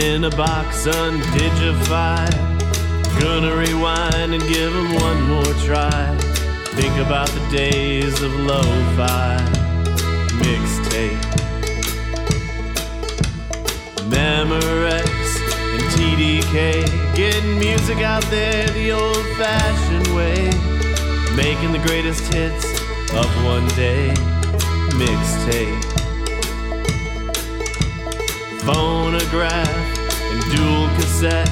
[0.00, 2.34] In a box undignified.
[3.20, 6.16] Gonna rewind and give 'em one more try.
[6.74, 9.36] Think about the days of lo-fi
[10.42, 11.20] mixtape.
[14.08, 15.10] Memorex
[15.74, 16.82] and TDK
[17.14, 20.50] getting music out there the old-fashioned way.
[21.36, 22.64] Making the greatest hits
[23.12, 24.14] of one day
[25.02, 25.84] mixtape.
[28.64, 29.99] Phonograph
[30.30, 31.50] and dual cassette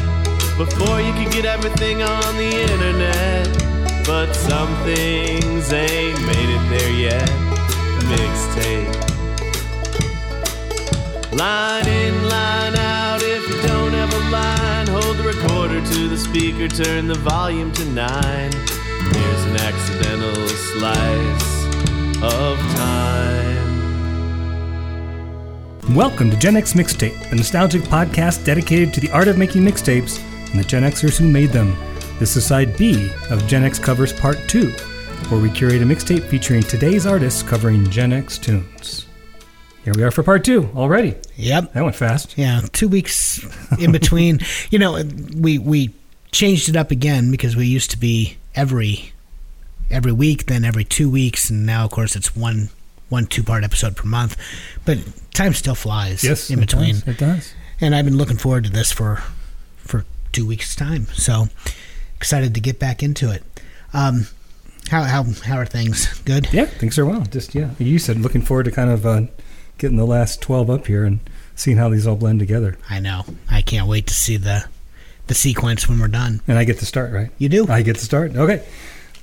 [0.56, 3.46] before you could get everything on the internet.
[4.06, 7.28] But some things ain't made it there yet.
[8.10, 9.08] Mixtape.
[11.32, 13.20] Line in, line out.
[13.22, 17.70] If you don't have a line, hold the recorder to the speaker, turn the volume
[17.72, 18.52] to nine.
[18.52, 21.64] Here's an accidental slice
[22.22, 23.37] of time.
[25.94, 30.22] Welcome to Gen X Mixtape, a nostalgic podcast dedicated to the art of making mixtapes
[30.50, 31.74] and the Gen Xers who made them.
[32.18, 34.70] This is side B of Gen X Covers Part 2,
[35.30, 39.06] where we curate a mixtape featuring today's artists covering Gen X tunes.
[39.82, 41.14] Here we are for Part 2 already.
[41.36, 41.72] Yep.
[41.72, 42.36] That went fast.
[42.36, 43.42] Yeah, two weeks
[43.78, 44.40] in between.
[44.70, 45.02] you know,
[45.38, 45.94] we we
[46.32, 49.14] changed it up again because we used to be every
[49.90, 52.68] every week, then every two weeks, and now of course it's one
[53.08, 54.36] one two part episode per month.
[54.84, 54.98] But
[55.34, 56.22] time still flies.
[56.24, 57.54] Yes, in it between, does, It does.
[57.80, 59.22] and I've been looking forward to this for
[59.78, 61.06] for two weeks time.
[61.06, 61.48] So
[62.16, 63.42] excited to get back into it.
[63.92, 64.26] Um,
[64.90, 66.18] how how how are things?
[66.20, 66.52] Good.
[66.52, 67.22] Yeah, things are well.
[67.22, 67.70] Just, yeah.
[67.78, 69.22] You said looking forward to kind of uh,
[69.78, 71.20] getting the last 12 up here and
[71.54, 72.78] seeing how these all blend together.
[72.88, 73.24] I know.
[73.50, 74.64] I can't wait to see the
[75.26, 76.40] the sequence when we're done.
[76.48, 77.30] And I get to start, right?
[77.38, 77.66] You do?
[77.68, 78.34] I get to start.
[78.34, 78.66] Okay.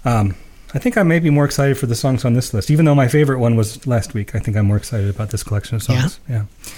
[0.04, 0.36] Um,
[0.76, 2.96] I think I may be more excited for the songs on this list, even though
[2.96, 4.36] my favorite one was last week.
[4.36, 6.20] I think I'm more excited about this collection of songs.
[6.28, 6.44] Yeah.
[6.66, 6.72] yeah.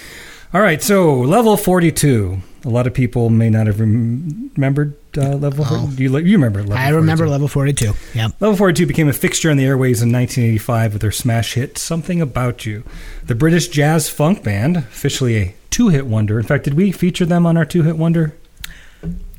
[0.53, 0.81] All right.
[0.81, 2.37] So level 42.
[2.63, 5.65] A lot of people may not have rem- remembered uh, level.
[5.67, 5.87] Oh.
[5.87, 5.95] 40.
[5.95, 6.77] Do you, you remember level?
[6.77, 7.31] I remember 42.
[7.31, 7.93] level 42.
[8.13, 8.27] Yeah.
[8.39, 12.21] Level 42 became a fixture on the airways in 1985 with their smash hit "Something
[12.21, 12.83] About You."
[13.25, 16.39] The British jazz funk band, officially a two-hit wonder.
[16.39, 18.35] In fact, did we feature them on our two-hit wonder?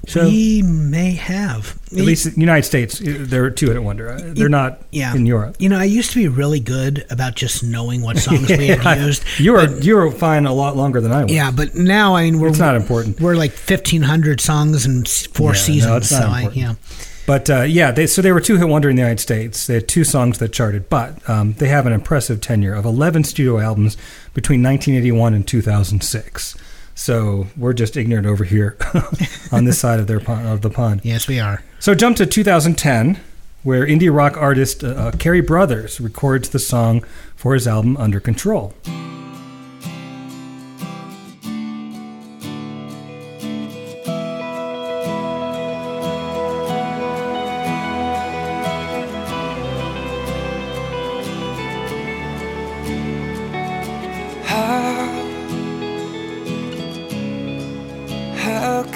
[0.06, 0.24] Show?
[0.24, 1.78] we may have.
[1.86, 4.10] At least in the United States, they're a two-hit wonder.
[4.10, 5.14] Uh, They're not Yeah.
[5.14, 5.56] in Europe.
[5.58, 8.98] You know, I used to be really good about just knowing what songs we had
[9.00, 9.22] used.
[9.38, 11.32] You were you were fine a lot longer than I was.
[11.32, 13.20] Yeah, but now I mean we're It's not important.
[13.20, 15.96] We're like fifteen hundred songs and four Yeah, no, seasons.
[16.04, 16.62] it's not so I, important.
[16.62, 16.74] yeah,
[17.26, 19.66] But uh, yeah, they, so they were two hit wonder in the United States.
[19.66, 23.24] They had two songs that charted, but um, they have an impressive tenure of 11
[23.24, 23.96] studio albums
[24.34, 26.56] between 1981 and 2006.
[26.98, 28.76] So we're just ignorant over here
[29.52, 31.02] on this side of their pond, of the pond.
[31.04, 31.62] yes, we are.
[31.78, 33.20] So jump to 2010,
[33.62, 37.04] where indie rock artist uh, Cary Brothers records the song
[37.36, 38.74] for his album Under Control.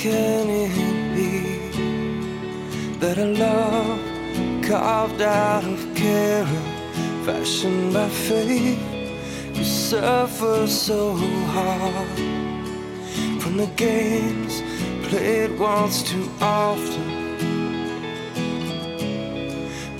[0.02, 1.30] Can it be
[2.98, 4.00] that a love
[4.60, 6.44] carved out of care,
[7.24, 8.82] fashioned by faith,
[9.54, 11.14] could suffer so
[11.54, 12.18] hard
[13.40, 14.60] from the games
[15.06, 17.08] played once too often?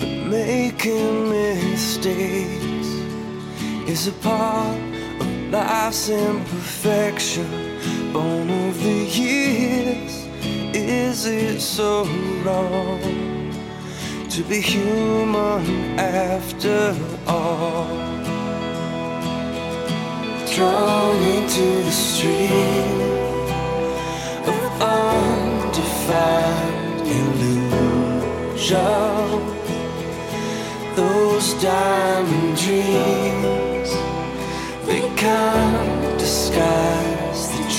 [0.00, 2.90] But making mistakes
[3.86, 4.80] is a part
[5.20, 7.61] of life's imperfection,
[8.12, 10.26] born of the years.
[10.74, 12.04] Is it so
[12.44, 13.00] wrong
[14.28, 16.94] to be human after
[17.26, 17.86] all?
[20.54, 23.00] Drawn into the stream
[24.52, 26.32] of undefined
[27.18, 27.82] illusion
[30.94, 33.90] those diamond dreams
[34.86, 37.11] they can't disguise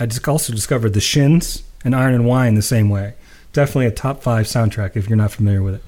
[0.00, 3.14] I also discovered The Shins and Iron and Wine the same way.
[3.52, 5.82] Definitely a top five soundtrack if you're not familiar with it.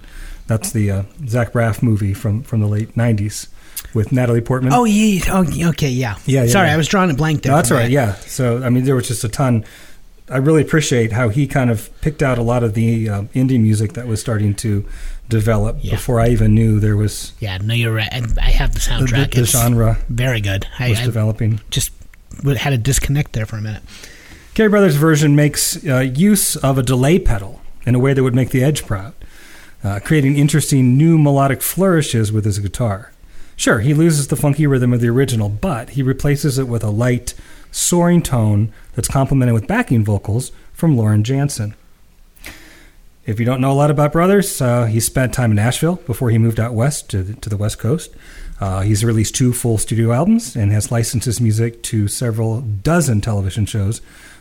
[0.47, 3.49] That's the uh, Zach Braff movie from, from the late 90s
[3.95, 4.73] with Natalie Portman.
[4.73, 5.21] Oh, yeah.
[5.29, 5.89] Oh, okay.
[5.89, 6.17] Yeah.
[6.27, 6.75] Yeah, yeah, Sorry, yeah.
[6.75, 7.51] I was drawing a blank there.
[7.51, 7.91] No, that's all right.
[7.91, 8.15] Yeah.
[8.15, 9.65] So I mean, there was just a ton.
[10.29, 13.61] I really appreciate how he kind of picked out a lot of the uh, indie
[13.61, 14.85] music that was starting to
[15.29, 15.93] develop Yeah.
[15.93, 18.09] before I even knew there was Yeah, no, you're right.
[18.13, 19.35] I have the the, soundtrack.
[19.35, 20.67] the it's genre very good.
[20.79, 21.61] I, was I developing.
[21.71, 21.91] just
[22.45, 23.83] had a disconnect there for a minute.
[24.55, 28.35] Cary Brothers' version makes uh, use of a delay pedal in a way that would
[28.35, 29.15] make the Edge proud,
[29.85, 33.13] uh, creating interesting new melodic flourishes with his guitar.
[33.55, 36.91] Sure, he loses the funky rhythm of the original, but he replaces it with a
[36.91, 37.35] light,
[37.71, 41.75] soaring tone that's complemented with backing vocals from Lauren Jansen.
[43.27, 46.31] If you don't know a lot about Brothers, uh, he spent time in Nashville before
[46.31, 48.15] he moved out west to the, to the West Coast.
[48.61, 53.21] Uh, he's released two full studio albums and has licensed his music to several dozen
[53.21, 54.01] television shows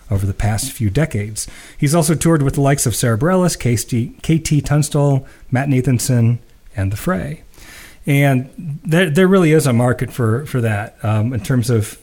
[0.09, 1.47] over the past few decades.
[1.77, 6.38] He's also toured with the likes of Sara Bareilles, KT, Tunstall, Matt Nathanson,
[6.75, 7.44] and The Fray.
[8.06, 12.00] And there, there really is a market for, for that um, in terms of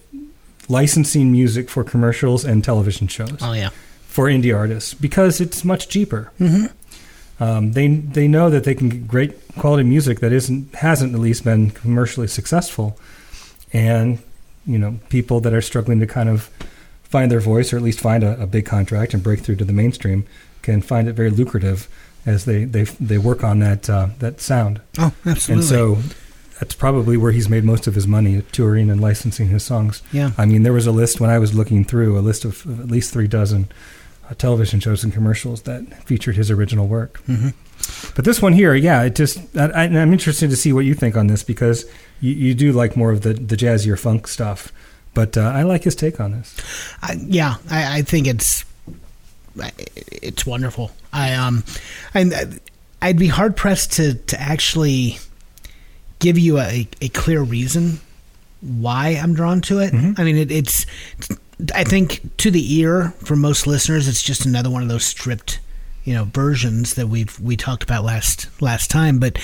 [0.69, 3.71] licensing music for commercials and television shows Oh yeah,
[4.07, 6.33] for indie artists because it's much cheaper.
[6.41, 6.67] Mm-hmm.
[7.41, 11.21] Um, they they know that they can get great quality music that isn't hasn't at
[11.21, 12.99] least been commercially successful,
[13.73, 14.19] and
[14.67, 16.51] you know people that are struggling to kind of
[17.03, 19.65] find their voice or at least find a, a big contract and break through to
[19.65, 20.25] the mainstream
[20.63, 21.89] can find it very lucrative
[22.25, 24.81] as they they they work on that uh, that sound.
[24.99, 25.55] oh absolutely.
[25.55, 25.99] And so
[26.61, 30.01] that's probably where he's made most of his money, touring and licensing his songs.
[30.13, 30.31] Yeah.
[30.39, 32.87] I mean, there was a list when I was looking through, a list of at
[32.87, 33.69] least three dozen
[34.39, 37.23] television shows and commercials that featured his original work.
[37.27, 37.51] Mm-hmm.
[38.15, 41.17] But this one here, yeah, it just, I, I'm interested to see what you think
[41.17, 41.85] on this because
[42.21, 44.73] you, you do like more of the, the jazzier funk stuff.
[45.15, 46.57] But uh, I like his take on this.
[47.03, 48.65] I, yeah, I, I think it's
[49.87, 50.91] it's wonderful.
[51.13, 51.65] I um,
[52.15, 52.61] and
[53.03, 55.19] I'd be hard pressed to to actually
[56.19, 58.01] give you a, a clear reason
[58.63, 59.93] why I'm drawn to it.
[59.93, 60.87] I mean, it, it's
[61.75, 65.61] I think to the ear for most listeners, it's just another one of those stripped,
[66.05, 69.39] you know, versions that we've we talked about last last time, but.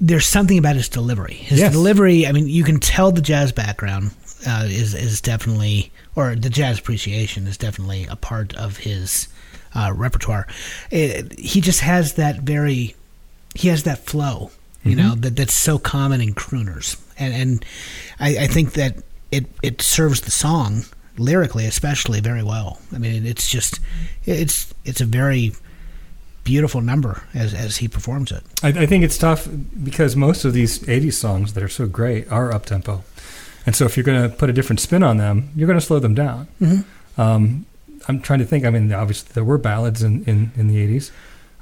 [0.00, 1.34] There's something about his delivery.
[1.34, 1.70] His Yes.
[1.72, 2.26] delivery.
[2.26, 4.12] I mean, you can tell the jazz background
[4.46, 9.28] uh, is is definitely, or the jazz appreciation is definitely a part of his
[9.74, 10.46] uh, repertoire.
[10.90, 12.94] It, he just has that very,
[13.54, 14.52] he has that flow,
[14.84, 17.64] you know, that that's so common in crooners, and and
[18.18, 18.96] I, I think that
[19.30, 20.86] it it serves the song
[21.18, 22.80] lyrically, especially very well.
[22.92, 23.80] I mean, it's just
[24.24, 25.52] it's it's a very
[26.44, 28.42] beautiful number as as he performs it.
[28.62, 29.48] I, I think it's tough
[29.82, 33.02] because most of these 80s songs that are so great are up tempo.
[33.66, 35.84] And so if you're going to put a different spin on them, you're going to
[35.86, 36.48] slow them down.
[36.60, 37.20] Mm-hmm.
[37.20, 37.64] Um,
[38.08, 38.66] I'm trying to think.
[38.66, 41.10] I mean, obviously, there were ballads in, in, in the 80s.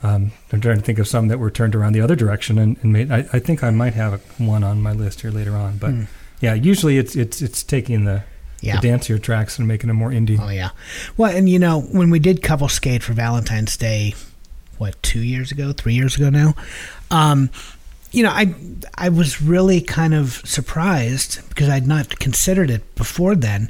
[0.02, 2.76] Um, I'm trying to think of some that were turned around the other direction and,
[2.82, 3.12] and made.
[3.12, 5.76] I, I think I might have one on my list here later on.
[5.78, 6.02] But Hmm.
[6.40, 8.24] yeah, usually it's it's it's taking the,
[8.62, 8.80] Yeah.
[8.80, 10.38] the dancier tracks and making them more indie.
[10.40, 10.70] Oh yeah.
[11.18, 14.14] Well, and you know, when we did couple skate for Valentine's Day,
[14.78, 16.54] what two years ago, three years ago now,
[17.10, 17.50] um,
[18.12, 18.54] you know, I
[18.94, 23.68] I was really kind of surprised because I'd not considered it before then.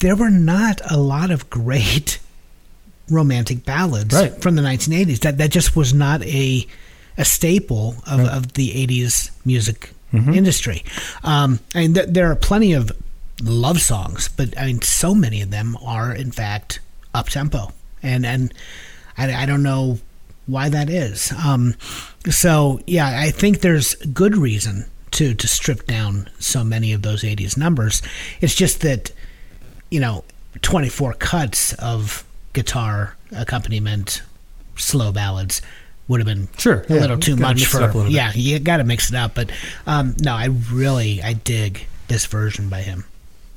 [0.00, 2.18] There were not a lot of great
[3.08, 4.42] romantic ballads Right.
[4.42, 5.20] from the 1980s.
[5.20, 6.66] That that just was not a
[7.18, 8.28] a staple of, Right.
[8.28, 10.36] of the 80s music Mhm.
[10.36, 10.84] industry.
[11.24, 12.92] Um, I mean, th- there are plenty of
[13.42, 16.80] love songs, but I mean, so many of them are in fact
[17.14, 18.52] up tempo, and and
[19.18, 19.98] I, I don't know
[20.46, 21.32] why that is.
[21.44, 21.74] Um,
[22.30, 27.22] so yeah, I think there's good reason to to strip down so many of those
[27.22, 28.02] '80s numbers.
[28.40, 29.12] It's just that
[29.90, 30.24] you know,
[30.62, 34.22] 24 cuts of guitar accompaniment,
[34.76, 35.62] slow ballads
[36.08, 38.12] would have been Sure, a yeah, little too much for a little bit.
[38.12, 39.50] yeah you got to mix it up but
[39.86, 43.04] um, no i really i dig this version by him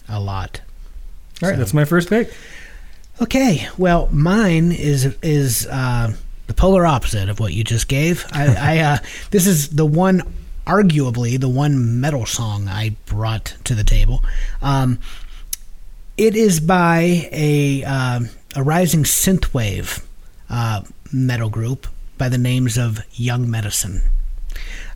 [0.09, 0.61] a lot
[1.41, 2.31] All right, So- that's my first pick.
[3.21, 6.13] okay well mine is is uh,
[6.47, 8.45] the polar opposite of what you just gave i,
[8.77, 8.97] I uh,
[9.31, 10.21] this is the one
[10.65, 14.23] arguably the one metal song i brought to the table
[14.61, 14.99] um,
[16.17, 18.19] it is by a uh,
[18.55, 20.03] a rising synthwave
[20.49, 20.81] uh,
[21.13, 21.87] metal group
[22.17, 24.01] by the names of Young Medicine.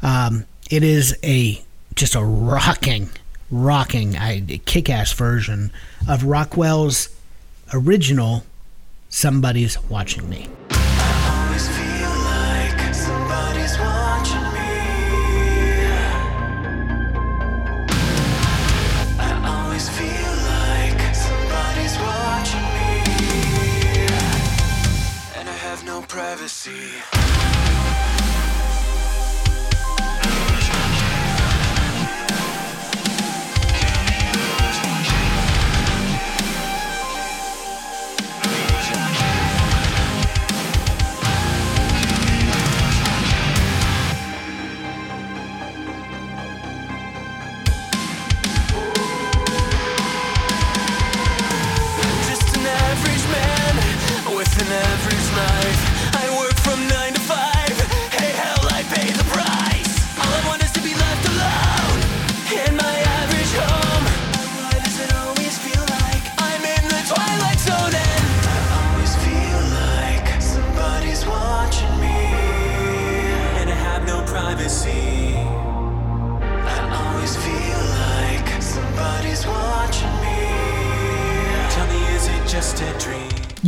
[0.01, 1.63] Um, it is a
[1.95, 3.09] just a rocking,
[3.53, 5.71] rocking, I, kick-ass version
[6.09, 7.09] of Rockwell's
[7.71, 8.43] original
[9.09, 10.49] "Somebody's Watching Me."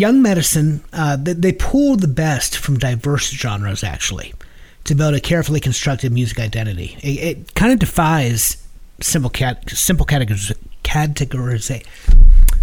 [0.05, 4.35] Young Medicine, uh, they, they pull the best from diverse genres, actually,
[4.83, 6.95] to build a carefully constructed music identity.
[7.01, 8.63] It, it kind of defies
[9.01, 11.87] simple cat, simple categoriz- categorization.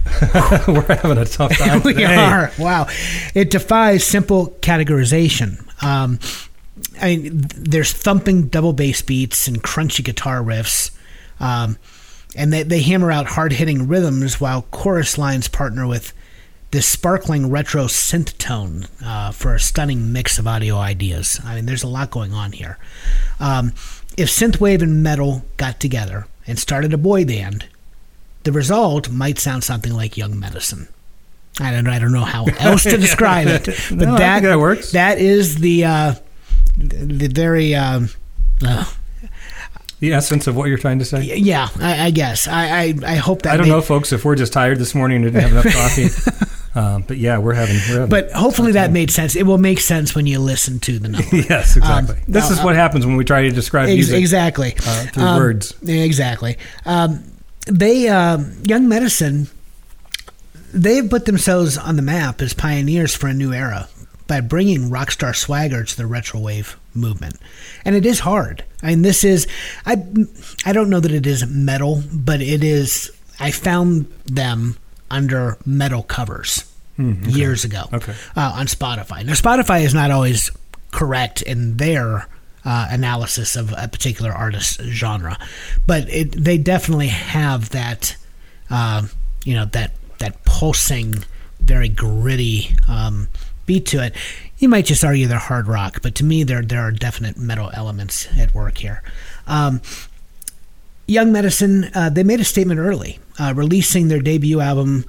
[0.69, 1.83] We're having a tough time.
[1.85, 2.15] we today.
[2.15, 2.53] are.
[2.61, 2.87] Wow.
[3.35, 5.67] It defies simple categorization.
[5.83, 6.21] Um,
[7.01, 10.93] I mean, there's thumping double bass beats and crunchy guitar riffs.
[11.41, 11.77] Um,
[12.37, 16.13] and they, they hammer out hard hitting rhythms while chorus lines partner with
[16.73, 21.41] this sparkling retro synth tone uh, for a stunning mix of audio ideas.
[21.45, 22.79] I mean, there's a lot going on here.
[23.39, 23.75] Um,
[24.17, 27.67] if synthwave and metal got together and started a boy band,
[28.45, 30.89] the result might sound something like Young Medicine.
[31.61, 34.93] I don't, I don't know how else to describe it, but No, that that works.
[34.93, 36.15] That is the uh,
[36.79, 38.09] the very um,
[38.67, 38.91] uh,
[40.03, 41.23] The essence of what you're trying to say.
[41.23, 41.69] yeah.
[41.79, 44.35] I, I guess I, I I hope that I don't made- know, folks, if we're
[44.35, 45.75] just tired this morning and didn't have enough
[46.75, 46.79] coffee.
[46.79, 47.77] um, but yeah, we're having.
[47.89, 49.37] We're having But hopefully that made sense.
[49.37, 51.29] It will make sense when you listen to the number.
[51.37, 52.17] yes, exactly.
[52.17, 54.75] Um, this uh, is what happens when we try to describe Ex- music exactly.
[54.85, 55.75] uh, through Um, words.
[55.87, 56.59] Exactly.
[56.85, 57.23] Um,
[57.69, 59.47] they um, Young Medicine.
[60.75, 63.89] They've put themselves on the map as pioneers for a new era
[64.27, 67.37] by bringing rockstar swagger to the retro wave movement,
[67.85, 68.65] and it is hard.
[68.83, 69.47] I mean, this is
[69.87, 69.97] I
[70.65, 73.11] I don't know that it is metal, but it is.
[73.41, 74.77] I found them
[75.11, 76.65] under metal covers
[76.99, 78.15] years ago Okay.
[78.37, 79.25] uh, on Spotify.
[79.25, 80.51] Now, Spotify is not always
[80.93, 82.29] correct in their
[82.65, 85.37] uh, analysis of a particular artist's genre,
[85.87, 88.15] but it, they definitely have that,
[88.71, 89.03] uh,
[89.45, 91.25] you know, that that pulsing,
[91.61, 93.29] very gritty um,
[93.67, 94.15] beat to it.
[94.63, 97.73] You might just argue they're hard rock, but to me, there there are definite metal
[97.75, 99.03] elements at work here.
[99.49, 99.83] Um,
[101.09, 105.05] Young Medicine, uh, they made a statement early, uh, releasing their debut album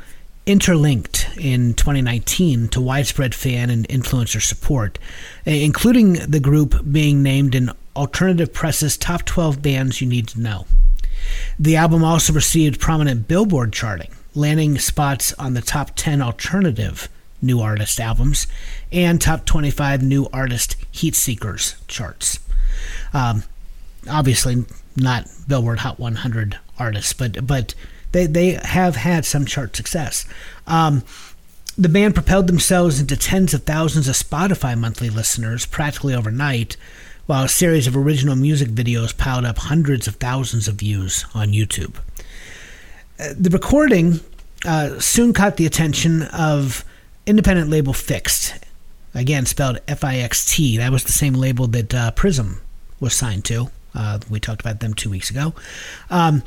[0.48, 4.98] Interlinked in 2019 to widespread fan and influencer support,
[5.46, 10.66] including the group being named in Alternative Press's top 12 bands you need to know.
[11.60, 17.08] The album also received prominent Billboard charting, landing spots on the top 10 alternative
[17.44, 18.48] new artist albums
[18.94, 22.40] and top 25 new artist heat seekers charts.
[23.14, 23.44] Um,
[24.10, 27.76] obviously not Billboard Hot 100 artists, but but
[28.12, 30.26] they they have had some chart success.
[30.68, 31.04] Um,
[31.78, 36.78] the band propelled themselves into tens of thousands of Spotify monthly listeners practically overnight,
[37.26, 41.50] while a series of original music videos piled up hundreds of thousands of views on
[41.50, 41.96] YouTube.
[43.20, 44.20] Uh, the recording
[44.66, 46.86] uh, soon caught the attention of
[47.26, 48.62] independent label FiXT,
[49.14, 50.78] again spelled F-I-X-T.
[50.78, 52.62] That was the same label that uh, Prism
[53.00, 53.70] was signed to.
[53.96, 55.54] Uh, we talked about them two weeks ago.
[56.10, 56.44] Um,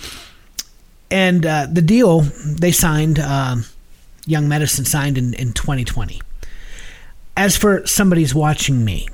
[1.10, 3.64] and uh, the deal they signed, um,
[4.26, 6.20] Young Medicine signed in, in 2020.
[7.36, 9.08] As for Somebody's Watching Me,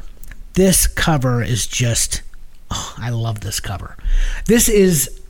[0.54, 2.22] this cover is just,
[2.70, 3.96] oh, I love this cover.
[4.46, 5.20] This is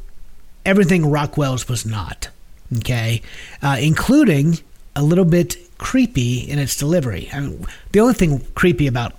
[0.65, 2.29] everything Rockwell's was not,
[2.79, 3.23] okay?
[3.63, 4.59] Uh, including
[4.95, 7.29] a little bit creepy in its delivery.
[7.33, 9.15] I mean, the only thing creepy about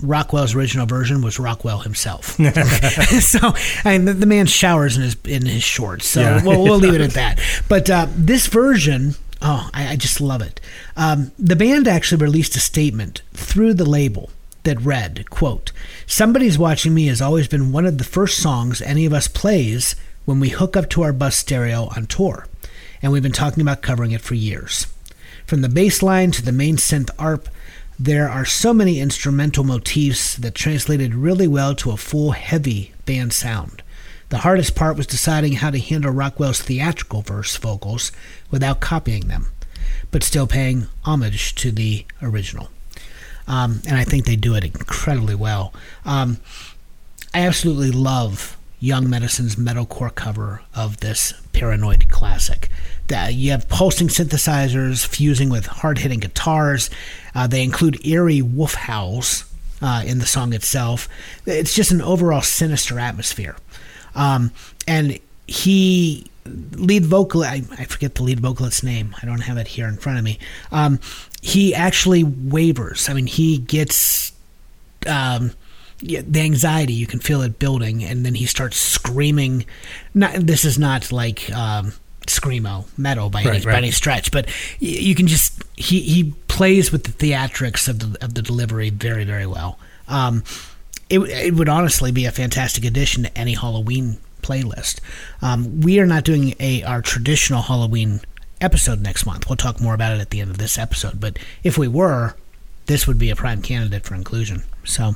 [0.00, 2.24] Rockwell's original version was Rockwell himself.
[3.20, 3.38] so
[3.84, 6.06] I mean, the, the man showers in his in his shorts.
[6.06, 6.44] So Yeah.
[6.44, 7.40] we'll, we'll leave it at that.
[7.68, 10.60] But uh, this version, oh, I, I just love it.
[10.96, 14.30] Um, the band actually released a statement through the label
[14.62, 15.72] that read, "quote
[16.06, 19.96] Somebody's watching me has always been one of the first songs any of us plays
[20.24, 22.46] when we hook up to our bus stereo on tour,
[23.02, 24.86] and we've been talking about covering it for years."
[25.46, 27.48] From the bass line to the main synth ARP,
[27.98, 33.32] there are so many instrumental motifs that translated really well to a full, heavy band
[33.32, 33.82] sound.
[34.28, 38.10] The hardest part was deciding how to handle Rockwell's theatrical verse vocals
[38.50, 39.46] without copying them,
[40.10, 42.68] but still paying homage to the original.
[43.46, 45.72] Um, and I think they do it incredibly well.
[46.04, 46.38] Um,
[47.32, 52.68] I absolutely love Young Medicine's metalcore cover of this Paranoid classic.
[53.08, 56.90] That you have pulsing synthesizers fusing with hard-hitting guitars.
[57.34, 59.44] Uh, they include eerie wolf howls
[59.80, 61.08] uh, in the song itself.
[61.44, 63.56] It's just an overall sinister atmosphere.
[64.14, 64.52] Um,
[64.88, 69.66] and he lead vocal I, I forget the lead vocalist's name i don't have it
[69.66, 70.38] here in front of me
[70.70, 71.00] um,
[71.42, 74.32] he actually wavers i mean he gets
[75.06, 75.52] um,
[76.00, 79.64] yeah, the anxiety you can feel it building and then he starts screaming
[80.14, 81.92] not this is not like um,
[82.26, 86.90] screamo metal by, any, Right, by any stretch but you can just he, he plays
[86.92, 89.78] with the theatrics of the, of the delivery very very well
[90.08, 90.42] um,
[91.08, 95.00] it, it would honestly be a fantastic addition to any Halloween playlist.
[95.42, 98.20] Um, we are not doing a our traditional Halloween
[98.60, 99.48] episode next month.
[99.48, 101.20] We'll talk more about it at the end of this episode.
[101.20, 102.34] But if we were,
[102.86, 104.62] this would be a prime candidate for inclusion.
[104.84, 105.14] So,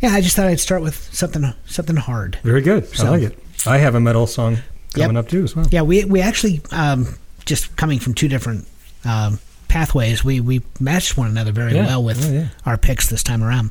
[0.00, 2.38] yeah, I just thought I'd start with something something hard.
[2.42, 2.86] Very good.
[2.88, 3.38] So- I like it.
[3.66, 4.58] I have a metal song
[4.94, 5.24] coming Yep.
[5.24, 5.66] up too as well.
[5.70, 8.66] Yeah, we we actually um, just coming from two different
[9.04, 10.24] um, pathways.
[10.24, 11.86] We we matched one another very Yeah.
[11.86, 12.48] well with Oh, yeah.
[12.66, 13.70] our picks this time around.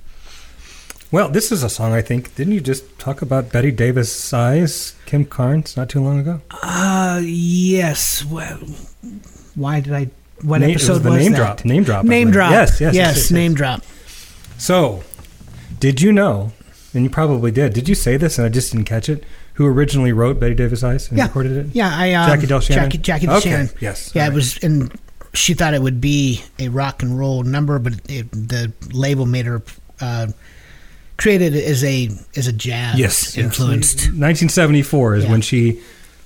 [1.11, 2.33] Well, this is a song I think.
[2.35, 6.41] Didn't you just talk about Bette Davis Eyes, Kim Carnes, not too long ago?
[6.63, 8.25] Uh, yes.
[8.25, 8.57] Well,
[9.55, 10.09] why did I?
[10.41, 11.37] What Name- was episode the was name that?
[11.37, 11.65] drop.
[11.65, 12.03] Name drop.
[12.05, 12.51] Name drop.
[12.51, 13.07] Yes, yes, yes, yes.
[13.07, 13.31] yes, yes.
[13.31, 13.81] Name drop.
[14.57, 15.03] So,
[15.79, 16.51] did you know?
[16.95, 17.73] And you probably did.
[17.73, 19.23] Did you say this and I just didn't catch it?
[19.55, 21.25] Who originally wrote Bette Davis Eyes and Yeah.
[21.25, 21.67] recorded it?
[21.73, 22.73] Yeah, I um, Jackie DeShannon?
[22.73, 23.75] Jackie, Jackie Okay, DeShannon.
[23.79, 24.91] yes, Yeah, all it was, and
[25.33, 29.45] she thought it would be a rock and roll number, but it, the label made
[29.45, 29.61] her
[30.01, 30.27] uh,
[31.17, 33.45] created as a as a jazz Yes, yes.
[33.45, 33.97] influenced.
[34.07, 35.31] 1974 is Yeah.
[35.31, 35.79] when she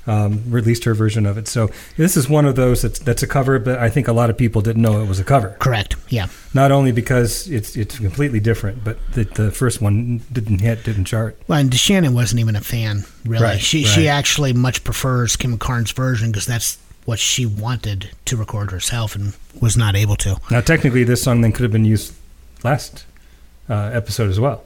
[0.08, 1.48] um, released her version of it.
[1.48, 4.30] So this is one of those that's that's a cover, but I think a lot
[4.30, 5.56] of people didn't know it was a cover.
[5.60, 5.96] Correct.
[6.10, 6.28] Yeah.
[6.54, 11.06] Not only because it's it's completely different, but the, the first one didn't hit, didn't
[11.06, 11.40] chart.
[11.48, 13.44] Well, and DeShannon wasn't even a fan, really.
[13.44, 13.88] Right, she right.
[13.94, 19.16] she actually much prefers Kim Carnes' version because that's what she wanted to record herself
[19.16, 20.38] and was not able to.
[20.52, 22.14] Now, technically, this song then could have been used
[22.64, 23.06] last
[23.70, 24.64] uh, episode as well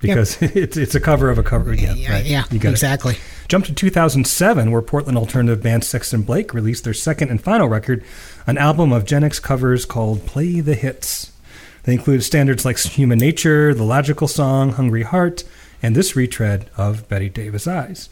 [0.00, 1.74] Because it's it's a cover of a cover.
[1.74, 2.12] Yeah, Yeah.
[2.12, 2.24] right.
[2.26, 2.72] yeah You got it.
[2.72, 3.16] exactly.
[3.48, 8.04] Jump to 2007, where Portland alternative band Sexton Blake released their second and final record,
[8.46, 11.32] an album of Gen X covers called Play the Hits.
[11.82, 15.44] They include standards like Human Nature, The Logical Song, Hungry Heart,
[15.82, 18.08] and this retread of Bette Davis Eyes.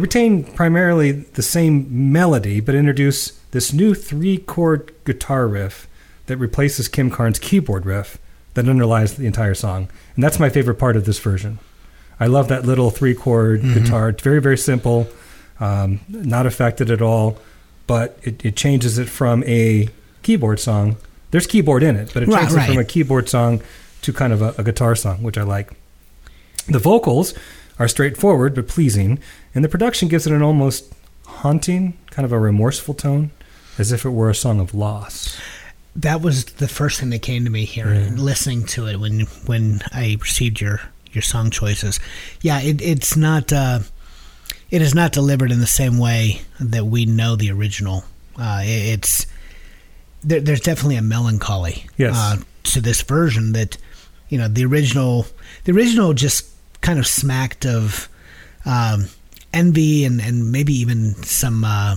[0.00, 5.88] Retain primarily the same melody, but introduce this new three chord guitar riff
[6.26, 8.18] that replaces Kim Carnes' keyboard riff
[8.54, 9.88] that underlies the entire song.
[10.14, 11.58] And that's my favorite part of this version.
[12.18, 14.10] I love that little three chord guitar.
[14.10, 15.08] It's very, very simple,
[15.58, 17.38] um, not affected at all,
[17.86, 19.88] but it, it changes it from a
[20.22, 20.96] keyboard song.
[21.30, 23.62] There's keyboard in it, but it Right, changes it from a keyboard song
[24.02, 25.72] to kind of a, a guitar song, which I like.
[26.68, 27.34] The vocals
[27.80, 29.18] are straightforward but pleasing,
[29.54, 30.92] and the production gives it an almost
[31.26, 33.30] haunting, kind of a remorseful tone,
[33.78, 35.36] as if it were a song of loss.
[35.96, 38.10] That was the first thing that came to me here, Yeah.
[38.14, 40.80] listening to it when when I received your
[41.12, 41.98] your song choices.
[42.42, 43.80] Yeah, it, it's not uh,
[44.70, 48.04] it is not delivered in the same way that we know the original.
[48.38, 49.26] Uh, it- it's
[50.22, 52.14] there, there's definitely a melancholy Yes.
[52.14, 53.76] uh, to this version that
[54.28, 55.26] you know the original
[55.64, 56.46] the original just
[56.80, 58.08] kind of smacked of
[58.64, 59.06] um,
[59.52, 61.64] envy and and maybe even some.
[61.64, 61.96] Uh,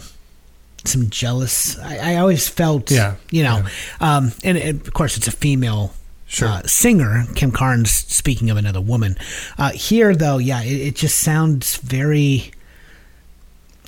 [0.85, 1.79] some jealous.
[1.79, 3.63] I, I always felt, Yeah, you know,
[4.01, 5.93] um, and, and of course it's a female
[6.27, 6.49] Sure.
[6.49, 7.89] uh, singer, Kim Carnes.
[7.89, 9.15] Speaking of another woman,
[9.57, 12.51] uh, here though, yeah, it, it just sounds very.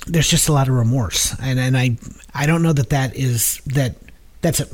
[0.06, 1.98] There's just a lot of remorse, and and I
[2.34, 3.96] I don't know that that is that
[4.40, 4.68] that's a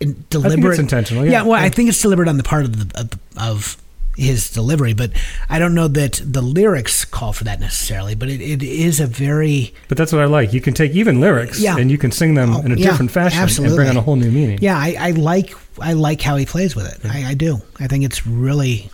[0.00, 0.78] in, deliberate.
[0.78, 1.44] intentional, yeah.
[1.44, 3.76] well, I think it's deliberate on the part of the of, the- of
[4.16, 5.12] his delivery, but
[5.48, 8.14] I don't know that the lyrics call for that necessarily.
[8.14, 10.52] But it, it is a very But that's what I like.
[10.52, 11.76] You can take even lyrics Yeah.
[11.76, 14.00] and you can sing them Oh, in a yeah, different fashion and bring on a
[14.00, 14.58] whole new meaning.
[14.60, 17.08] Yeah, I, I like I like how he plays with it.
[17.10, 17.60] I, I do.
[17.78, 18.90] I think it's really,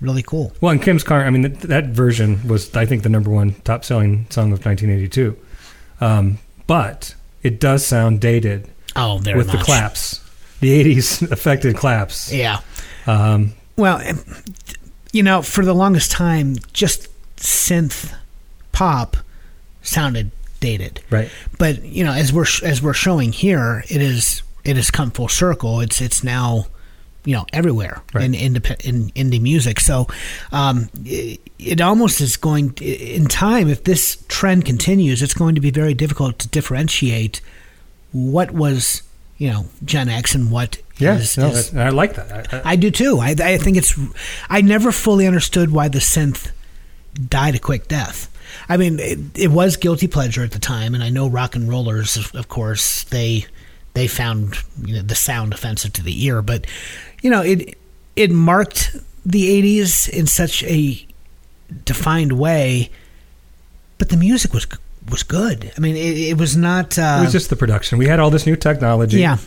[0.00, 0.52] really cool.
[0.60, 3.54] Well, and Kim Carnes, I mean, th- that version was, I think, the number one
[3.64, 5.36] top selling song of 1982.
[6.02, 9.58] Um, but it does sound dated Oh, very with much.
[9.58, 10.20] the claps,
[10.60, 12.30] the 80s affected claps.
[12.32, 12.60] Yeah,
[13.06, 14.02] Um, Well,
[15.12, 18.12] you know, for the longest time, just synth
[18.72, 19.16] pop
[19.82, 21.00] sounded dated.
[21.10, 21.30] Right.
[21.58, 25.28] But you know, as we're as we're showing here, it is it has come full
[25.28, 25.80] circle.
[25.80, 26.66] It's it's now
[27.24, 28.24] you know everywhere Right.
[28.24, 29.78] in, indep- in indie music.
[29.80, 30.08] So
[30.50, 33.68] um, it, it almost is going in time.
[33.68, 37.40] If this trend continues, it's going to be very difficult to differentiate
[38.10, 39.02] what was
[39.36, 42.52] you know Gen X and what Yeah, is- no, is- I like that.
[42.52, 43.18] I, I, I do too.
[43.18, 43.98] I, I think it's.
[44.48, 46.50] I never fully understood why the synth
[47.28, 48.28] died a quick death.
[48.68, 51.68] I mean, it, it was guilty pleasure at the time, and I know rock and
[51.68, 53.46] rollers, of, of course, they
[53.94, 56.66] they found you know, the sound offensive to the ear, but
[57.22, 57.76] you know, it
[58.16, 61.06] it marked the '80s in such a
[61.84, 62.90] defined way.
[63.98, 64.66] But the music was
[65.10, 65.72] was good.
[65.76, 66.98] I mean, it, it was not.
[66.98, 67.98] Uh, it was just the production.
[67.98, 69.20] We had all this new technology.
[69.20, 69.38] Yeah.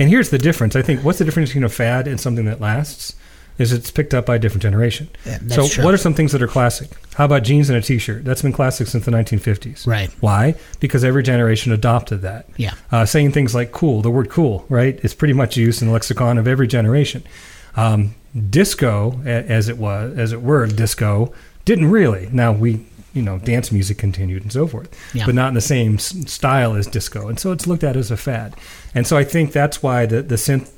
[0.00, 0.74] And here's the difference.
[0.74, 3.14] I think what's the difference between a fad and something that lasts?
[3.58, 5.10] Is it's picked up by a different generation.
[5.26, 5.84] Yeah, so true.
[5.84, 6.88] what are some things that are classic?
[7.16, 8.24] How about jeans and a t-shirt?
[8.24, 9.86] That's been classic since the 1950s.
[9.86, 10.08] Right.
[10.20, 10.54] Why?
[10.80, 12.46] Because every generation adopted that.
[12.56, 12.72] Yeah.
[12.90, 15.92] Uh, saying things like cool, the word cool, right, is pretty much used in the
[15.92, 17.22] lexicon of every generation.
[17.76, 18.14] Um,
[18.48, 21.34] disco, as it was, as it were, disco
[21.66, 22.28] didn't really.
[22.32, 25.26] Now we, you know, dance music continued and so forth, Yeah.
[25.26, 28.10] but not in the same s- style as disco, and so it's looked at as
[28.10, 28.54] a fad.
[28.94, 30.70] And so I think that's why the the synth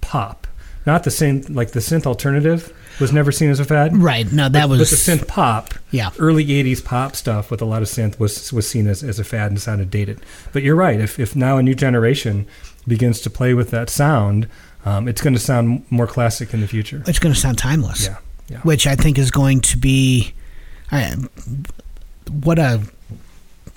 [0.00, 0.46] pop,
[0.86, 3.96] not the synth like the synth alternative, was never seen as a fad.
[3.96, 4.30] right.
[4.32, 6.10] No, that But- was but the synth pop, Yeah.
[6.18, 9.24] early '80s pop stuff with a lot of synth was was seen as, as a
[9.24, 10.20] fad and sounded dated.
[10.52, 11.00] But you're right.
[11.00, 12.46] If if now a new generation
[12.86, 14.46] begins to play with that sound,
[14.84, 17.02] um, it's going to sound more classic in the future.
[17.06, 18.04] It's going to sound timeless.
[18.04, 18.16] Yeah,
[18.48, 18.58] yeah.
[18.58, 20.34] which I think is going to be,
[20.94, 21.16] I,
[22.30, 22.82] what a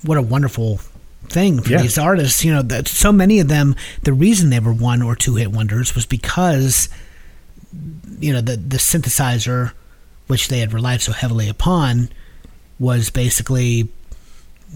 [0.03, 0.77] what a wonderful
[1.27, 1.81] thing for Yeah.
[1.81, 2.43] these artists.
[2.45, 5.51] You know, that so many of them, the reason they were one or two hit
[5.51, 6.89] wonders was because,
[8.19, 9.71] you know, the the synthesizer,
[10.27, 12.09] which they had relied so heavily upon,
[12.79, 13.89] was basically,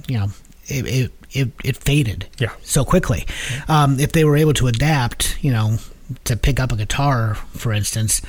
[0.07, 0.31] you know,
[0.67, 2.51] it it it, it faded Yeah.
[2.63, 3.25] so quickly.
[3.69, 5.77] Um, if they were able to adapt, you know,
[6.25, 8.21] to pick up a guitar, for instance,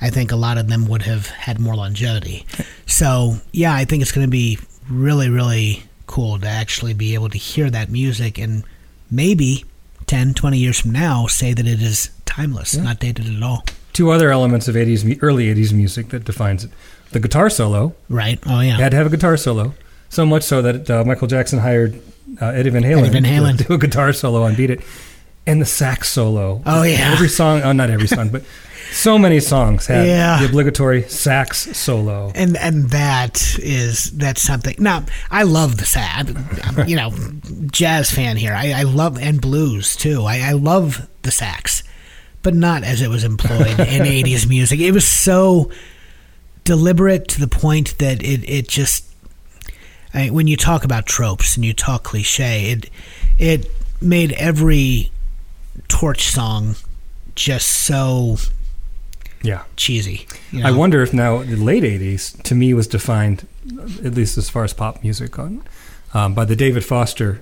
[0.00, 2.46] I think a lot of them would have had more longevity.
[2.86, 4.58] So, yeah, I think it's going to be
[4.88, 8.64] really, really cool to actually be able to hear that music and
[9.10, 9.64] maybe
[10.06, 13.64] 10, 20 years from now say that it is timeless, not dated at all.
[13.92, 16.70] Two other elements of '80s, early '80s music that defines it:
[17.10, 17.96] the guitar solo.
[18.08, 18.38] Right?
[18.46, 18.76] Oh, yeah.
[18.76, 19.74] You had to have a guitar solo.
[20.08, 22.00] So much so that uh, Michael Jackson hired
[22.40, 23.58] uh, Eddie Van Halen, Eddie Van Halen.
[23.58, 24.80] to do a guitar solo on "Beat It,"
[25.48, 26.62] and the sax solo.
[26.64, 27.10] Oh, yeah.
[27.12, 27.62] every song.
[27.62, 28.44] Oh, not every song, but
[28.92, 30.38] so many songs have Yeah.
[30.40, 32.30] the obligatory sax solo.
[32.34, 34.76] and and that is that's something.
[34.78, 36.36] Now I love the sad,
[36.86, 37.12] you know,
[37.72, 38.52] jazz fan here.
[38.54, 40.22] I, I love and blues too.
[40.24, 41.82] I, I love the sax,
[42.42, 44.80] but not as it was employed in '80s music.
[44.80, 45.70] It was so
[46.64, 49.04] deliberate to the point that it it just.
[50.14, 52.90] I, when you talk about tropes and you talk cliche, it
[53.38, 55.10] it made every
[55.88, 56.74] torch song
[57.34, 58.38] just so
[59.42, 59.62] Yeah.
[59.76, 60.26] cheesy.
[60.50, 63.46] you I wonder if now the late '80s to me was defined,
[64.04, 65.62] at least as far as pop music, on
[66.14, 67.40] um, by the David Foster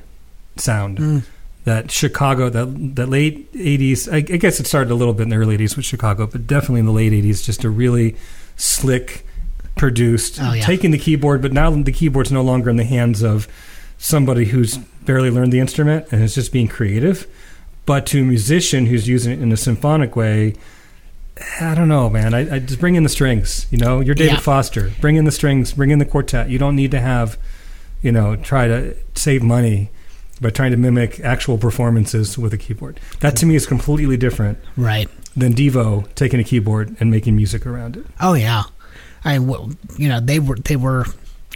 [0.56, 0.98] sound.
[0.98, 1.22] Mm.
[1.64, 4.08] That Chicago, that that late '80s.
[4.12, 6.46] I, I guess it started a little bit in the early '80s with Chicago, but
[6.46, 8.14] definitely in the late '80s, just a really
[8.56, 9.26] slick,
[9.74, 10.62] produced, Oh, yeah.
[10.62, 11.42] taking the keyboard.
[11.42, 13.48] But now the keyboard's no longer in the hands of
[13.98, 17.26] somebody who's barely learned the instrument and is just being creative,
[17.86, 20.54] but to a musician who's using it in a symphonic way.
[21.60, 22.32] I don't know, man.
[22.34, 23.66] I, I just bring in the strings.
[23.70, 24.40] You know, you're David Yeah.
[24.40, 24.92] Foster.
[25.00, 25.74] Bring in the strings.
[25.74, 26.48] Bring in the quartet.
[26.48, 27.38] You don't need to have,
[28.02, 29.90] you know, try to save money
[30.40, 33.00] by trying to mimic actual performances with a keyboard.
[33.20, 35.08] That to me is completely different right.
[35.36, 38.06] than Devo taking a keyboard and making music around it.
[38.20, 38.64] Oh yeah,
[39.24, 41.04] I you know they were they were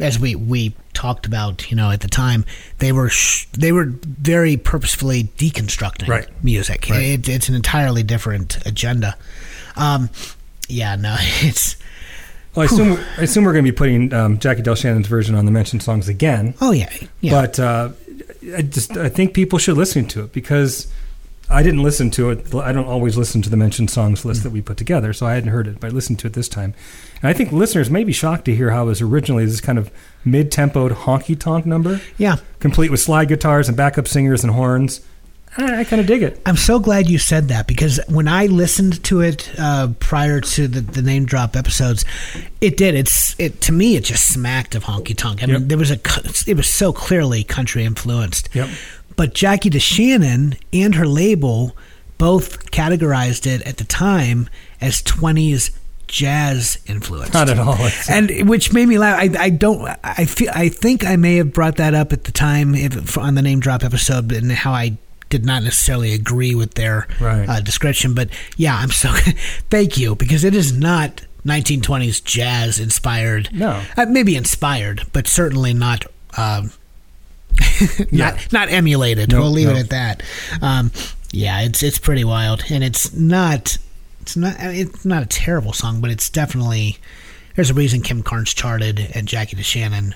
[0.00, 2.44] as we we talked about you know at the time
[2.78, 6.26] they were sh- they were very purposefully deconstructing Right.
[6.44, 6.86] music.
[6.90, 7.02] Right.
[7.02, 9.16] It, it's an entirely different agenda.
[9.76, 10.10] Um,
[10.68, 11.76] yeah, no, it's
[12.54, 15.44] Well, I assume I assume we're going to be putting um, Jackie DeShannon's version on
[15.46, 16.54] the mentioned songs again.
[16.60, 17.30] oh yeah, yeah.
[17.32, 17.90] But uh,
[18.56, 20.86] I just I think people should listen to it because
[21.50, 22.54] I didn't listen to it.
[22.54, 25.34] I don't always listen to the mentioned songs list that we put together, so I
[25.34, 25.80] hadn't heard it.
[25.80, 26.74] But I listened to it this time,
[27.22, 29.78] and I think listeners may be shocked to hear how it was originally this kind
[29.78, 29.90] of
[30.24, 32.36] mid-tempoed honky tonk number, yeah.
[32.60, 35.00] complete with slide guitars and backup singers and horns.
[35.58, 36.40] I, I kind of dig it.
[36.46, 40.68] I'm so glad you said that because when I listened to it uh, prior to
[40.68, 42.04] the, the name drop episodes,
[42.60, 42.94] it did.
[42.94, 43.96] It's it to me.
[43.96, 45.42] It just smacked of honky tonk.
[45.42, 45.58] I Yep.
[45.58, 45.98] mean, there was a
[46.46, 48.48] it was so clearly country influenced.
[48.54, 48.68] Yep.
[49.20, 51.76] But Jackie DeShannon and her label
[52.16, 54.48] both categorized it at the time
[54.80, 55.72] as 20s
[56.06, 57.34] jazz influenced.
[57.34, 57.76] Not at all.
[58.08, 59.18] And which made me laugh.
[59.20, 59.86] I, I don't.
[60.02, 60.48] I feel.
[60.54, 63.60] I think I may have brought that up at the time if, on the name
[63.60, 64.96] drop episode, and how I
[65.28, 67.46] did not necessarily agree with their Right.
[67.46, 68.14] uh, description.
[68.14, 69.10] But yeah, I'm so.
[69.68, 73.50] thank you because it is not 1920s jazz inspired.
[73.52, 73.82] No.
[73.98, 76.06] uh, maybe inspired, but certainly not.
[78.00, 78.30] Um, Yeah.
[78.30, 79.30] not not emulated.
[79.30, 80.22] Nope, we'll leave it at that.
[80.62, 80.90] Um,
[81.32, 83.76] yeah, it's it's pretty wild, and it's not
[84.22, 86.98] it's not it's not a terrible song, but it's definitely
[87.56, 90.14] there's a reason Kim Carnes charted and Jackie DeShannon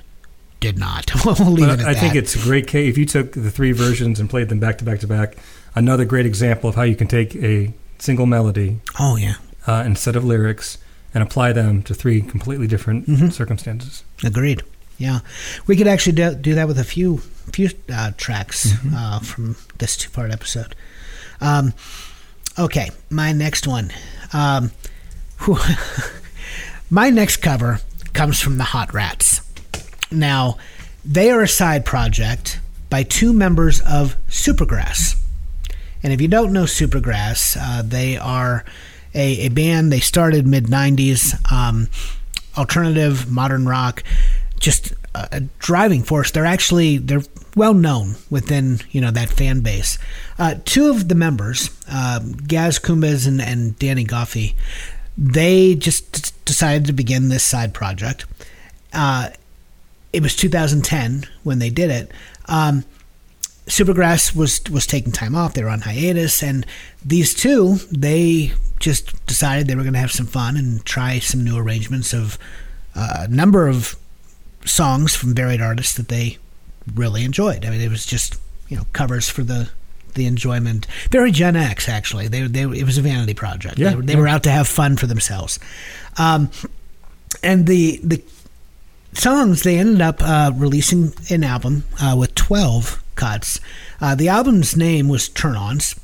[0.60, 1.10] did not.
[1.24, 2.00] we'll leave But it at I that.
[2.00, 2.88] think it's a great case.
[2.90, 5.36] If you took the three versions and played them back to back to back,
[5.74, 9.34] another great example of how you can take a single melody oh yeah,
[9.66, 10.78] uh, instead of lyrics
[11.14, 13.28] and apply them to three completely different Mm-hmm.
[13.30, 14.04] circumstances.
[14.24, 14.62] agreed.
[14.98, 15.20] Yeah,
[15.66, 17.18] we could actually do, do that with a few
[17.52, 18.94] few uh, tracks Mm-hmm.
[18.96, 20.74] uh, from this two part episode.
[21.40, 21.74] Um,
[22.58, 23.90] okay, my next one.
[24.32, 24.70] Um,
[25.44, 25.58] whew.
[26.90, 27.80] my next cover
[28.12, 29.40] comes from the Hot Rats.
[30.10, 30.58] Now,
[31.04, 35.20] they are a side project by two members of Supergrass.
[36.02, 38.64] And if you don't know Supergrass, uh, they are
[39.14, 39.92] a, a band.
[39.92, 41.88] They started mid '90s, um,
[42.56, 44.02] alternative, modern rock,
[44.64, 46.30] just a, driving force.
[46.30, 47.22] They're actually they're
[47.54, 49.98] well known within you know that fan base.
[50.38, 54.54] Uh, two of the members, um, Gaz Coombes and, and Danny Goffey,
[55.18, 58.24] they just d- decided to begin this side project.
[58.94, 59.28] Uh,
[60.14, 62.10] it was 2010 when they did it.
[62.46, 62.84] Um,
[63.66, 65.52] Supergrass was was taking time off.
[65.52, 66.64] They were on hiatus, and
[67.04, 71.44] these two they just decided they were going to have some fun and try some
[71.44, 72.38] new arrangements of
[72.94, 73.96] uh, a number of
[74.64, 76.38] songs from varied artists that they
[76.94, 77.64] really enjoyed.
[77.64, 79.70] I mean, it was just you know covers for the
[80.14, 80.86] the enjoyment.
[81.10, 82.28] Very Gen X, actually.
[82.28, 83.78] They they it was a vanity project.
[83.78, 84.18] Yeah, they, were- they yeah.
[84.20, 85.58] were out to have fun for themselves.
[86.18, 86.50] Um,
[87.42, 88.22] and the the
[89.12, 93.60] songs they ended up uh, releasing an album uh, with 12 cuts
[94.00, 95.94] uh, the album's name was turn ons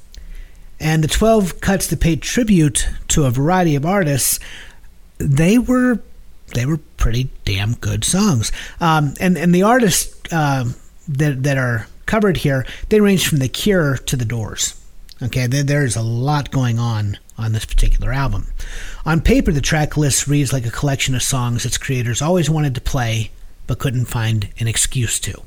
[0.79, 4.39] and the 12 cuts that paid tribute to a variety of artists
[5.19, 6.01] they were
[6.55, 8.53] they were pretty damn good songs.
[8.81, 10.65] Um, and and the artists uh,
[11.09, 14.75] that that are covered here they range from the cure to the doors.
[15.23, 18.47] Okay there, there's a lot going on on this particular album.
[19.07, 22.75] On paper the track list reads like a collection of songs its creators always wanted
[22.75, 23.31] to play
[23.67, 25.43] but couldn't find an excuse to.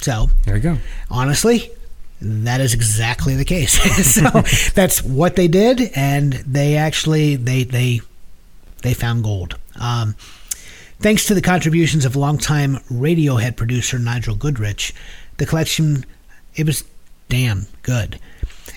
[0.00, 0.78] So There you go.
[1.10, 1.70] honestly
[2.24, 3.78] that is exactly the case.
[4.04, 4.22] So
[4.74, 8.00] that's what they did and they actually they they
[8.82, 9.58] they found gold.
[9.80, 10.14] Um,
[11.00, 14.92] thanks to the contributions of longtime radiohead producer nigel godrich
[15.38, 16.04] the collection
[16.54, 16.84] it was
[17.28, 18.20] damn good.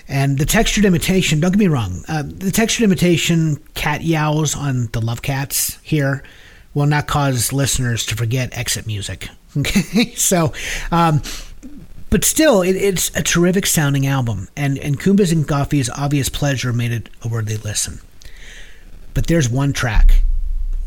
[0.08, 4.86] And the textured imitation don't get me wrong uh, the textured imitation cat yowls on
[4.92, 6.22] the love cats here
[6.74, 9.28] will not cause listeners to forget exit music.
[9.56, 10.52] Okay so
[10.92, 11.22] um,
[12.08, 16.72] but still, it, it's a terrific sounding album, and and Coombes and Goffey's obvious pleasure
[16.72, 18.00] made it a worthy listen.
[19.16, 20.20] But there's one track,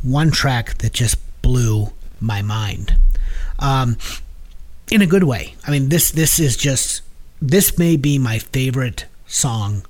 [0.04, 2.94] one track that just blew my mind,
[3.58, 3.98] um,
[4.92, 5.56] in a good way.
[5.66, 7.02] I mean, this this is just
[7.42, 9.84] this may be my favorite song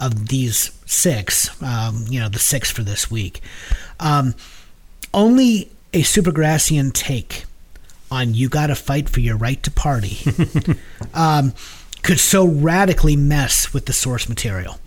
[0.00, 1.62] of these six.
[1.62, 3.40] Um, you know, the six for this week.
[4.00, 4.34] Um,
[5.14, 7.44] only a Supergrassian take
[8.10, 10.18] on "You Gotta Fight for Your Right to Party"
[11.14, 11.52] um,
[12.02, 14.80] could so radically mess with the source material.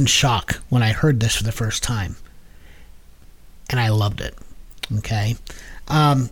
[0.00, 2.16] In shock when I heard this for the first time,
[3.68, 4.34] and I loved it.
[4.98, 5.36] Okay,
[5.86, 6.30] um,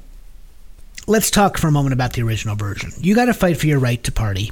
[1.06, 2.92] let's talk for a moment about the original version.
[2.98, 4.50] "You Got to Fight for Your Right to Party"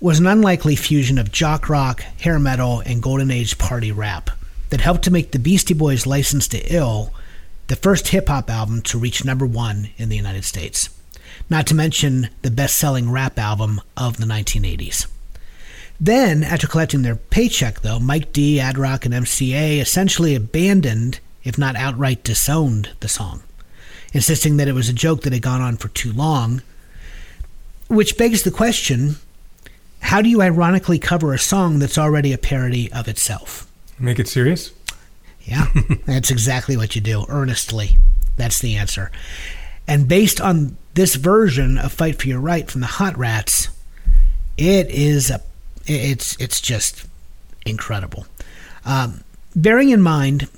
[0.00, 4.30] was an unlikely fusion of jock rock, hair metal, and golden age party rap
[4.68, 7.14] that helped to make the Beastie Boys' "License to Ill"
[7.68, 10.90] the first hip hop album to reach number one in the United States.
[11.48, 15.06] Not to mention the best selling rap album of the 1980s.
[16.00, 21.58] Then, after collecting their paycheck, though, Mike D, Ad Rock, and MCA essentially abandoned, if
[21.58, 23.42] not outright disowned, the song,
[24.12, 26.62] insisting that it was a joke that had gone on for too long.
[27.88, 29.16] Which begs the question
[30.00, 33.70] how do you ironically cover a song that's already a parody of itself?
[33.98, 34.72] Make it serious.
[35.42, 35.66] Yeah,
[36.06, 37.98] that's exactly what you do, earnestly.
[38.36, 39.10] That's the answer.
[39.86, 43.68] And based on this version of Fight for Your Right from the Hot Rats,
[44.56, 45.42] it is a
[45.88, 47.06] it's it's just
[47.66, 48.26] incredible.
[48.84, 49.24] Um,
[49.54, 50.48] bearing in mind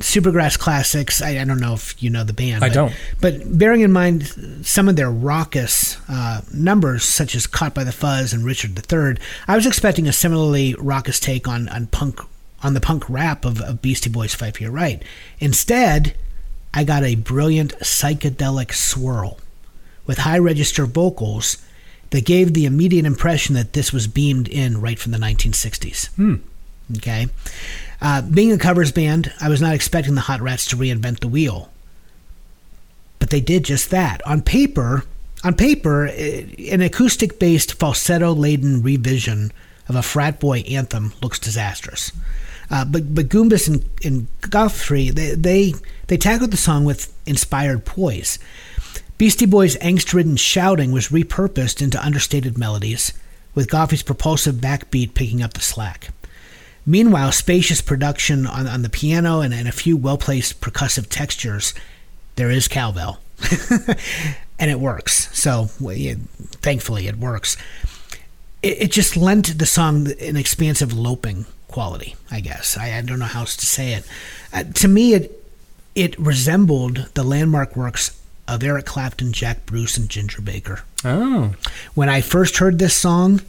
[0.00, 2.64] Supergrass Classics, I, I don't know if you know the band.
[2.64, 2.94] I but, don't.
[3.20, 7.92] But bearing in mind some of their raucous uh, numbers, such as Caught by the
[7.92, 12.20] Fuzz and Richard III, I was expecting a similarly raucous take on, on punk
[12.62, 15.02] on the punk rap of, of Beastie Boys for Your Right.
[15.38, 16.14] Instead,
[16.74, 19.38] I got a brilliant psychedelic swirl
[20.06, 21.56] with high register vocals
[22.10, 26.10] that gave the immediate impression that this was beamed in right from the 1960s.
[26.96, 27.28] Okay.
[28.02, 31.28] Uh, being a covers band, I was not expecting the Hot Rats to reinvent the
[31.28, 31.70] wheel,
[33.18, 34.26] but they did just that.
[34.26, 35.04] On paper,
[35.44, 39.52] on paper, eh, an acoustic-based falsetto-laden revision
[39.88, 42.12] of a frat boy anthem looks disastrous.
[42.70, 45.74] Uh, but but Coombes and, and Goffey they, they
[46.06, 48.38] they tackled the song with inspired poise.
[49.20, 53.12] Beastie Boys' angst-ridden shouting was repurposed into understated melodies,
[53.54, 56.08] with Goffey's propulsive backbeat picking up the slack.
[56.86, 61.74] Meanwhile, spacious production on, on the piano and, and a few well-placed percussive textures,
[62.36, 63.20] there is cowbell,
[64.58, 65.28] and it works.
[65.38, 65.98] So, well,
[66.62, 67.58] thankfully, it works.
[68.62, 72.16] It, it just lent the song an expansive loping quality.
[72.30, 74.06] I guess I, I don't know how else to say it.
[74.50, 75.36] Uh, to me, it
[75.94, 78.16] it resembled the landmark works
[78.50, 80.80] Uh, of Eric Clapton, Jack Bruce, and Ginger Baker.
[81.04, 81.54] Oh,
[81.94, 83.40] When I first heard this song,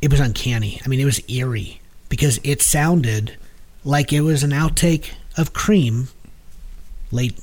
[0.00, 0.80] it was uncanny.
[0.84, 3.36] I mean, it was eerie because it sounded
[3.84, 6.08] like it was an outtake of Cream,
[7.12, 7.38] late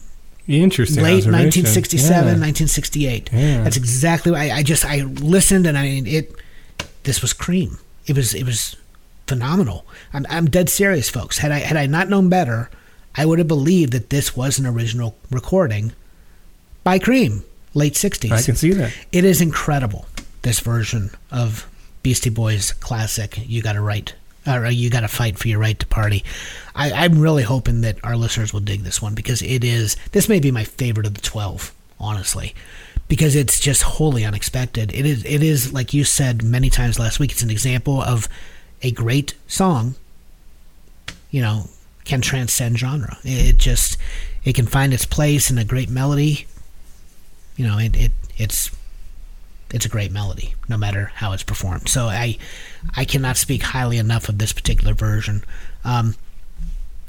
[0.47, 1.03] interesting.
[1.03, 2.23] late 1967, Yeah.
[2.23, 3.29] 1968.
[3.31, 3.63] Yeah.
[3.63, 4.36] That's exactly.
[4.36, 6.33] I, I just I listened and I mean it.
[7.03, 7.77] This was Cream.
[8.05, 8.75] It was it was
[9.27, 9.86] phenomenal.
[10.13, 11.38] I'm I'm dead serious, folks.
[11.39, 12.69] Had I had I not known better,
[13.15, 15.93] I would have believed that this was an original recording
[16.88, 18.32] by Cream, late 60s.
[18.32, 18.93] I can see that.
[19.12, 20.06] It is incredible.
[20.43, 21.67] This version of
[22.02, 24.15] Beastie Boys classic, "You Got to Right,"
[24.47, 26.23] or uh, "You Got to Fight for Your Right to Party."
[26.73, 29.98] I, I'm really hoping that our listeners will dig this one because it is.
[30.13, 32.56] This may be my favorite of the twelve, honestly,
[33.10, 34.94] because it's just wholly unexpected.
[34.94, 35.25] It is.
[35.25, 37.33] It is like you said many times last week.
[37.33, 38.29] It's an example of
[38.81, 39.96] a great song.
[41.31, 41.69] You know,
[42.06, 43.17] can transcend genre.
[43.25, 43.98] It just
[44.46, 46.48] it can find its place in a great melody.
[47.58, 48.71] You know, it, it it's
[49.71, 51.89] it's a great melody, no matter how it's performed.
[51.89, 52.37] So I,
[52.95, 55.43] I cannot speak highly enough of this particular version.
[55.83, 56.15] Um,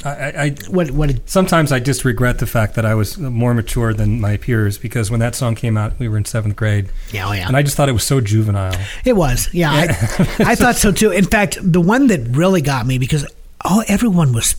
[0.04, 3.52] I, I, what what did, sometimes I just regret the fact that I was more
[3.52, 6.88] mature than my peers because when that song came out, we were in seventh grade,
[7.10, 8.78] yeah, oh yeah, and I just thought it was so juvenile.
[9.04, 9.52] it was.
[9.52, 9.84] Yeah, I,
[10.38, 11.10] I thought so too.
[11.10, 13.26] In fact, the one that really got me because
[13.64, 14.54] all everyone was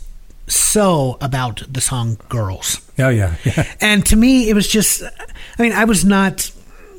[0.49, 3.65] so about the song "Girls." Oh yeah, yeah.
[3.81, 6.51] And to me, it was just, I mean, I was not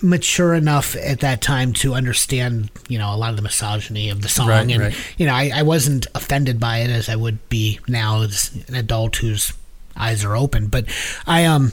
[0.03, 4.23] mature enough at that time to understand, you know, a lot of the misogyny of
[4.23, 4.49] the song.
[4.49, 4.97] Right, and, right.
[5.19, 8.75] you know, I, I wasn't offended by it as I would be now as an
[8.75, 9.53] adult whose
[9.97, 10.69] eyes are open.
[10.69, 10.87] But
[11.27, 11.73] I, um,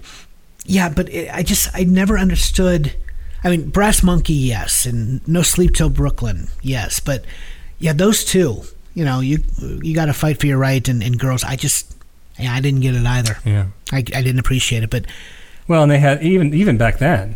[0.66, 2.96] yeah, but it, I just, I never understood.
[3.44, 7.00] I mean, Brass Monkey, yes, and No Sleep Till Brooklyn, yes.
[7.00, 7.24] But
[7.80, 8.64] yeah, those two,
[8.98, 9.38] you know, you,
[9.84, 10.86] you got to fight for your right.
[10.88, 11.96] And, and girls, I just,
[12.40, 13.38] yeah, I didn't get it either.
[13.46, 13.68] yeah.
[13.92, 15.06] I, I didn't appreciate it, but
[15.68, 17.36] Well, and they had even even back then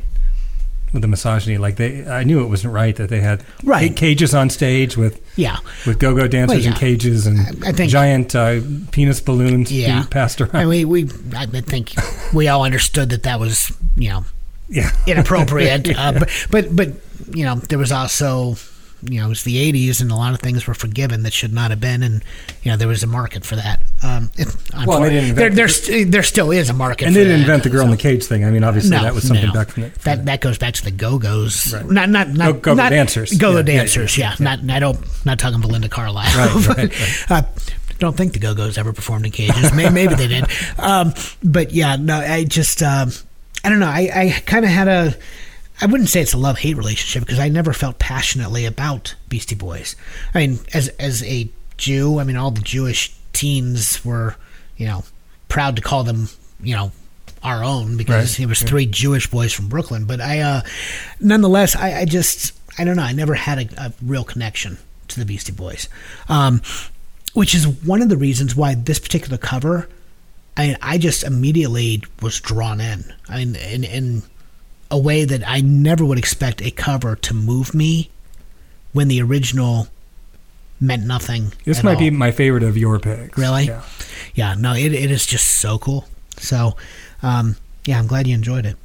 [0.91, 3.95] with the misogyny, like they, I knew it wasn't right that they had Right.
[3.95, 6.77] cages on stage with yeah, with go-go dancers Well, in yeah.
[6.79, 8.59] cages and I- I think- giant uh,
[8.91, 10.03] penis balloons Yeah.
[10.09, 10.55] passed around.
[10.55, 11.03] and we we
[11.35, 11.93] I think
[12.33, 14.25] we all understood that that was you know
[14.67, 16.89] yeah, inappropriate, uh, but but but
[17.33, 18.55] you know there was also
[19.03, 21.53] you know it was the '80s and a lot of things were forgiven that should
[21.53, 22.23] not have been, and
[22.63, 23.81] you know there was a market for that.
[24.03, 24.47] Um, it,
[24.85, 27.19] Well, they didn't invent there the- there, st- there still is a market, and for
[27.19, 28.45] they didn't that, invent the girl in the cage thing.
[28.45, 29.53] I mean, obviously No, that was something no.
[29.53, 29.89] back from the.
[30.03, 31.85] That that goes back to the Go Go's, Right.
[31.89, 33.31] not not not Go- Go-Go not- dancers.
[33.31, 34.35] Go-Go Yeah, yeah, dancers, yeah.
[34.39, 36.37] Not I don't not talking Belinda Carlisle.
[36.37, 37.41] Right, but, right, Uh,
[37.99, 39.71] don't think the Go Go's ever performed in cages.
[39.73, 40.45] Maybe, maybe they did.
[40.79, 43.11] Um, but yeah, no, I just, um,
[43.63, 43.85] I don't know.
[43.85, 45.15] I, I kind of had a,
[45.81, 49.55] I wouldn't say it's a love hate relationship because I never felt passionately about Beastie
[49.55, 49.95] Boys.
[50.33, 54.35] I mean, as as a Jew, I mean, all the Jewish teens were,
[54.77, 55.03] you know,
[55.47, 56.29] proud to call them,
[56.61, 56.91] you know,
[57.43, 58.43] our own because Right.
[58.43, 60.05] it was three Jewish boys from Brooklyn.
[60.05, 60.61] But I, uh,
[61.19, 63.03] nonetheless, I, I just, I don't know.
[63.03, 64.77] I never had a, a real connection
[65.07, 65.89] to the Beastie Boys,
[66.29, 66.61] um,
[67.33, 69.89] which is one of the reasons why this particular cover.
[70.55, 73.11] I I just immediately was drawn in.
[73.27, 74.23] I mean, in in
[74.91, 78.11] a way that I never would expect a cover to move me
[78.91, 79.87] when the original
[80.79, 81.53] meant nothing.
[81.63, 81.99] This might all.
[81.99, 83.37] be my favorite of your picks.
[83.37, 83.65] Really?
[83.65, 83.83] Yeah.
[84.35, 86.05] Yeah, no, it, it is just so cool.
[86.37, 86.75] So,
[87.23, 88.75] um, yeah, I'm glad you enjoyed it.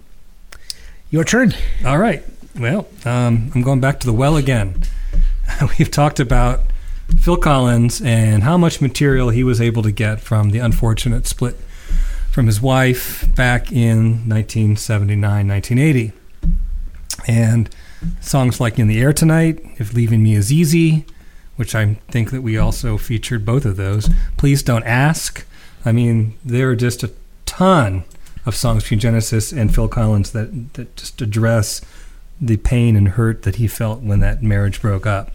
[1.10, 1.54] Your turn.
[1.84, 2.22] All right.
[2.58, 4.82] Well, um, I'm going back to the well again.
[5.78, 6.60] We've talked about
[7.18, 11.56] Phil Collins and how much material he was able to get from the unfortunate split
[12.36, 16.12] from his wife back in 1979, 1980.
[17.26, 17.74] And
[18.20, 21.06] songs like In the Air Tonight, If Leaving Me Is Easy,
[21.56, 24.10] which I think that we also featured both of those.
[24.36, 25.46] Please Don't Ask.
[25.82, 27.10] I mean, there are just a
[27.46, 28.04] ton
[28.44, 31.80] of songs between Genesis and Phil Collins that, that just address
[32.38, 35.32] the pain and hurt that he felt when that marriage broke up.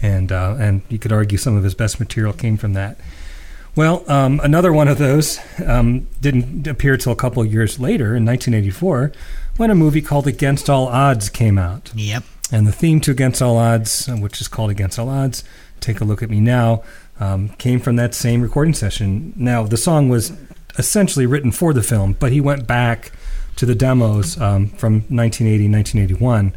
[0.00, 2.96] And, uh, and you could argue some of his best material came from that.
[3.76, 8.16] Well, um, another one of those um, didn't appear till a couple of years later
[8.16, 9.12] in 1984
[9.56, 11.92] when a movie called Against All Odds came out.
[11.94, 12.24] Yep.
[12.52, 15.44] And the theme to Against All Odds, which is called Against All Odds,
[15.80, 16.82] Take a Look at Me Now,
[17.20, 19.32] um, came from that same recording session.
[19.36, 20.32] Now, the song was
[20.78, 23.12] essentially written for the film, but he went back
[23.56, 26.54] to the demos um, from 1980, 1981,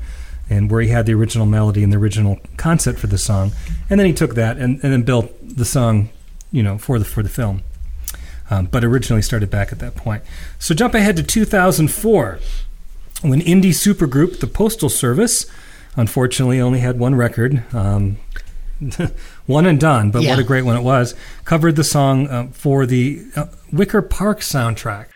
[0.50, 3.52] and where he had the original melody and the original concept for the song.
[3.90, 6.10] And then he took that and, and then built the song,
[6.54, 7.64] you know, for the, for the film.
[8.50, 10.24] Um, but originally started back at that point.
[10.60, 12.40] So jump ahead to 2004
[13.22, 15.46] when indie supergroup The Postal Service,
[15.96, 18.18] unfortunately, only had one record, um,
[19.46, 22.86] one and done, but what a great one it was, covered the song uh, for
[22.86, 25.08] the uh, Wicker Park soundtrack.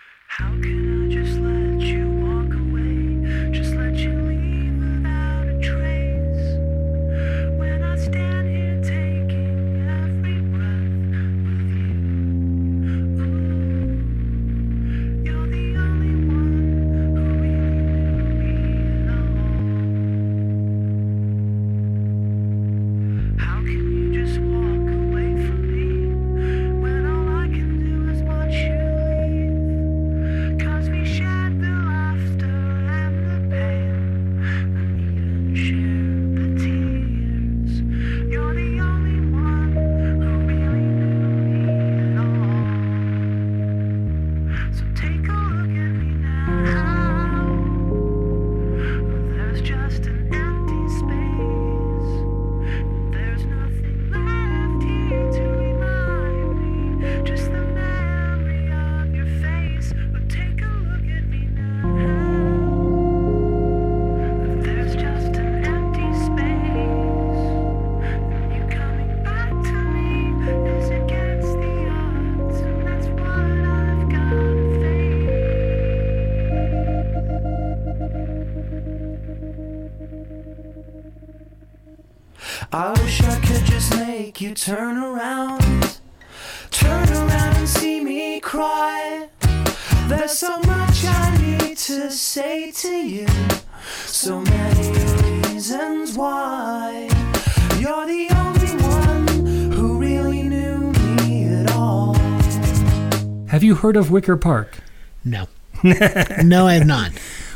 [103.78, 104.78] Heard of Wicker Park?
[105.24, 105.48] No.
[105.84, 107.12] no, I have not.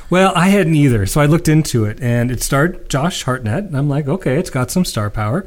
[0.10, 3.78] Well, I hadn't either, so I looked into it, and it starred Josh Hartnett, and
[3.78, 5.46] I'm like, okay, it's got some star power.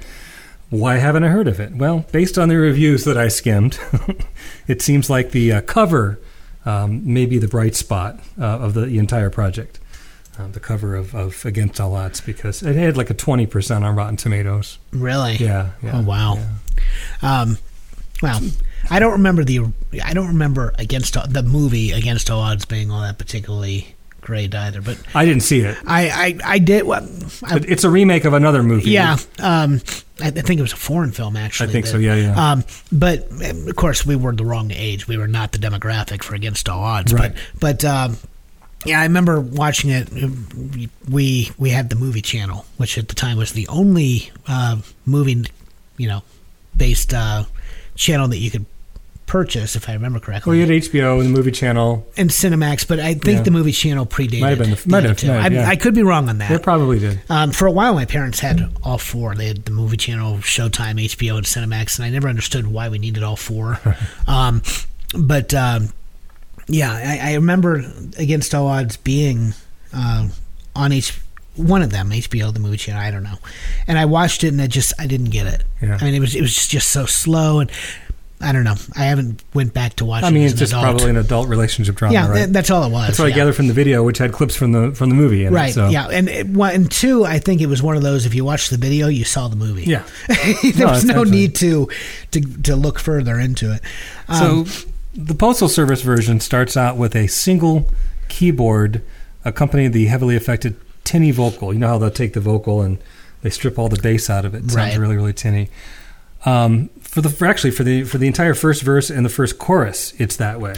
[0.71, 1.75] Why haven't I heard of it?
[1.75, 3.79] Well, based on the reviews that I skimmed,
[4.67, 6.19] it seems like the uh, cover
[6.65, 9.79] um, may be the bright spot uh, of the, the entire project.
[10.39, 13.95] Um, the cover of, of Against All Odds, because it had like a 20% on
[13.95, 14.79] Rotten Tomatoes.
[14.93, 15.37] Really?
[15.37, 15.73] Yeah.
[15.83, 16.39] yeah Oh wow.
[17.23, 17.41] yeah.
[17.41, 17.59] Um,
[18.21, 18.41] well,
[18.91, 19.61] I don't remember the
[20.03, 24.81] I don't remember against the movie Against All Odds being all that particularly great either.
[24.81, 25.77] But I didn't see it.
[25.87, 26.09] I
[26.45, 26.85] I, I did.
[26.85, 27.07] Well,
[27.43, 28.91] I, it's a remake of another movie.
[28.91, 29.17] yeah.
[29.39, 29.81] Um,
[30.21, 31.69] I, think it was a foreign film actually.
[31.69, 32.53] I think that- so, yeah, yeah.
[32.53, 35.09] Um, but um, of course we were the wrong age.
[35.09, 37.13] We were not the demographic for Against All Odds.
[37.13, 37.35] Right.
[37.59, 38.17] But but um,
[38.87, 40.09] yeah, I remember watching it.
[41.09, 45.45] We we had the movie channel, which at the time was the only uh, movie,
[45.97, 46.23] you know,
[46.77, 47.45] based uh,
[47.97, 48.67] channel that you could
[49.27, 50.51] purchase, if I remember correctly.
[50.51, 52.07] Well, you had HBO and the movie channel.
[52.17, 53.43] and Cinemax, but I think Yeah.
[53.43, 54.41] the movie channel predated.
[54.41, 55.69] Might have been the- might have, might have, I, yeah.
[55.69, 56.51] I could be wrong on that.
[56.51, 57.21] They probably did.
[57.31, 59.35] Um, for a while, my parents had all four.
[59.35, 62.99] They had the movie channel, Showtime, HBO, and Cinemax, and I never understood why we
[62.99, 63.81] needed all four.
[64.27, 64.63] um,
[65.17, 65.89] but um,
[66.69, 67.85] yeah, I, I remember
[68.19, 69.55] Against All Odds being
[69.93, 70.29] uh,
[70.77, 71.19] on H.
[71.57, 73.01] One of them, HBO, the movie channel.
[73.01, 73.39] I don't know,
[73.87, 75.63] and I watched it, and I just I didn't get it.
[75.81, 75.99] Yeah.
[76.01, 77.71] I mean, it was it was just so slow, and
[78.45, 78.75] I don't know.
[78.95, 80.23] I haven't went back to watch.
[80.23, 80.27] It.
[80.27, 80.85] I mean, as it's just adult.
[80.85, 82.29] probably an adult relationship drama, yeah.
[82.29, 82.39] right?
[82.41, 83.07] that- that's all it was.
[83.09, 83.35] That's what I yeah.
[83.37, 85.45] gathered from the video, which had clips from the from the movie.
[85.45, 85.71] In Right.
[85.71, 85.89] It, so.
[85.89, 86.09] Yeah.
[86.09, 88.27] And it- one and two, I think it was one of those.
[88.27, 89.85] If you watched the video, you saw the movie.
[89.85, 90.03] Yeah.
[90.63, 91.89] there No, was no need to,
[92.33, 93.81] to to look further into it.
[94.29, 97.89] Um, So the Postal Service version starts out with a single
[98.29, 99.03] keyboard
[99.45, 101.73] accompanying the heavily affected tinny vocal.
[101.73, 102.99] You know how they'll take the vocal and
[103.43, 104.59] they strip all the bass out of it.
[104.65, 104.99] It sounds Right.
[104.99, 105.69] really, really tinny.
[106.45, 109.59] Um, for the for actually for the for the entire first verse and the first
[109.59, 110.75] chorus, it's that way.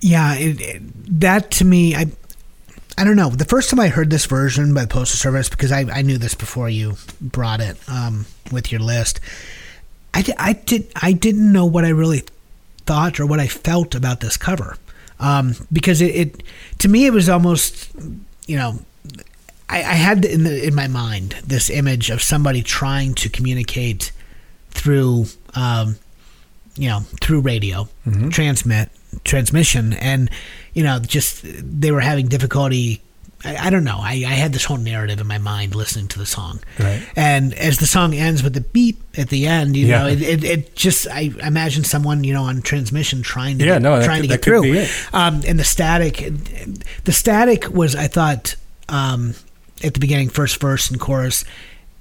[0.00, 0.82] yeah, it, it-
[1.20, 2.06] that to me, I
[2.96, 3.30] I don't know.
[3.30, 6.18] The first time I heard this version by the Postal Service, because I, I knew
[6.18, 9.18] this before you brought it um, with your list,
[10.14, 12.22] I, I did I didn't know what I really
[12.86, 14.76] thought or what I felt about this cover,
[15.20, 16.42] um, because it, it
[16.78, 17.90] to me it was almost
[18.46, 18.78] you know
[19.68, 24.12] I, had in the, in my mind this image of somebody trying to communicate
[24.72, 25.96] through um,
[26.76, 27.88] you know through radio
[28.30, 28.88] transmit
[29.24, 30.30] transmission and
[30.74, 33.02] you know just they were having difficulty
[33.44, 36.18] I, I don't know I, I had this whole narrative in my mind listening to
[36.18, 37.06] the song Right.
[37.14, 39.98] and as the song ends with the beep at the end you Yeah.
[40.04, 43.74] know it, it, it just I imagine someone you know on transmission trying to Yeah,
[43.74, 44.90] get, no, that trying to get through it.
[45.12, 46.16] um, and the static
[47.04, 48.56] the static was I thought
[48.88, 49.34] um,
[49.84, 51.44] at the beginning first verse and chorus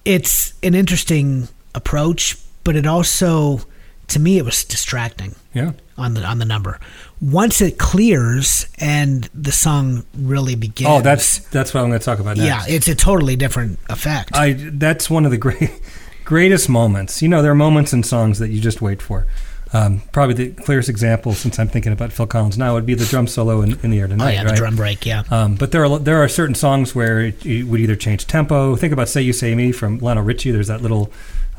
[0.05, 3.61] it's an interesting approach but it also
[4.07, 5.71] to me it was distracting Yeah.
[5.97, 6.79] on the on the number
[7.21, 12.05] once it clears and the song really begins Oh, that's that's what I'm going to
[12.05, 12.47] talk about next.
[12.47, 15.71] yeah it's a totally different effect I that's one of the great
[16.25, 17.21] greatest moments.
[17.21, 19.25] You know, there are moments in songs that you just wait for.
[19.73, 23.05] Um, probably the clearest example, since I'm thinking about Phil Collins now, would be the
[23.05, 24.33] drum solo in, in the air oh tonight.
[24.33, 24.49] yeah right?
[24.51, 27.63] the drum break yeah Um, but there are there are certain songs where it, it
[27.63, 28.75] would either change tempo.
[28.77, 30.51] Think about "Say You Say Me" from Lionel Richie.
[30.51, 31.11] There's that little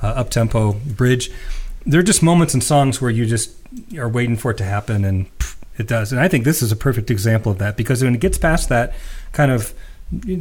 [0.02, 1.30] uh, up tempo bridge.
[1.84, 3.56] There are just moments in songs where you just
[3.96, 5.26] are waiting for it to happen, and
[5.78, 6.12] it does.
[6.12, 8.68] And I think this is a perfect example of that because when it gets past
[8.68, 8.94] that
[9.32, 9.74] kind of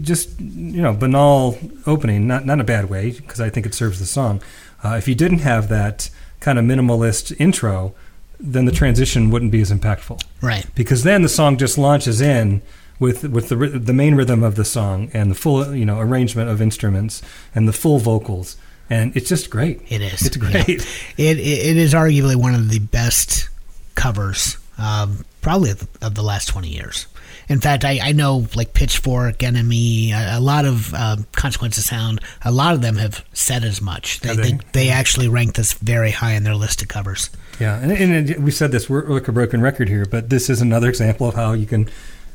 [0.01, 3.73] just you know banal opening, not not in a bad way, because I think it
[3.73, 4.41] serves the song.
[4.83, 6.09] Uh, if you didn't have that
[6.39, 7.93] kind of minimalist intro,
[8.41, 12.61] then the transition wouldn't be as impactful right because then the song just launches in
[12.99, 16.49] with with the the main rhythm of the song and the full you know arrangement
[16.49, 17.21] of instruments
[17.53, 18.57] and the full vocals
[18.91, 19.81] and it's just great.
[19.89, 20.25] It is.
[20.25, 20.53] It's great.
[20.53, 20.75] Yeah.
[21.17, 23.49] It, it it is arguably one of the best
[23.95, 27.07] covers, um, probably of the, of the last twenty years.
[27.47, 31.83] In fact, I, I know like Pitchfork, NME, a, a lot of um, Consequence of
[31.83, 32.19] Sound.
[32.43, 34.19] A lot of them have said as much.
[34.19, 34.41] They they?
[34.41, 34.59] they?
[34.73, 37.29] They, actually rank this very high in their list of covers.
[37.59, 40.49] Yeah, and, and we said this we're, we're like a broken record here, but this
[40.49, 41.89] is another example of how you can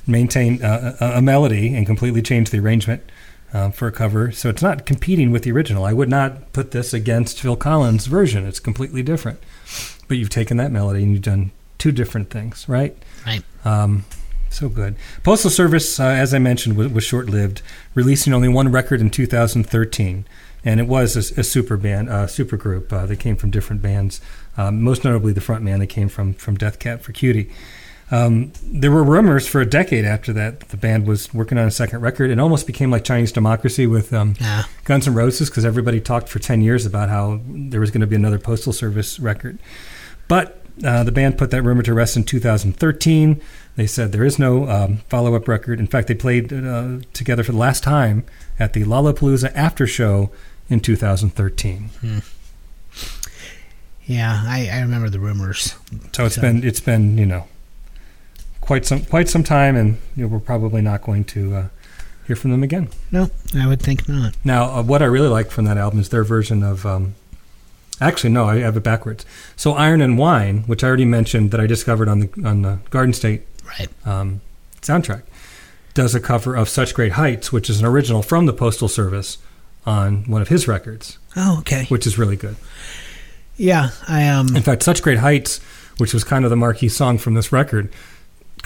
[0.07, 3.03] maintain uh, a, a melody and completely change the arrangement
[3.57, 4.31] um, for a cover.
[4.33, 5.85] So it's not competing with the original.
[5.85, 8.47] I would not put this against Phil Collins' version.
[8.47, 9.41] It's completely different.
[10.09, 12.97] But you've taken that melody and you've done two different things, right?
[13.25, 13.43] Right.
[13.65, 14.05] Um,
[14.51, 14.97] so good.
[15.23, 17.63] Postal Service, uh, as I mentioned, was, was short lived,
[17.95, 20.27] releasing only one record in 2013.
[20.65, 22.93] And it was a, a super band, uh, super group.
[22.93, 24.21] Uh, they came from different bands,
[24.57, 25.79] um, most notably the front man.
[25.79, 27.51] They came from, from Death Cab for Cutie.
[28.11, 31.67] Um, there were rumors for a decade after that that the band was working on
[31.67, 32.31] a second record.
[32.31, 34.63] It almost became like Chinese Democracy with um, Yeah.
[34.85, 38.07] Guns N' Roses because everybody talked for 10 years about how there was going to
[38.07, 39.59] be another Postal Service record.
[40.29, 43.41] But uh, the band put that rumor to rest in 2013.
[43.75, 45.81] They said there is no um, follow up record.
[45.81, 48.25] In fact, they played uh, together for the last time
[48.59, 50.31] at the Lollapalooza after show
[50.69, 51.91] in 2013.
[54.05, 55.75] Yeah, I, I remember the rumors.
[56.13, 57.49] So it's So- been it's been you know
[58.67, 61.69] quite some quite some time, and you know, we're probably not going to uh,
[62.27, 62.89] hear from them again.
[63.11, 64.35] No, I would think not.
[64.45, 66.85] Now, uh, what I really like from that album is their version of.
[66.85, 67.15] Um,
[68.01, 69.25] actually, no, I have it backwards.
[69.57, 72.79] So, Iron and Wine, which I already mentioned that I discovered on the on the
[72.91, 73.89] Garden State Right.
[74.07, 74.41] um,
[74.83, 75.23] soundtrack,
[75.95, 79.39] does a cover of "Such Great Heights," which is an original from the Postal Service
[79.87, 81.85] on one of his records, Oh, okay.
[81.87, 82.57] which is really good.
[83.57, 84.55] Yeah, I um.
[84.57, 85.61] In fact, "Such Great Heights,"
[85.99, 87.89] which was kind of the marquee song from this record,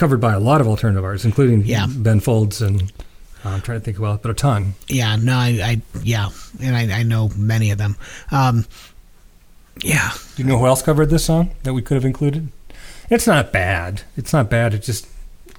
[0.01, 1.87] covered by a lot of alternative artists, including Yeah.
[1.87, 2.83] Ben Folds and
[3.45, 4.75] uh, I'm trying to think well, but a ton.
[4.89, 6.31] Yeah, no, I, I yeah,
[6.61, 7.97] and I, I know many of them.
[8.31, 8.65] Um,
[9.83, 10.11] Yeah.
[10.37, 12.49] Do you know who else covered this song that we could have included?
[13.11, 14.03] It's not bad.
[14.17, 14.73] It's not bad.
[14.75, 15.07] It just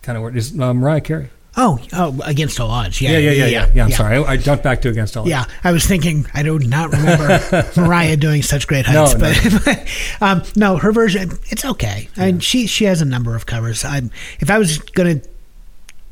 [0.02, 0.38] kind of worked.
[0.38, 1.30] Is uh, Mariah Carey?
[1.58, 3.02] Oh, oh, against all odds.
[3.02, 3.72] Yeah, Yeah, yeah, yeah, yeah.
[3.76, 4.16] Yeah, I'm sorry.
[4.18, 5.30] I, I jumped back to Against All Odds.
[5.32, 6.26] Yeah, I was thinking.
[6.34, 7.42] I do not remember
[7.78, 9.16] Mariah doing such great No, heights,
[9.66, 9.88] but
[10.26, 12.08] um, no, her version it's okay.
[12.16, 13.84] I mean, she she has a number of covers.
[13.84, 14.02] I
[14.40, 15.30] if I was going to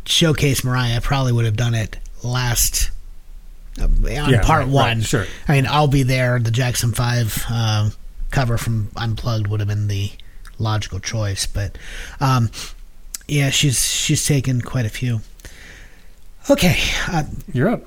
[0.06, 2.92] showcase Mariah, I probably would have done it last
[3.80, 4.98] uh, on Yeah, part right, one.
[4.98, 5.26] right, sure.
[5.48, 6.38] I mean, I'll be there.
[6.40, 7.92] The Jackson Five uh,
[8.32, 10.12] cover from Unplugged would have been the
[10.58, 11.78] logical choice, but
[12.20, 12.50] um,
[13.26, 15.22] yeah, she's she's taken quite a few.
[16.50, 16.78] Okay,
[17.08, 17.24] uh,
[17.54, 17.84] You're up.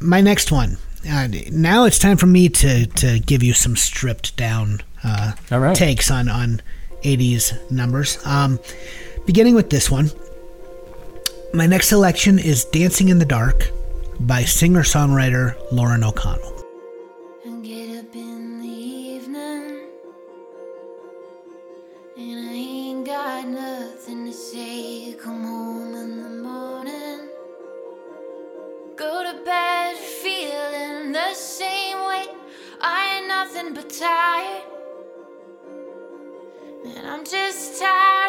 [0.00, 0.78] my next one.
[1.08, 5.58] Uh, now it's time for me to, to give you some stripped down uh, All
[5.58, 5.74] right.
[5.76, 6.62] takes on, on
[7.02, 8.24] 80s numbers.
[8.24, 8.58] Um,
[9.26, 10.10] beginning with this one.
[11.52, 13.70] My next selection is Dancing in the Dark
[14.20, 16.64] by singer songwriter Lauren O'Connell.
[17.44, 19.80] and get up in the evening
[22.16, 25.14] and I ain't got nothing to say.
[25.22, 27.11] Come home in the morning,
[33.62, 34.62] nothing but tired,
[36.96, 38.21] and I'm just tired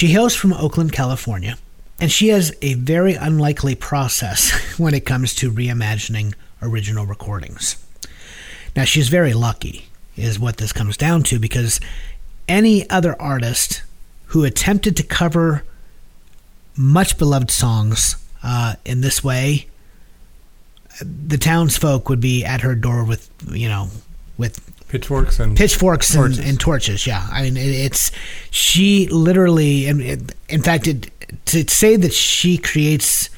[0.00, 1.58] She hails from Oakland, California,
[2.00, 6.32] and she has a very unlikely process when it comes to reimagining
[6.62, 7.76] original recordings.
[8.74, 11.80] Now, she's very lucky, is what this comes down to, because
[12.48, 13.82] any other artist
[14.28, 15.64] who attempted to cover
[16.74, 19.66] much beloved songs uh, in this way,
[21.02, 23.90] the townsfolk would be at her door with, you know,
[24.38, 24.60] with
[24.90, 26.38] Pitchforks and pitchforks and, Torches.
[26.40, 27.06] and torches.
[27.06, 28.10] Yeah, I mean it, it's
[28.50, 31.10] she literally, and it, in fact, it,
[31.46, 33.30] to say that she creates,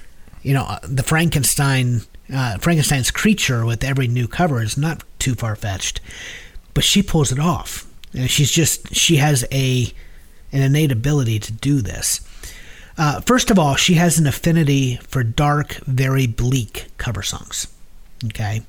[0.43, 2.01] you know, the Frankenstein,
[2.35, 6.01] uh, Frankenstein's creature with every new cover is not too far fetched,
[6.73, 7.87] but she pulls it off.
[8.15, 9.93] And she's just she has a
[10.53, 12.23] an innate ability to do this.
[12.97, 17.67] Uh, first of all, she has an affinity for dark, very bleak cover songs.
[18.25, 18.63] Okay.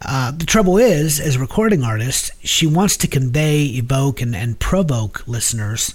[0.00, 4.60] Uh, the trouble is, as a recording artist, she wants to convey, evoke, and, and
[4.60, 5.94] provoke listeners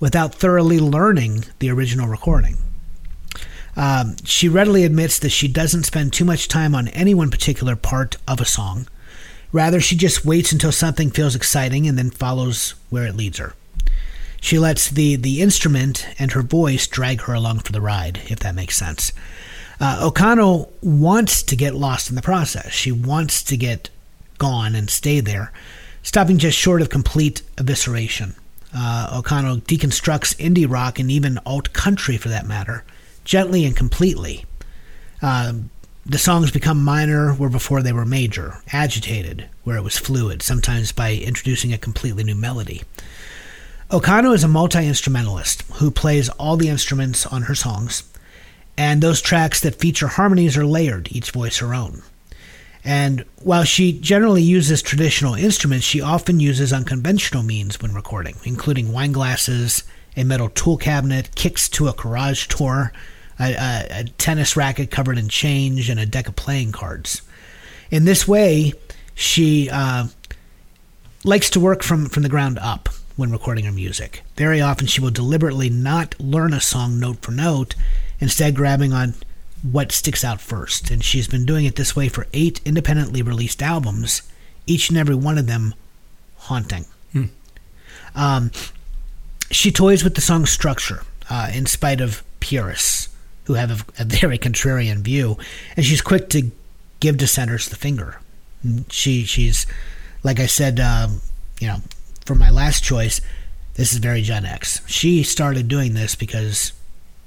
[0.00, 2.56] without thoroughly learning the original recording.
[3.76, 7.76] Um, she readily admits that she doesn't spend too much time on any one particular
[7.76, 8.88] part of a song.
[9.52, 13.54] Rather, she just waits until something feels exciting and then follows where it leads her.
[14.40, 18.38] She lets the, the instrument and her voice drag her along for the ride, if
[18.40, 19.12] that makes sense.
[19.80, 22.72] Uh, O'Connell wants to get lost in the process.
[22.72, 23.90] She wants to get
[24.38, 25.52] gone and stay there,
[26.02, 28.34] stopping just short of complete evisceration.
[28.74, 32.84] Uh, O'Connell deconstructs indie rock and even alt country, for that matter,
[33.24, 34.44] gently and completely.
[35.22, 35.70] Um,
[36.04, 40.90] the songs become minor where before they were major, agitated where it was fluid, sometimes
[40.90, 42.82] by introducing a completely new melody.
[43.90, 48.04] O'Connell is a multi instrumentalist who plays all the instruments on her songs,
[48.78, 52.00] and those tracks that feature harmonies are layered, each voice her own.
[52.84, 58.92] And while she generally uses traditional instruments, she often uses unconventional means when recording, including
[58.92, 59.82] wine glasses,
[60.16, 62.92] a metal tool cabinet, kicks to a garage door,
[63.40, 67.22] a, a, a tennis racket covered in change, and a deck of playing cards.
[67.90, 68.74] In this way,
[69.12, 70.06] she uh,
[71.24, 74.22] likes to work from, from the ground up when recording her music.
[74.36, 77.74] Very often, she will deliberately not learn a song note for note,
[78.20, 79.14] instead, grabbing on
[79.62, 80.90] what sticks out first.
[80.90, 84.22] And she's been doing it this way for eight independently released albums,
[84.66, 85.74] each and every one of them
[86.36, 86.84] haunting.
[88.14, 88.50] Um,
[89.50, 93.08] she toys with the song's structure, uh, in spite of purists
[93.44, 95.38] who have a, a very contrarian view,
[95.76, 96.50] and she's quick to
[97.00, 98.20] give dissenters the finger.
[98.90, 99.66] She she's
[100.22, 101.22] like I said, um,
[101.60, 101.78] you know,
[102.26, 103.20] for my last choice,
[103.74, 104.82] this is very Gen X.
[104.86, 106.72] She started doing this because,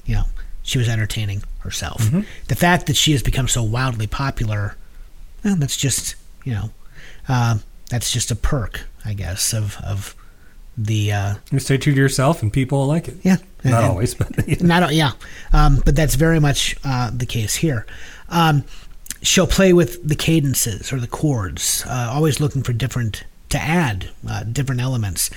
[0.05, 0.25] you know,
[0.63, 2.09] she was entertaining herself.
[2.47, 4.75] The fact that she has become so wildly popular,
[5.43, 6.69] well, that's just you know,
[7.29, 7.57] uh,
[7.89, 10.15] that's just a perk, I guess, of of
[10.77, 13.17] the uh, You stay true to yourself, and people will like it.
[13.23, 15.11] yeah Not and- always, but not yeah,
[15.53, 17.85] um, but that's very much uh, the case here.
[18.29, 18.63] Um,
[19.21, 24.09] she'll play with the cadences or the chords, uh, always looking for different to add
[24.27, 25.29] uh, different elements.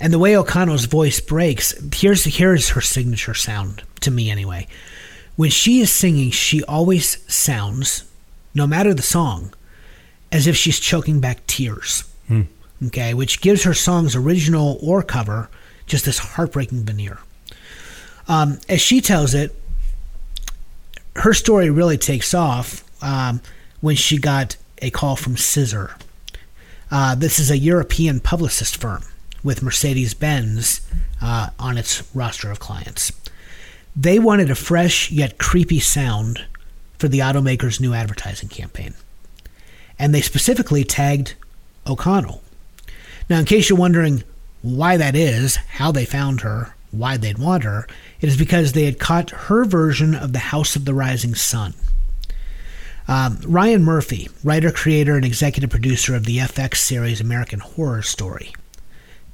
[0.00, 4.68] And the way O'Connell's voice breaks, here's here's her signature sound to me anyway.
[5.36, 8.04] When she is singing, she always sounds,
[8.54, 9.54] no matter the song,
[10.30, 12.04] as if she's choking back tears.
[12.86, 15.48] Okay, which gives her songs, original or cover,
[15.86, 17.18] just this heartbreaking veneer.
[18.28, 19.54] Um, as she tells it,
[21.16, 23.40] her story really takes off um,
[23.80, 25.96] when she got a call from Scissor.
[26.90, 29.02] Uh, this is a European publicist firm
[29.42, 30.80] with Mercedes Benz
[31.20, 33.12] uh, on its roster of clients.
[33.94, 36.44] They wanted a fresh yet creepy sound
[36.98, 38.94] for the automaker's new advertising campaign.
[39.98, 41.34] And they specifically tagged
[41.86, 42.42] O'Connell.
[43.28, 44.22] Now, in case you're wondering
[44.62, 47.86] why that is, how they found her, why they'd want her,
[48.20, 51.74] it is because they had caught her version of the House of the Rising Sun.
[53.06, 58.52] Um, Ryan Murphy, writer, creator, and executive producer of the FX series American Horror Story,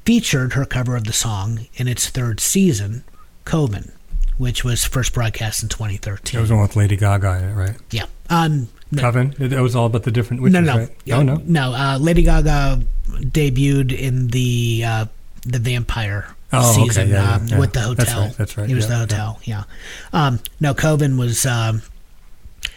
[0.04, 3.04] featured her cover of the song in its third season,
[3.44, 3.92] Coven,
[4.38, 6.38] which was first broadcast in 2013.
[6.38, 7.76] it was one with Lady Gaga in it, right?
[7.90, 8.06] yeah.
[8.30, 9.34] Um, no, Coven.
[9.38, 10.90] It, it was all about the different witches, no, no, right?
[11.04, 11.40] Yeah, Oh no.
[11.44, 11.72] no.
[11.74, 15.06] Uh, Lady Gaga debuted in the uh,
[15.44, 17.58] the vampire Oh, okay, season yeah, yeah, um, yeah.
[17.58, 17.96] with the hotel.
[17.96, 19.40] That's right, that's right, It was the hotel.
[19.44, 19.64] Yeah.
[20.12, 21.44] Um, no, Coven was.
[21.46, 21.82] Um,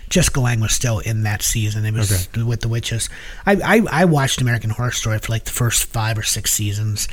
[0.10, 1.86] Jessica Lange was still in that season.
[1.86, 3.10] It was with the witches.
[3.45, 3.53] I,
[3.91, 7.08] I I watched American Horror Story for like the first five or six seasons.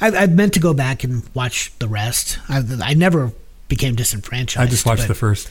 [0.00, 2.38] I, I meant to go back and watch the rest.
[2.48, 3.32] I, I never
[3.68, 4.66] became disenfranchised.
[4.66, 5.50] I just watched the first.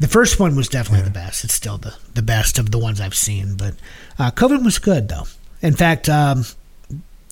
[0.00, 1.44] the first one was definitely the best.
[1.44, 3.56] It's still the, the best of the ones I've seen.
[3.56, 3.74] But
[4.18, 5.24] uh, Coven was good, though.
[5.62, 6.44] In fact, um,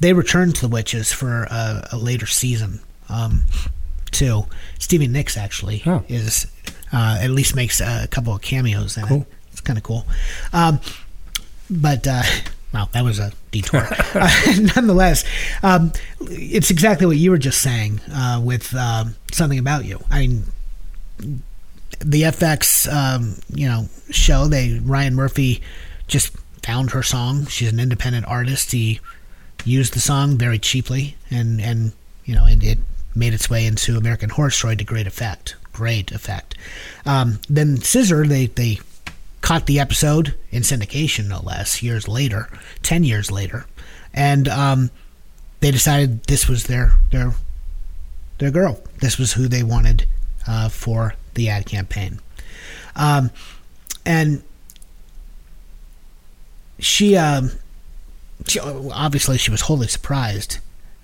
[0.01, 3.45] they returned to the Witches for a, a later season, um,
[4.11, 4.47] too.
[4.79, 6.03] Stevie Nicks, actually, Oh.
[6.09, 6.47] is
[6.93, 9.27] uh, at least makes a couple of cameos in it.
[9.51, 10.07] It's kind of cool.
[10.53, 10.81] Um,
[11.71, 12.23] but, uh,
[12.73, 13.87] wow, that was a detour.
[14.15, 14.31] uh,
[14.77, 15.25] nonetheless,
[15.63, 20.03] um, it's exactly what you were just saying uh, with um, Something About You.
[20.11, 20.45] I mean,
[22.01, 24.47] the FX, um, you know, show.
[24.47, 25.63] They Ryan Murphy
[26.09, 27.47] just found her song.
[27.47, 28.73] She's an independent artist.
[28.73, 29.01] He
[29.65, 31.93] used the song very cheaply, and and
[32.25, 32.79] you know, it, it
[33.15, 35.57] made its way into American Horror Story to great effect.
[35.73, 36.55] Great effect.
[37.07, 38.81] Um, then Scissor, they they
[39.41, 42.49] caught the episode in syndication, no less, years later,
[42.83, 43.67] ten years later,
[44.13, 44.91] and um,
[45.61, 47.35] they decided this was their their
[48.39, 48.81] their girl.
[49.01, 50.07] This was who they wanted
[50.47, 52.21] uh, for the ad campaign.
[52.97, 53.31] Um,
[54.05, 54.43] and
[56.79, 57.53] she, um,
[58.47, 60.59] she, obviously, she was wholly surprised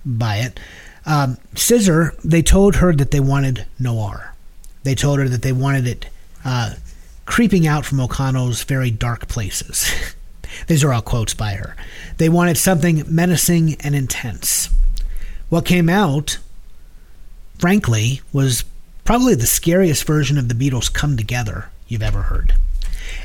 [0.05, 0.59] by it.
[1.05, 4.35] Um, Scissor, they told her that they wanted noir.
[4.83, 6.05] They told her that they wanted it
[6.45, 6.75] uh,
[7.25, 9.91] creeping out from O'Connell's very dark places.
[10.67, 11.75] These are all quotes by her.
[12.17, 14.69] They wanted something menacing and intense.
[15.49, 16.37] What came out
[17.59, 18.63] frankly, was
[19.03, 22.53] probably the scariest version of the Beatles come together you've ever heard.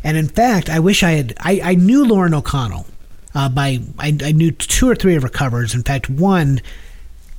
[0.03, 1.35] And in fact, I wish I had.
[1.39, 2.87] I, I knew Lauren O'Connell
[3.35, 3.81] uh, by.
[3.99, 5.75] I, I knew two or three of her covers.
[5.75, 6.61] In fact, one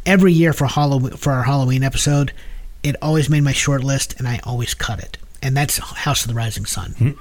[0.06, 2.32] every year for Halloween for our Halloween episode.
[2.86, 5.18] It always made my short list, and I always cut it.
[5.42, 7.18] And that's House of the Rising Sun,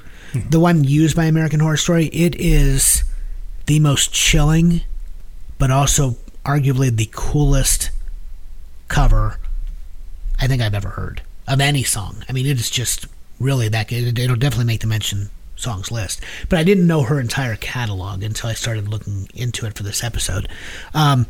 [0.50, 2.06] the one used by American Horror Story.
[2.06, 3.02] It is
[3.64, 4.82] the most chilling,
[5.58, 7.90] but also arguably the coolest
[8.88, 9.38] cover
[10.38, 12.24] I think I've ever heard of any song.
[12.28, 13.06] I mean, it is just
[13.40, 14.18] really that good.
[14.18, 16.20] It'll definitely make the mention songs list.
[16.50, 20.04] But I didn't know her entire catalog until I started looking into it for this
[20.04, 20.46] episode.
[20.92, 21.26] Um,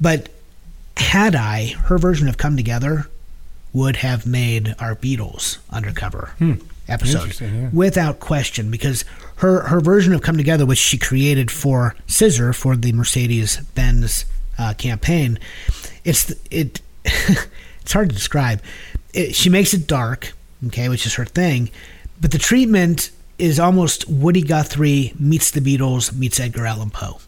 [0.00, 0.28] but
[0.96, 3.06] had I, her version of Come Together
[3.72, 6.34] would have made our Beatles undercover
[6.90, 7.68] episode yeah.
[7.72, 9.04] without question because
[9.36, 14.24] her her version of Come Together, which she created for Scissor for the Mercedes Benz
[14.58, 15.38] uh, campaign,
[16.04, 18.60] it's it it's hard to describe.
[19.14, 20.32] It, she makes it dark,
[20.66, 21.70] okay, which is her thing,
[22.20, 27.20] but the treatment is almost Woody Guthrie meets the Beatles meets Edgar Allan Poe,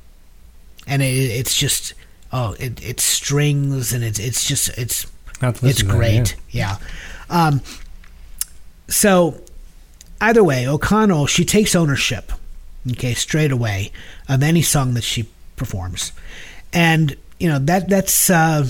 [0.87, 1.95] and it, it's just
[2.33, 5.07] oh, it, it's strings and it's it's just it's
[5.43, 6.79] it's that, great, yeah.
[7.29, 7.61] Um,
[8.89, 9.41] so
[10.21, 12.33] either way, O'Connell she takes ownership,
[12.91, 13.93] okay, straight away
[14.29, 16.13] of any song that she performs,
[16.73, 18.69] and you know that that's uh,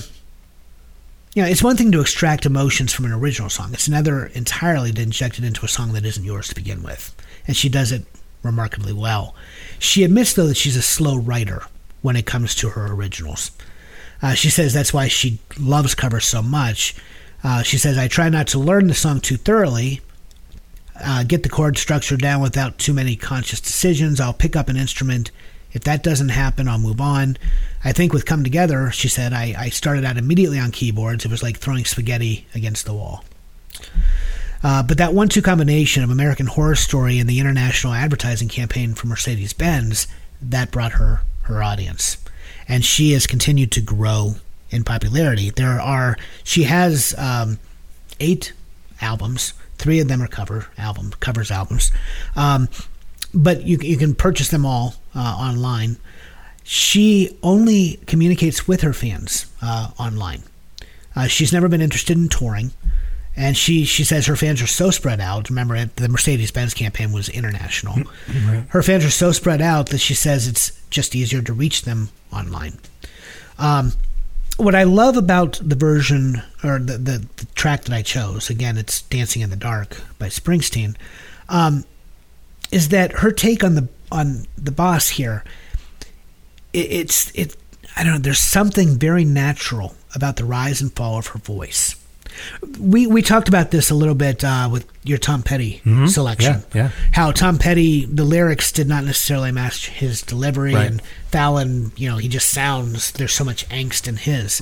[1.33, 3.73] you know it's one thing to extract emotions from an original song.
[3.73, 7.15] It's another entirely to inject it into a song that isn't yours to begin with,
[7.47, 8.05] and she does it
[8.41, 9.35] remarkably well.
[9.79, 11.63] She admits though that she's a slow writer
[12.01, 13.51] when it comes to her originals.
[14.23, 16.95] Uh, she says that's why she loves covers so much.
[17.43, 19.99] Uh, she says, I try not to learn the song too thoroughly,
[21.03, 24.21] uh, get the chord structure down without too many conscious decisions.
[24.21, 25.29] I'll pick up an instrument.
[25.73, 27.35] If that doesn't happen, I'll move on.
[27.83, 31.25] I think with Come Together, she said, I, I started out immediately on keyboards.
[31.25, 33.25] It was like throwing spaghetti against the wall.
[34.63, 38.93] Uh, but that one two combination of American Horror Story and the international advertising campaign
[38.93, 40.07] for Mercedes Benz,
[40.41, 42.17] that brought her her audience.
[42.67, 44.35] And she has continued to grow
[44.69, 45.49] in popularity.
[45.49, 47.59] There are, she has um,
[48.19, 48.53] eight
[49.01, 49.53] albums.
[49.77, 51.91] Three of them are cover album covers albums,
[52.35, 52.69] um,
[53.33, 55.97] but you you can purchase them all uh, online.
[56.63, 60.43] She only communicates with her fans uh, online.
[61.15, 62.71] Uh, she's never been interested in touring,
[63.35, 65.49] and she she says her fans are so spread out.
[65.49, 67.95] Remember, the Mercedes Benz campaign was international.
[68.69, 72.09] Her fans are so spread out that she says it's just easier to reach them
[72.31, 72.77] online.
[73.57, 73.93] Um,
[74.57, 78.77] what I love about the version or the, the, the track that I chose, again,
[78.77, 80.95] it's "Dancing in the Dark" by Springsteen,
[81.49, 81.83] um,
[82.71, 85.43] is that her take on the on the boss here.
[86.71, 87.57] It, it's it.
[87.97, 88.19] I don't know.
[88.19, 91.95] There's something very natural about the rise and fall of her voice.
[92.79, 96.53] We we talked about this a little bit uh, with your Tom Petty selection.
[96.53, 96.77] Mm-hmm.
[96.77, 96.89] Yeah, yeah.
[97.11, 100.91] How Tom Petty, the lyrics did not necessarily match his delivery, Right.
[100.91, 103.11] and Fallon, you know, he just sounds.
[103.11, 104.61] There's so much angst in his.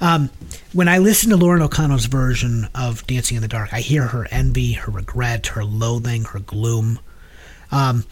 [0.00, 0.30] Um,
[0.72, 4.26] when I listen to Lauren O'Connell's version of Dancing in the Dark, I hear her
[4.30, 6.98] envy, her regret, her loathing, her gloom.
[7.72, 8.04] Um,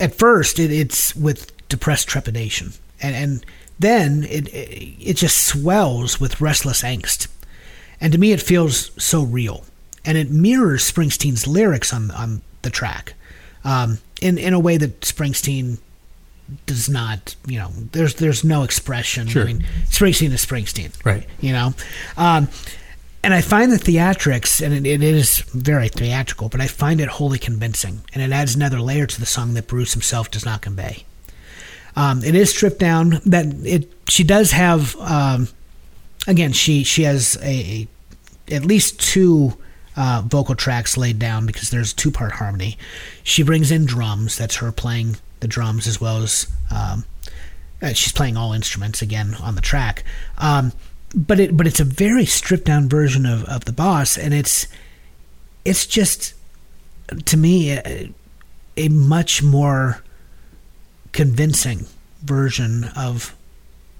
[0.00, 3.46] at first, it, it's with depressed trepidation, and and
[3.78, 7.28] then it, it it just swells with restless angst.
[8.04, 9.64] And to me, it feels so real,
[10.04, 13.14] and it mirrors Springsteen's lyrics on on the track,
[13.64, 15.78] um, in in a way that Springsteen
[16.66, 17.34] does not.
[17.46, 19.26] You know, there's there's no expression.
[19.26, 19.44] Sure.
[19.44, 21.26] I mean, Springsteen is Springsteen, Right.
[21.40, 21.72] You know,
[22.18, 22.48] um,
[23.22, 27.08] and I find the theatrics, and it, it is very theatrical, but I find it
[27.08, 30.60] wholly convincing, and it adds another layer to the song that Bruce himself does not
[30.60, 31.04] convey.
[31.96, 33.22] Um, it is stripped down.
[33.24, 34.94] That it she does have.
[34.96, 35.48] Um,
[36.26, 37.88] again, she she has a, a
[38.50, 39.56] at least two
[39.96, 42.76] uh, vocal tracks laid down because there's two part harmony.
[43.22, 44.36] She brings in drums.
[44.36, 47.04] That's her playing the drums as well as um,
[47.82, 50.04] uh, she's playing all instruments again on the track.
[50.38, 50.72] Um,
[51.14, 54.66] but it but it's a very stripped down version of, of the boss, and it's
[55.64, 56.34] it's just
[57.26, 58.12] to me a,
[58.76, 60.02] a much more
[61.12, 61.86] convincing
[62.22, 63.36] version of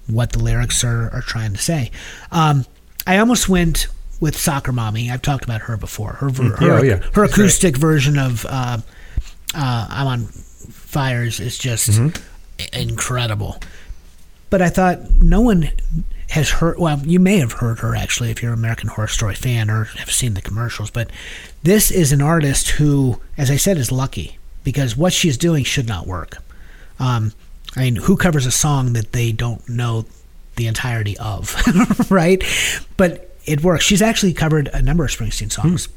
[0.07, 1.91] what the lyrics are, are trying to say.
[2.31, 2.65] Um,
[3.07, 3.87] I almost went
[4.19, 5.09] with Soccer Mommy.
[5.11, 6.13] I've talked about her before.
[6.13, 6.99] Her ver- Yeah, her, oh, yeah.
[7.13, 8.77] her acoustic version of uh,
[9.53, 12.11] uh, I'm on Fires is just i-
[12.73, 13.59] incredible.
[14.49, 15.69] But I thought no one
[16.29, 16.79] has heard.
[16.79, 19.85] Well, you may have heard her actually if you're an American Horror Story fan or
[19.85, 20.89] have seen the commercials.
[20.91, 21.09] But
[21.63, 25.87] this is an artist who, as I said, is lucky because what she's doing should
[25.87, 26.37] not work.
[26.99, 27.33] Um,
[27.75, 30.05] I mean, who covers a song that they don't know
[30.55, 31.53] the entirety of,
[32.11, 32.41] right?
[32.95, 33.83] But it works.
[33.83, 35.87] She's actually covered a number of Springsteen songs.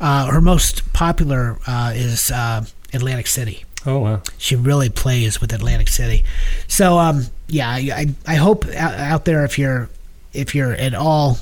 [0.00, 3.64] Uh, her most popular uh, is uh, Atlantic City.
[3.86, 4.22] Oh wow.
[4.38, 6.24] She really plays with Atlantic City.
[6.66, 9.88] So, um, yeah, I, I, hope out, out there if you're
[10.32, 11.38] if you're at all,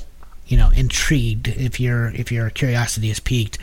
[0.47, 3.57] you know, intrigued, if your if your curiosity is piqued,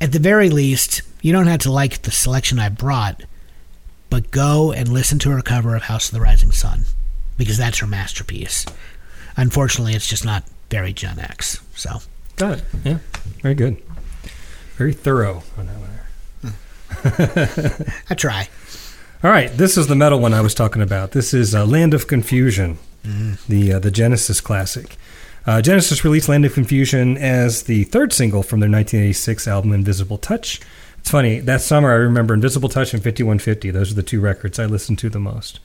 [0.00, 3.22] at the very least, you don't have to like the selection I brought,
[4.10, 6.84] but go and listen to her cover of House of the Rising Sun
[7.36, 8.66] because that's her masterpiece.
[9.36, 11.60] Unfortunately, it's just not very Gen X.
[11.74, 11.98] So,
[12.36, 12.64] Got it.
[12.84, 12.98] Yeah.
[13.42, 13.76] Very good.
[14.76, 15.90] Very thorough on that one.
[18.10, 18.48] I try.
[19.22, 21.12] All right, this is the metal one I was talking about.
[21.12, 22.78] This is uh, Land of Confusion,
[23.46, 24.96] the uh, the Genesis classic.
[25.46, 30.16] Uh, Genesis released Land of Confusion as the third single from their 1986 album Invisible
[30.16, 30.60] Touch.
[30.98, 33.70] It's funny that summer I remember Invisible Touch and 5150.
[33.70, 35.60] Those are the two records I listened to the most.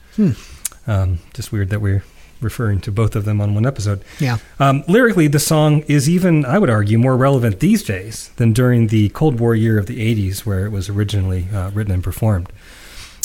[0.86, 2.04] Um, just weird that we're
[2.40, 4.02] referring to both of them on one episode.
[4.18, 4.38] Yeah.
[4.58, 8.88] Um, lyrically, the song is even, I would argue, more relevant these days than during
[8.88, 12.52] the Cold War year of the 80s, where it was originally uh, written and performed.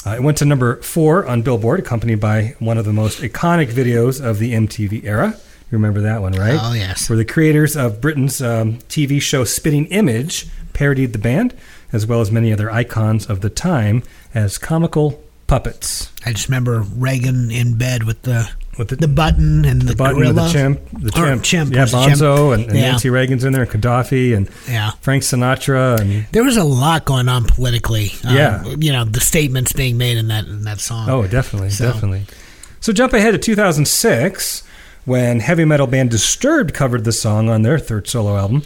[0.05, 3.67] Uh, it went to number four on Billboard, accompanied by one of the most iconic
[3.67, 5.35] videos of the MTV era.
[5.71, 6.59] You remember that one, right?
[6.61, 7.07] Oh, yes.
[7.09, 11.53] Where the creators of Britain's um, TV show Spitting Image parodied the band,
[11.93, 14.03] as well as many other icons of the time,
[14.33, 15.21] as comical
[15.51, 16.09] puppets.
[16.25, 19.95] I just remember Reagan in bed with the With the, the button and the, the
[19.97, 20.33] button gorilla.
[20.47, 21.99] the chimp, the chimp, chimp, yeah, it chimp?
[22.07, 22.91] Bonzo and, and Yeah.
[22.91, 24.91] Nancy Reagan's in there, and Gaddafi and Yeah.
[25.01, 28.13] Frank Sinatra, and There was a lot going on politically.
[28.23, 28.63] Um, Yeah.
[28.79, 31.09] You know, the statements being made in that in that song.
[31.09, 32.25] oh, definitely, So- definitely.
[32.79, 34.63] So jump ahead to 2006.
[35.03, 38.61] when heavy metal band Disturbed covered the song on their third solo album.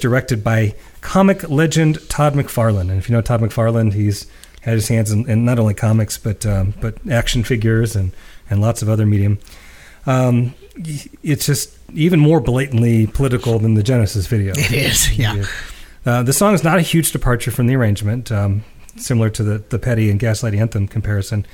[0.00, 4.26] Directed by comic legend Todd McFarlane, and if you know Todd McFarlane, he's
[4.62, 8.12] had his hands in, in not only comics but um, but action figures and
[8.48, 9.38] and lots of other medium.
[10.06, 10.54] Um,
[11.22, 14.52] it's just even more blatantly political than the Genesis video.
[14.56, 15.44] It is, yeah.
[16.06, 18.64] Uh, the song is not a huge departure from the arrangement, um,
[18.96, 21.46] similar to the, the Petty and Gaslight Anthem comparison.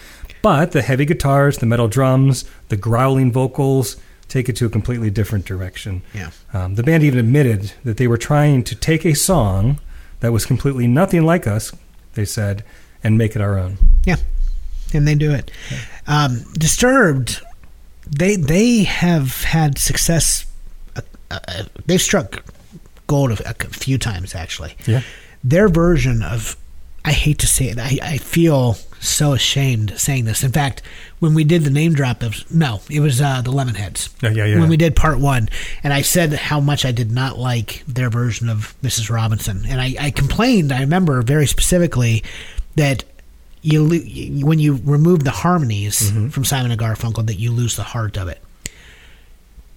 [0.42, 3.96] But the heavy guitars, the metal drums, the growling vocals
[4.28, 6.02] take it to a completely different direction.
[6.14, 6.30] Yeah.
[6.52, 9.78] Um, the band even admitted that they were trying to take a song
[10.20, 11.72] that was completely nothing like us,
[12.14, 12.64] they said,
[13.04, 13.78] and make it our own.
[14.04, 14.16] Yeah,
[14.92, 15.50] and they do it.
[16.06, 17.40] Um, Disturbed,
[18.08, 20.46] they they have had success.
[20.96, 22.44] Uh, uh, they've struck
[23.06, 24.74] gold a, a few times actually.
[24.86, 25.02] Yeah.
[25.44, 26.56] Their version of,
[27.04, 28.76] I hate to say it, I, I feel
[29.08, 30.42] so ashamed saying this.
[30.42, 30.82] In fact,
[31.18, 34.10] when we did the name drop of no, it was uh, the Lemonheads.
[34.22, 34.60] Yeah, yeah, yeah.
[34.60, 35.48] When we did part one,
[35.82, 39.10] and I said how much I did not like their version of Mrs.
[39.10, 40.72] Robinson, and I, I complained.
[40.72, 42.22] I remember very specifically
[42.76, 43.04] that
[43.62, 46.28] you lo- when you remove the harmonies Mm-hmm.
[46.28, 48.40] from Simon and Garfunkel, that you lose the heart of it.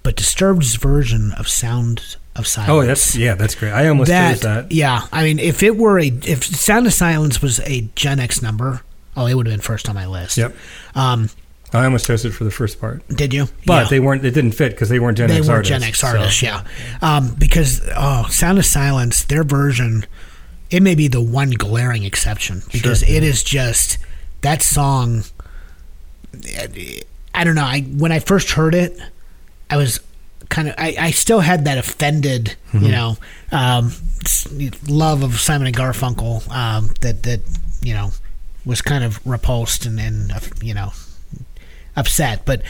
[0.04, 2.70] But Disturbed's version of Sound of Silence.
[2.72, 3.72] Oh, that's yeah, that's great.
[3.72, 4.72] I almost that, that.
[4.72, 8.42] Yeah, I mean, if it were a if Sound of Silence was a Gen X
[8.42, 8.82] number,
[9.18, 10.38] oh, it would have been first on my list.
[10.38, 10.55] Yep.
[10.95, 11.30] Um,
[11.72, 13.47] I almost chose it for the first part, did you?
[13.68, 13.89] but Yeah.
[13.89, 14.26] they weren't.
[14.26, 15.70] It didn't fit because they weren't Gen they X were artists.
[15.70, 16.64] Gen X so- artists, yeah.
[17.01, 20.05] Um, because oh, Sound of Silence, their version,
[20.72, 23.97] it may be the one glaring exception because it is just
[24.41, 25.24] that song.
[27.34, 27.64] I don't know.
[27.66, 28.97] I when I first heard it,
[29.70, 29.99] I was
[30.49, 30.76] kind of.
[30.78, 32.86] I, I still had that offended, Mm-hmm.
[32.86, 33.18] you know,
[33.51, 33.91] um,
[34.88, 37.41] love of Simon and Garfunkel um, that that
[37.82, 38.12] you know
[38.70, 40.91] was kind of repulsed and and uh, you know
[41.95, 42.61] upset, but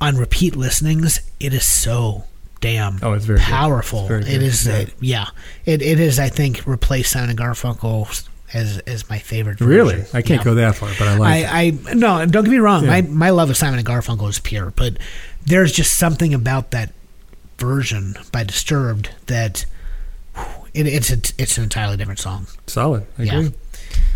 [0.00, 2.24] on repeat listenings, it is so
[2.60, 3.44] damn Oh, it's very good.
[3.46, 4.00] powerful.
[4.00, 4.74] It's very It is, yeah.
[4.74, 5.26] uh, yeah.
[5.64, 6.18] It it is.
[6.18, 9.60] I think replaced Simon and Garfunkel as as my favorite.
[9.60, 10.16] Really, version.
[10.16, 10.44] I can't Yeah.
[10.44, 11.44] go that far, but I like.
[11.44, 11.52] it.
[11.52, 12.84] I, I no, don't get me wrong.
[12.84, 12.90] Yeah.
[12.90, 14.96] My my love of Simon and Garfunkel is pure, but
[15.46, 16.92] there's just something about that
[17.58, 19.66] version by Disturbed that
[20.34, 22.46] whew, it, it's a, it's an entirely different song.
[22.66, 23.06] Solid.
[23.18, 23.38] I Yeah.
[23.38, 23.54] agree.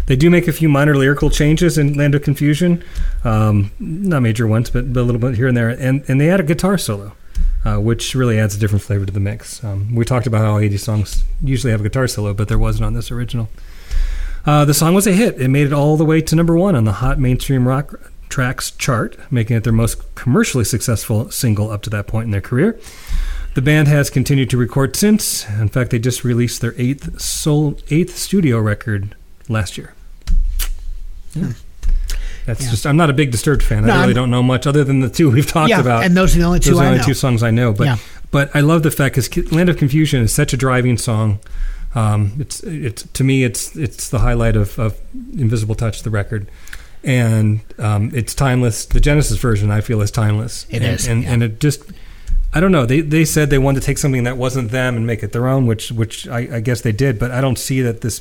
[0.07, 2.85] They do make a few minor lyrical changes in Land of Confusion,
[3.25, 5.71] um, not major ones, but, but a little bit here and there.
[5.71, 7.13] And and they add a guitar solo,
[7.65, 9.65] uh, which really adds a different flavor to the mix.
[9.65, 12.85] Um, we talked about how 80 songs usually have a guitar solo, but there wasn't
[12.85, 13.49] on this original.
[14.47, 15.41] Uh, the song was a hit.
[15.41, 17.95] It made it all the way to number one on the Hot Mainstream Rock
[18.29, 22.43] Tracks chart, making it their most commercially successful single up to that point in their
[22.43, 22.79] career.
[23.55, 25.49] The band has continued to record since.
[25.49, 29.15] In fact, they just released their eighth soul, eighth studio record
[29.49, 29.95] last year.
[31.35, 31.53] Yeah.
[32.47, 32.65] That's Hmm.
[32.67, 32.71] Yeah.
[32.71, 32.87] just.
[32.87, 33.85] I'm not a big Disturbed fan.
[33.85, 36.05] I really I'm- don't know much other than the two we've talked yeah, about.
[36.05, 37.73] and those are the only two Those are the only two songs I know.
[37.73, 37.97] But Yeah.
[38.31, 41.39] but I love the fact because Land of Confusion is such a driving song.
[41.95, 44.97] Um, it's it's to me it's it's the highlight of, of
[45.39, 46.49] Invisible Touch, the record,
[47.03, 48.85] and um, it's timeless.
[48.87, 50.67] The Genesis version I feel is timeless.
[50.71, 51.83] It and, is, and and it just
[52.53, 52.85] I don't know.
[52.85, 55.47] They they said they wanted to take something that wasn't them and make it their
[55.49, 57.19] own, which which I, I guess they did.
[57.19, 58.21] But I don't see that this.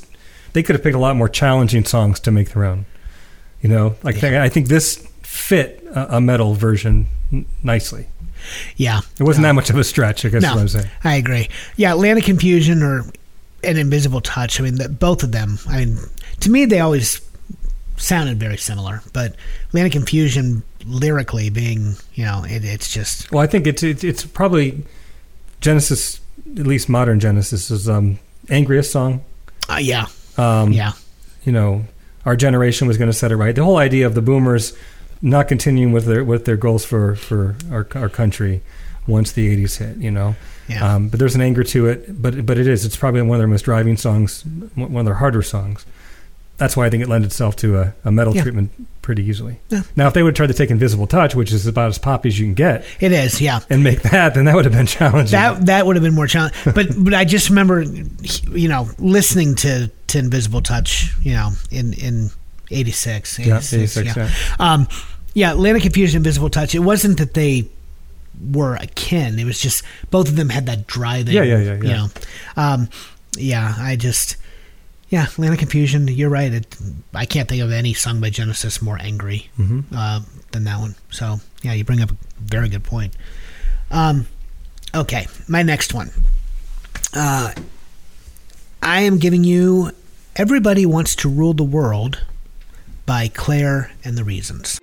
[0.54, 2.86] They could have picked a lot more challenging songs to make their own.
[3.62, 8.08] You know, like I think this fit a, a metal version n- nicely.
[8.76, 10.42] Yeah, It wasn't that much of a stretch, I guess.
[10.42, 10.90] No, what I'm saying.
[11.06, 11.48] I agree.
[11.78, 13.06] Yeah, Atlantic Confusion or
[13.64, 14.60] an Invisible Touch.
[14.60, 15.58] I mean, the, both of them.
[15.70, 15.98] I mean,
[16.42, 17.22] to me, they always
[17.96, 19.02] sounded very similar.
[19.14, 19.38] But
[19.70, 24.26] Atlantic Confusion, lyrically, being you know, it, it's just Well, I think it's it's, it's
[24.26, 24.84] probably
[25.62, 26.20] Genesis,
[26.60, 29.24] at least modern Genesis, is um, angriest song.
[29.70, 30.08] uh, yeah,
[30.38, 30.94] Um, yeah,
[31.44, 31.86] you know,
[32.26, 33.56] our generation was going to set it right.
[33.56, 34.74] The whole idea of the boomers
[35.22, 38.62] not continuing with their with their goals for for our our country
[39.08, 39.98] once the '80s hit.
[39.98, 40.36] You know,
[40.68, 40.96] yeah.
[40.96, 42.22] um, but there's an anger to it.
[42.22, 42.86] But but it is.
[42.86, 44.44] It's probably one of their most driving songs,
[44.76, 45.86] one of their harder songs.
[46.58, 48.44] That's why I think it lends itself to a, a metal Yeah.
[48.44, 49.60] treatment pretty easily.
[49.70, 49.82] Yeah.
[49.96, 52.40] Now, if they would try to take Invisible Touch, which is about as poppy as
[52.40, 53.42] you can get, it is.
[53.42, 53.60] Yeah.
[53.70, 55.32] and make that, then that would have been challenging.
[55.32, 59.56] That that would have been more challenging, but but I just remember, you know, listening
[59.56, 62.30] to, to Invisible Touch, you know, in in
[62.72, 64.30] '86, yeah, 86, 86, yeah.
[64.30, 64.32] yeah.
[64.74, 64.88] Um,
[65.34, 66.76] yeah, Atlantic Confusion, Invisible Touch.
[66.76, 67.68] It wasn't that they
[68.52, 69.40] were akin.
[69.40, 71.34] It was just both of them had that driving.
[71.34, 72.08] Yeah, yeah, yeah, You know,
[72.56, 72.90] um,
[73.38, 73.74] yeah.
[73.78, 74.38] I just,
[75.14, 76.08] yeah, Land of Confusion.
[76.08, 76.52] You're right.
[76.52, 76.76] It,
[77.14, 79.84] I can't think of any song by Genesis more angry Mhm.
[79.96, 80.96] uh, than that one.
[81.12, 83.14] So yeah, you bring up a very good point.
[83.92, 84.26] Um,
[84.96, 86.10] okay, my next one.
[87.14, 87.54] Uh,
[88.82, 89.92] I am giving you
[90.36, 92.26] "Everybody Wants to Rule the World"
[93.06, 94.80] by Clare and the Reasons.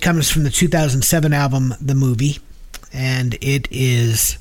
[0.00, 2.38] Comes from the 2007 album The Movie,
[2.92, 4.38] and it is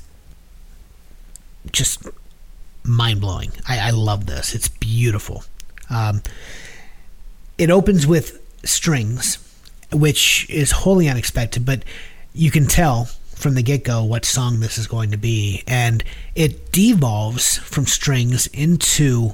[1.72, 2.08] just
[2.84, 3.52] mind blowing.
[3.68, 4.56] I, I love this.
[4.56, 5.44] It's beautiful.
[5.90, 6.22] Um,
[7.58, 9.40] it opens with strings,
[9.92, 11.84] which is wholly unexpected, but
[12.34, 13.06] you can tell
[13.36, 15.64] from the get go what song this is going to be.
[15.68, 16.04] And
[16.36, 19.34] it devolves from strings into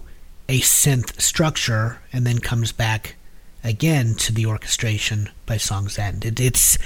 [0.50, 3.16] a synth structure and then comes back
[3.64, 6.26] again to the orchestration by song's end.
[6.26, 6.78] It, it's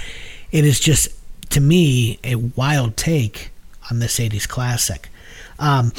[0.50, 1.08] it is just
[1.50, 3.50] to me a wild take
[3.90, 5.08] on this 80s classic.
[5.58, 5.92] Um,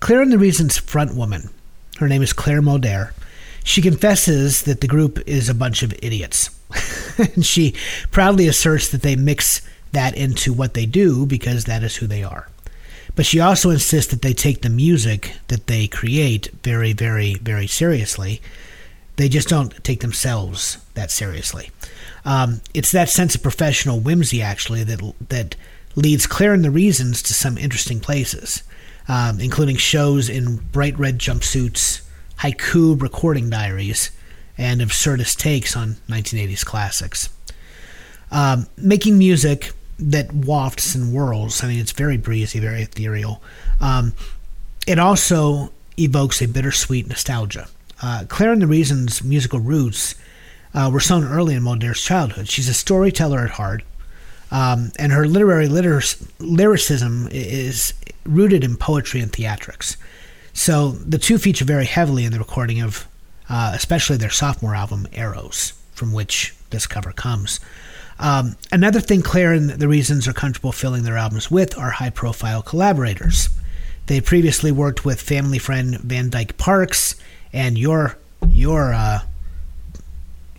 [0.00, 1.50] Clare and the Reason's front woman,
[1.98, 3.12] her name is Clare Muldaur.
[3.64, 6.50] She confesses that the group is a bunch of idiots.
[7.18, 7.74] and she
[8.10, 9.62] proudly asserts that they mix
[9.92, 12.48] that into what they do because that is who they are.
[13.14, 17.66] But she also insists that they take the music that they create very, very, very
[17.66, 18.40] seriously.
[19.18, 21.70] They just don't take themselves that seriously.
[22.24, 25.56] Um, it's that sense of professional whimsy, actually, that that
[25.96, 28.62] leads Clare and the Reasons to some interesting places,
[29.08, 32.02] um, including shows in bright red jumpsuits,
[32.38, 34.12] haiku recording diaries,
[34.56, 37.28] and absurdist takes on 1980s classics.
[38.30, 41.64] Um, making music that wafts and whirls.
[41.64, 43.42] I mean, it's very breezy, very ethereal.
[43.80, 44.12] Um,
[44.86, 47.66] it also evokes a bittersweet nostalgia.
[48.02, 50.14] Uh, Clare and the Reason's musical roots
[50.74, 52.48] uh, were sown early in Muldaur's childhood.
[52.48, 53.82] She's a storyteller at heart,
[54.50, 57.94] um, and her literary lyric- lyricism is
[58.24, 59.96] rooted in poetry and theatrics.
[60.52, 63.06] So the two feature very heavily in the recording of,
[63.48, 67.60] uh, especially their sophomore album, Arrows, from which this cover comes.
[68.18, 72.10] Um, another thing Clare and the Reasons are comfortable filling their albums with are high
[72.10, 73.48] profile collaborators.
[74.06, 77.14] They previously worked with family friend Van Dyke Parks
[77.52, 78.16] and your
[78.48, 79.20] your uh,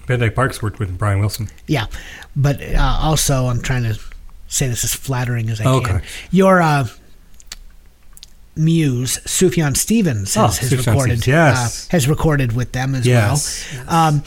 [0.08, 1.50] Van Dyke Parks worked with Brian Wilson.
[1.68, 1.86] yeah,
[2.36, 4.00] but uh, also I'm trying to
[4.48, 5.86] say this as flattering as I Okay.
[5.92, 6.02] can.
[6.32, 6.88] Your uh,
[8.56, 11.88] muse Sufjan Stevens Oh, has, has Sufjan recorded Stevens, yes.
[11.88, 13.90] uh, has recorded with them as Yes, well.
[13.90, 14.24] Um,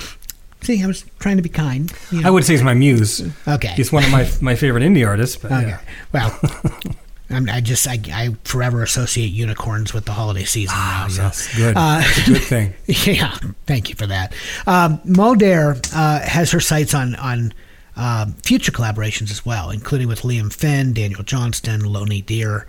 [0.63, 1.93] see, I was trying to be kind.
[2.11, 2.29] you know.
[2.29, 3.23] I would say he's my muse.
[3.47, 3.69] Okay.
[3.69, 5.37] He's one of my my favorite indie artists.
[5.37, 5.69] But Okay.
[5.69, 5.81] yeah.
[6.13, 6.41] Well,
[7.31, 11.09] I'm, I just I, I forever associate unicorns with the holiday season now.
[11.09, 11.23] So.
[11.23, 11.75] Yes, good.
[11.77, 12.75] Uh, good thing.
[13.13, 13.37] Yeah,
[13.67, 14.35] thank you for that.
[14.67, 17.55] Um, Muldaur uh, has her sights on on
[17.97, 22.67] um, future collaborations as well, including with Liam Finn, Daniel Johnston, Loney Dear.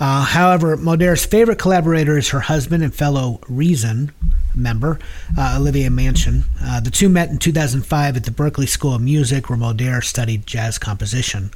[0.00, 4.12] Uh, however, Muldaur's favorite collaborator is her husband and fellow Reason
[4.54, 4.98] member,
[5.38, 6.44] uh, Olivier Manchon.
[6.60, 10.46] Uh, the two met in 2005 at the Berklee School of Music, where Muldaur studied
[10.46, 11.50] jazz composition.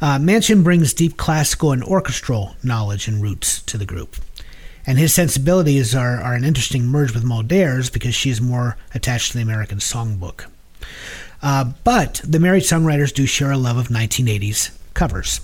[0.00, 4.16] Uh, Manchon brings deep classical and orchestral knowledge and roots to the group.
[4.86, 9.32] And his sensibilities are, are an interesting merge with Muldaur's because she is more attached
[9.32, 10.46] to the American songbook.
[11.42, 15.40] Uh, but the married songwriters do share a love of 1980s covers.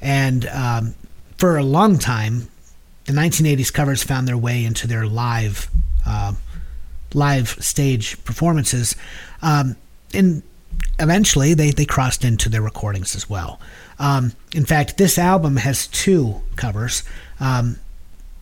[0.00, 0.94] And um,
[1.38, 2.48] for a long time,
[3.06, 5.70] the 1980s covers found their way into their live
[6.04, 6.34] uh,
[7.14, 8.96] live stage performances.
[9.42, 9.76] Um,
[10.98, 13.60] eventually, they, they crossed into their recordings as well.
[13.98, 17.02] Um, in fact, this album has two covers.
[17.40, 17.76] Um,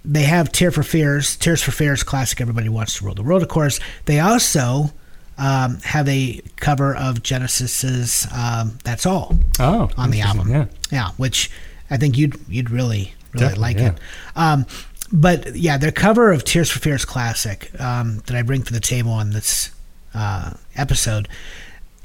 [0.04, 3.42] they have Tear for Fears, Tears for Fears classic Everybody Wants to Rule the World,
[3.42, 3.80] of course.
[4.04, 4.90] They also
[5.38, 10.50] um, have a cover of Genesis's um, That's All Oh, on the album.
[10.50, 10.66] Yeah.
[10.90, 11.50] Yeah, which
[11.90, 13.88] I think you'd you'd really really Definitely, like yeah.
[13.88, 13.98] it.
[14.36, 14.66] Um,
[15.12, 18.80] but yeah, their cover of Tears for Fears classic um, that I bring to the
[18.80, 19.70] table on this
[20.12, 21.28] uh, episode.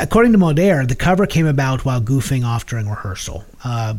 [0.01, 3.43] According to Muldaur, the cover came about while goofing off during rehearsal.
[3.65, 3.95] Uh,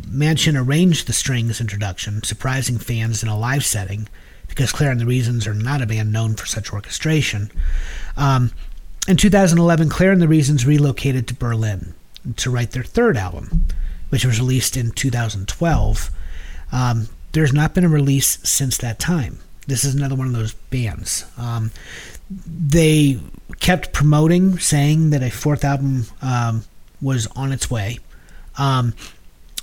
[0.56, 4.08] arranged the strings introduction, surprising fans in a live setting,
[4.48, 7.50] because Clare and the Reasons are not a band known for such orchestration.
[8.16, 8.50] Um,
[9.08, 11.92] in 2011, Clare and the Reasons relocated to Berlin
[12.36, 13.66] to write their third album,
[14.08, 16.10] which was released in 2012.
[16.72, 19.40] Um, there's not been a release since that time.
[19.66, 21.26] This is another one of those bands.
[21.36, 21.70] Um,
[22.30, 23.18] they
[23.58, 26.64] kept promoting, saying that a fourth album um,
[27.02, 27.98] was on its way,
[28.58, 28.94] um,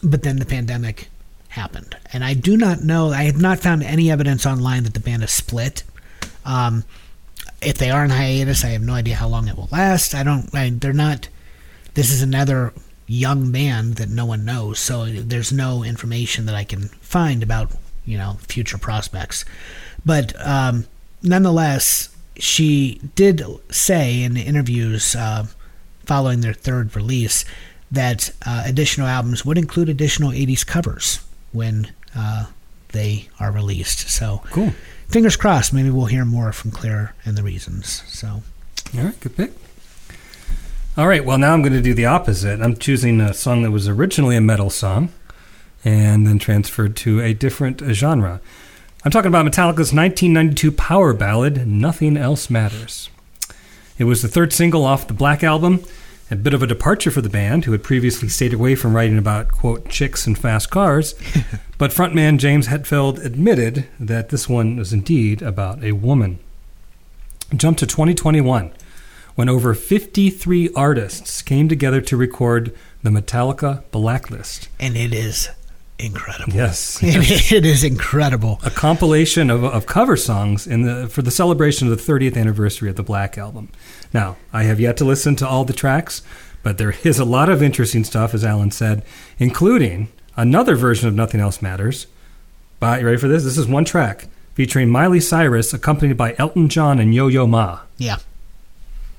[0.03, 1.09] but then the pandemic
[1.49, 3.11] happened, and I do not know.
[3.11, 5.83] I have not found any evidence online that the band is split.
[6.45, 6.83] Um,
[7.61, 10.13] if they are in hiatus, I have no idea how long it will last.
[10.13, 10.53] I don't.
[10.53, 11.29] I, they're not.
[11.93, 12.73] This is another
[13.07, 17.71] young band that no one knows, so there's no information that I can find about
[18.05, 19.45] you know future prospects.
[20.05, 20.85] But um,
[21.23, 25.45] nonetheless, she did say in the interviews uh,
[26.05, 27.45] following their third release
[27.91, 31.19] that uh, additional albums would include additional 80s covers
[31.51, 32.45] when uh,
[32.89, 34.09] they are released.
[34.09, 34.73] So Cool.
[35.07, 38.03] fingers crossed, maybe we'll hear more from Clare and the Reasons.
[38.07, 38.43] So
[38.97, 39.51] All right, good pick.
[40.97, 42.59] All right, well, now I'm going to do the opposite.
[42.59, 45.09] I'm choosing a song that was originally a metal song
[45.85, 48.41] and then transferred to a different uh, genre.
[49.03, 53.09] I'm talking about Metallica's 1992 power ballad, Nothing Else Matters.
[53.97, 55.83] It was the third single off the Black Album,
[56.31, 59.17] a bit of a departure for the band, who had previously stayed away from writing
[59.17, 61.13] about, quote, chicks and fast cars.
[61.77, 66.39] but frontman James Hetfield admitted that this one was indeed about a woman.
[67.55, 68.73] Jump to 2021
[69.35, 74.67] when over 53 artists came together to record the Metallica Blacklist.
[74.79, 75.49] and it is
[75.99, 76.53] incredible.
[76.53, 76.99] Yes.
[77.01, 78.59] it is incredible.
[78.63, 82.89] a compilation of, of cover songs in the for the celebration of the 30th anniversary
[82.89, 83.69] of the Black Album.
[84.13, 86.21] Now, I have yet to listen to all the tracks,
[86.63, 89.03] but there is a lot of interesting stuff, as Alan said,
[89.39, 92.07] including another version of Nothing Else Matters.
[92.79, 93.43] By, you ready for this?
[93.43, 97.81] This is one track featuring Miley Cyrus, accompanied by Elton John and Yo Yo Ma.
[97.97, 98.17] Yeah.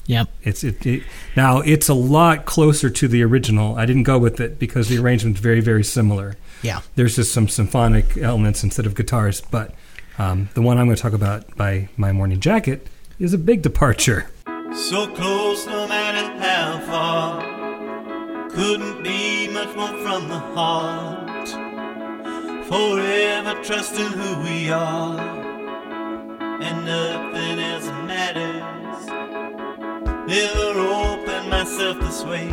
[0.08, 0.28] Yep.
[0.42, 1.02] It's it, it
[1.36, 3.76] now it's a lot closer to the original.
[3.76, 6.36] I didn't go with it because the arrangement's very very similar.
[6.62, 6.80] Yeah.
[6.96, 9.74] There's just some symphonic elements instead of guitars, but
[10.18, 13.62] um, the one I'm going to talk about by My Morning Jacket is a big
[13.62, 14.30] departure.
[14.74, 18.50] So close, no matter how far.
[18.50, 21.48] Couldn't be much more from the heart.
[22.66, 25.20] Forever trusting who we are.
[26.60, 28.77] And nothing else matters.
[30.28, 32.48] Never opened myself this way.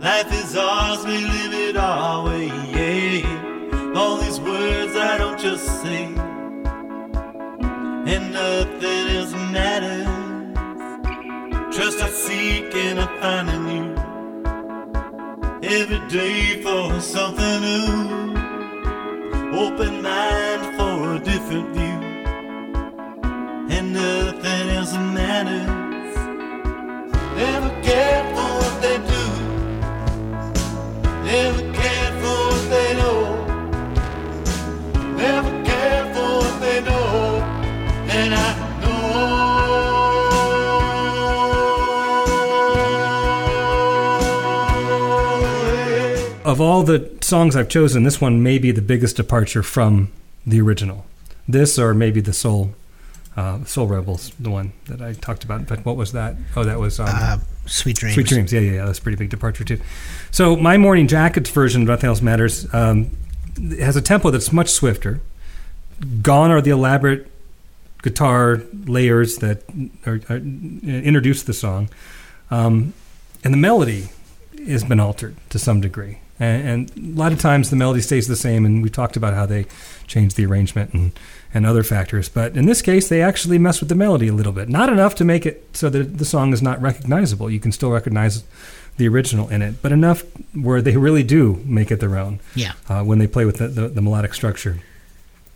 [0.00, 2.46] Life is ours, we live it our way.
[2.76, 3.94] Yeah.
[3.96, 6.14] All these words I don't just say
[8.06, 10.06] and nothing else matters.
[11.74, 13.84] Trust I seek and I find in you
[15.68, 18.34] every day for something new.
[19.58, 21.98] Open mind for a different view,
[23.74, 25.83] and nothing else matters.
[46.44, 50.12] Of all the songs I've chosen, this one may be the biggest departure from
[50.46, 51.04] the original.
[51.48, 52.74] This or maybe the Soul
[53.36, 55.60] uh, Soul Rebels, the one that I talked about.
[55.60, 56.36] In fact, what was that?
[56.56, 58.14] Oh, that was um, Uh, Sweet Dreams.
[58.14, 58.52] Sweet Dreams.
[58.52, 58.84] Yeah, yeah, yeah.
[58.84, 59.80] That's a pretty big departure too.
[60.30, 62.72] So my morning jackets version of Nothing Else Matters.
[62.74, 63.10] Um,
[63.78, 65.20] has a tempo that's much swifter.
[66.22, 67.30] Gone are the elaborate
[68.02, 69.62] guitar layers that
[70.06, 71.88] are, are introduce the song,
[72.50, 72.92] um,
[73.44, 74.08] and the melody
[74.66, 76.18] has been altered to some degree.
[76.40, 79.34] And, and a lot of times the melody stays the same, and we talked about
[79.34, 79.66] how they
[80.08, 81.12] changed the arrangement and,
[81.54, 82.28] and other factors.
[82.28, 84.68] But in this case, they actually mess with the melody a little bit.
[84.68, 87.48] Not enough to make it so that the song is not recognizable.
[87.48, 88.42] You can still recognize
[88.96, 90.22] the original in it, but enough
[90.52, 92.72] where they really do make it their own Yeah.
[92.88, 94.78] uh, when they play with the, the, the melodic structure.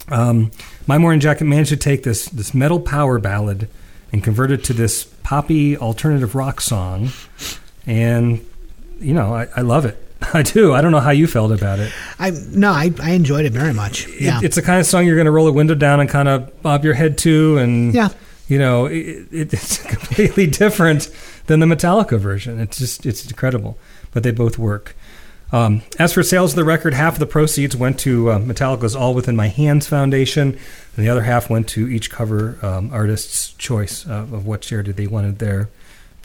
[0.09, 0.51] Um,
[0.87, 3.69] My Morning Jacket managed to take this this metal power ballad
[4.11, 7.11] and convert it to this poppy alternative rock song,
[7.87, 8.45] and
[9.01, 10.03] you know I, I love it.
[10.35, 10.75] I do.
[10.75, 11.93] I don't know how you felt about it.
[12.19, 14.07] I no, I, I enjoyed it very much.
[14.09, 16.29] It- it's the kind of song you're going to roll a window down and kind
[16.29, 18.09] of bob your head to, and Yeah.
[18.49, 21.11] you know it, it, it's completely different
[21.47, 22.59] than the Metallica version.
[22.61, 23.79] It's just it's incredible,
[24.13, 24.95] but they both work.
[25.51, 28.95] Um, as for sales of the record, half of the proceeds went to uh, Metallica's
[28.95, 30.59] All Within My Hands Foundation,
[30.95, 34.93] and the other half went to each cover um, artist's choice uh, of what charity
[34.93, 35.71] they wanted their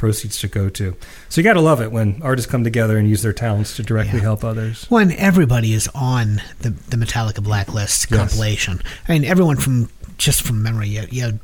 [0.04, 0.94] proceeds to go to.
[1.30, 3.84] So you got to love it when artists come together and use their talents to
[3.84, 4.24] directly Yeah.
[4.24, 4.86] help others.
[4.90, 8.20] When everybody is on the the Metallica Blacklist Yes.
[8.20, 8.82] compilation.
[9.08, 11.40] I mean, everyone from just from memory, you, you had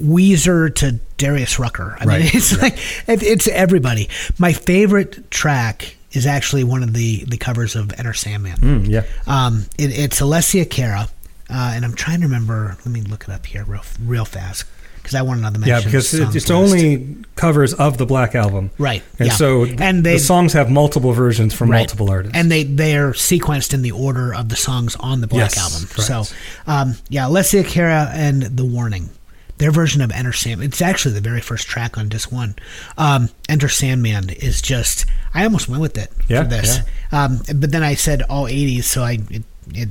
[0.00, 1.96] Weezer to Darius Rucker.
[2.00, 2.34] I mean, Right.
[2.36, 2.74] it's like
[3.08, 4.08] it, it's everybody.
[4.38, 8.58] My favorite track is actually one of the the covers of Enter Sandman.
[8.58, 9.02] Mm, yeah.
[9.26, 11.08] Um, it, it's Alessia Cara,
[11.50, 12.76] uh, and I'm trying to remember.
[12.84, 14.66] Let me look it up here real real fast
[15.02, 15.76] because I want another mention.
[15.78, 19.34] Yeah, because it, it's only covers of the Black Album, Right, And yeah.
[19.34, 21.78] so And they- the songs have multiple versions from Right.
[21.80, 22.36] multiple artists.
[22.36, 25.88] and they they're sequenced in the order of the songs on the Black Yes, album.
[25.88, 26.28] correct.
[26.30, 29.10] So, um, yeah, Alessia Cara and The Warning,
[29.58, 30.68] their version of Enter Sandman.
[30.68, 32.54] It's actually the very first track on disc one.
[32.96, 35.04] Um, Enter Sandman is just.
[35.34, 36.80] I almost went with it Yeah, for this,
[37.10, 39.42] um, but then I said all '80s, so I it,
[39.74, 39.88] it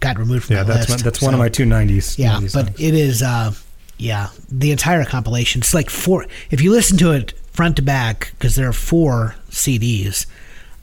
[0.00, 0.90] got removed from yeah, that's list.
[0.90, 2.18] one, that's one of my two '90s.
[2.18, 2.80] yeah, 90s but songs.
[2.80, 3.52] it is, uh,
[3.98, 5.60] yeah, the entire compilation.
[5.60, 6.26] It's like four.
[6.50, 10.26] If you listen to it front to back, because there are four CDs,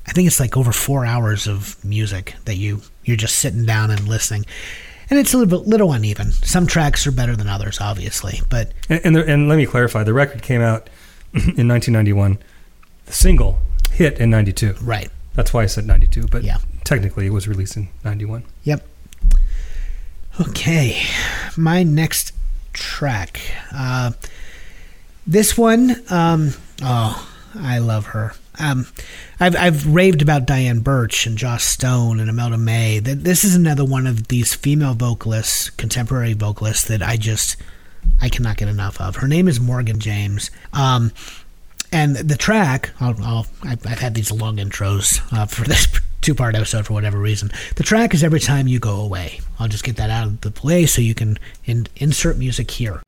[0.07, 3.89] I think it's like over four hours of music that you you're just sitting down
[3.91, 4.45] and listening.
[5.09, 6.31] And it's a little bit little uneven.
[6.31, 10.03] Some tracks are better than others, obviously, but and and, the, and let me clarify:
[10.03, 10.89] the record came out
[11.33, 12.37] in 1991.
[13.05, 13.59] The single
[13.91, 14.75] hit in '92.
[14.81, 15.09] right.
[15.35, 16.57] That's why I said '92, but Yeah.
[16.85, 18.43] technically it was released in '91.
[18.63, 18.85] Yep.
[20.41, 21.01] Okay,
[21.55, 22.33] my next
[22.75, 23.41] track.
[23.73, 24.11] Uh,
[25.25, 26.51] this one, um,
[26.83, 28.33] oh, I love her.
[28.59, 28.87] Um,
[29.39, 32.99] I've I've raved about Diane Birch and Joss Stone and Imelda May.
[32.99, 37.57] This is another one of these female vocalists, contemporary vocalists that I just
[38.21, 39.17] I cannot get enough of.
[39.17, 40.51] Her name is Morgan James.
[40.73, 41.11] Um,
[41.91, 45.87] and the track, I'll, I'll, I've, I've had these long intros uh, for this
[46.21, 47.51] two part episode for whatever reason.
[47.75, 49.39] The track is Every Time You Go Away.
[49.59, 53.01] I'll just get that out of the play so you can in, insert music here.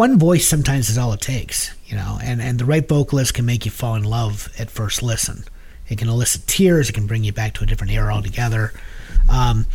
[0.00, 3.44] One voice sometimes is all it takes, you know, and, and the right vocalist can
[3.44, 5.44] make you fall in love at first listen.
[5.90, 8.72] It can elicit tears, it can bring you back to a different era altogether.
[9.28, 9.66] Um,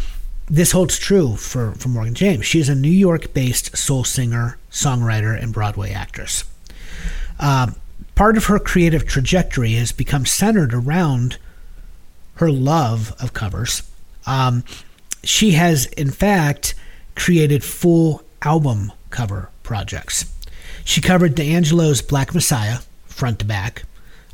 [0.48, 2.48] this holds true for, for Morgan James.
[2.48, 6.44] She is a New York based soul singer, songwriter, and Broadway actress.
[7.40, 7.74] Uh,
[8.16, 11.38] part of her creative trajectory has become centered around
[12.38, 13.84] her love of covers.
[14.26, 14.64] Um,
[15.24, 16.74] she has, in fact,
[17.14, 20.32] created full album cover projects.
[20.84, 23.84] She covered D'Angelo's Black Messiah, front to back,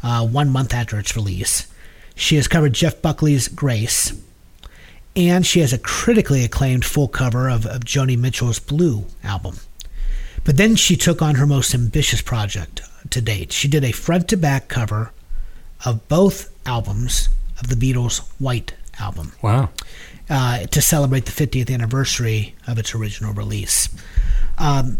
[0.04, 1.68] uh, one month after its release.
[2.16, 4.14] She has covered Jeff Buckley's Grace,
[5.16, 9.58] and she has a critically acclaimed full cover of, of Joni Mitchell's Blue album.
[10.44, 13.52] But then she took on her most ambitious project to date.
[13.52, 15.12] She did a front to back cover
[15.86, 17.30] of both albums
[17.60, 19.70] of the Beatles' White album Wow.
[20.30, 23.90] uh, to celebrate the 50th anniversary of its original release.
[24.58, 24.98] Um,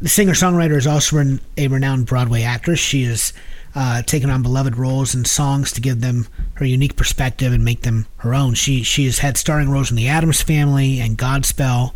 [0.00, 2.78] the singer songwriter is also a renowned Broadway actress.
[2.78, 3.32] She has
[3.74, 7.82] uh, taken on beloved roles and songs to give them her unique perspective and make
[7.82, 8.54] them her own.
[8.54, 11.92] She she has had starring roles in The Addams Family and Godspell.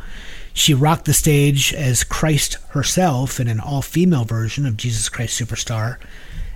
[0.52, 5.98] She rocked the stage as Christ herself in an all-female version of Jesus Christ Superstar.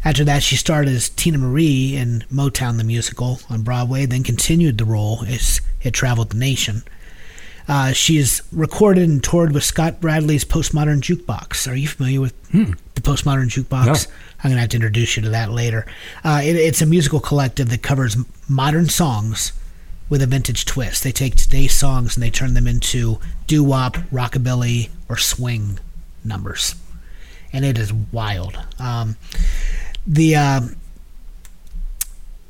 [0.05, 4.77] After that, she starred as Teena Marie in Motown the Musical on Broadway, then continued
[4.77, 6.83] the role as it traveled the nation.
[7.67, 11.71] Uh, she has recorded and toured with Scott Bradlee's Postmodern Jukebox.
[11.71, 13.87] Are you familiar with the Postmodern Jukebox?
[13.87, 14.13] No.
[14.43, 15.87] I'm going to have to introduce you to that later.
[16.23, 18.17] Uh, it, it's a musical collective that covers
[18.49, 19.53] modern songs
[20.11, 21.03] with a vintage twist.
[21.03, 25.79] They take today's songs and they turn them into doo wop, rockabilly, or swing
[26.23, 26.75] numbers.
[27.53, 28.59] And it is wild.
[28.79, 29.17] Um,
[30.07, 30.77] the um,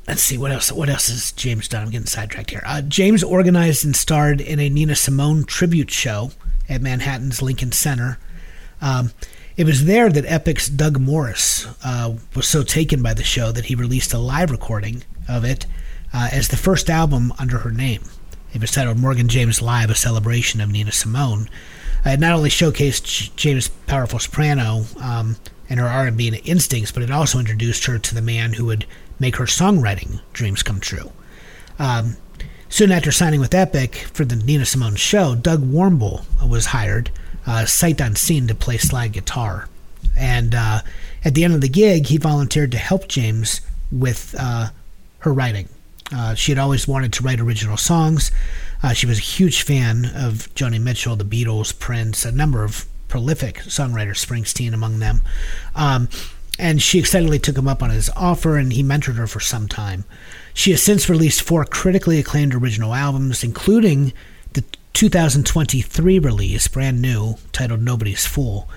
[0.07, 0.71] let's see what else.
[0.71, 1.83] What else has James done?
[1.83, 2.63] I'm getting sidetracked here.
[2.65, 6.31] Uh, James organized and starred in a Nina Simone tribute show
[6.69, 8.17] at Manhattan's Lincoln Center.
[8.81, 9.11] Um,
[9.57, 13.65] it was there that Epic's Doug Morris uh, was so taken by the show that
[13.65, 15.65] he released a live recording of it
[16.13, 18.03] uh, as the first album under her name.
[18.53, 21.49] It was titled Morgan James Live, a celebration of Nina Simone.
[22.05, 25.37] Uh, it not only showcased James' powerful soprano um,
[25.69, 28.85] and her R&B instincts, but it also introduced her to the man who would
[29.19, 31.11] make her songwriting dreams come true.
[31.79, 32.17] Um,
[32.69, 37.11] soon after signing with Epic for the Nina Simone show, Doug Wamble was hired,
[37.45, 39.67] uh, sight unseen, to play slide guitar.
[40.17, 40.81] And uh,
[41.23, 43.61] at the end of the gig, he volunteered to help James
[43.91, 44.69] with uh,
[45.19, 45.69] her writing.
[46.13, 48.31] Uh, she had always wanted to write original songs.
[48.83, 52.85] Uh, she was a huge fan of Joni Mitchell, the Beatles, Prince, a number of
[53.07, 55.21] prolific songwriters, Springsteen among them.
[55.75, 56.09] Um,
[56.57, 59.67] and she excitedly took him up on his offer, and he mentored her for some
[59.67, 60.05] time.
[60.53, 64.13] She has since released four critically acclaimed original albums, including
[64.53, 64.63] the
[64.93, 68.69] 2023 release, brand new, titled Nobody's Fool.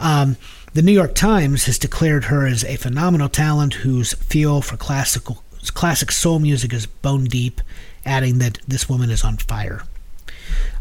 [0.00, 0.36] Um,
[0.74, 5.42] the New York Times has declared her as a phenomenal talent whose feel for classical
[5.74, 7.60] classic soul music is bone deep,
[8.06, 9.82] adding that this woman is on fire.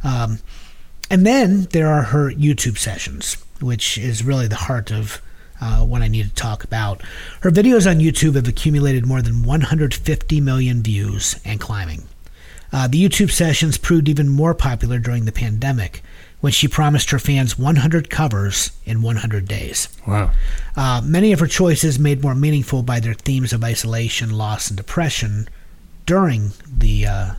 [0.03, 0.40] Um,
[1.10, 5.22] and then there are her YouTube sessions, which is really the heart of
[5.62, 7.02] uh, what I need to talk about.
[7.42, 12.04] Her videos on YouTube have accumulated more than 150 million views and climbing.
[12.72, 16.04] Uh, the YouTube sessions proved even more popular during the pandemic
[16.40, 19.88] when she promised her fans 100 covers in 100 days.
[20.06, 20.32] Wow.
[20.76, 24.78] Uh, many of her choices made more meaningful by their themes of isolation, loss, and
[24.78, 25.48] depression
[26.06, 27.34] during the uh,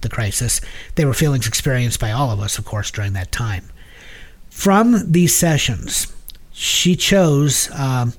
[0.00, 0.60] the crisis.
[0.96, 3.70] They were feelings experienced by all of us, of course, during that time.
[4.50, 6.12] From these sessions,
[6.52, 8.12] she chose um,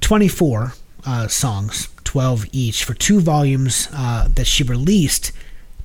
[0.00, 0.74] 24
[1.06, 5.32] uh, songs, 12 each, for two volumes uh, that she released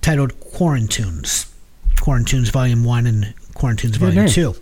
[0.02, 1.52] titled Quarantunes.
[1.96, 4.30] Quarantunes Volume 1 and Quarantunes Volume name.
[4.30, 4.56] 2.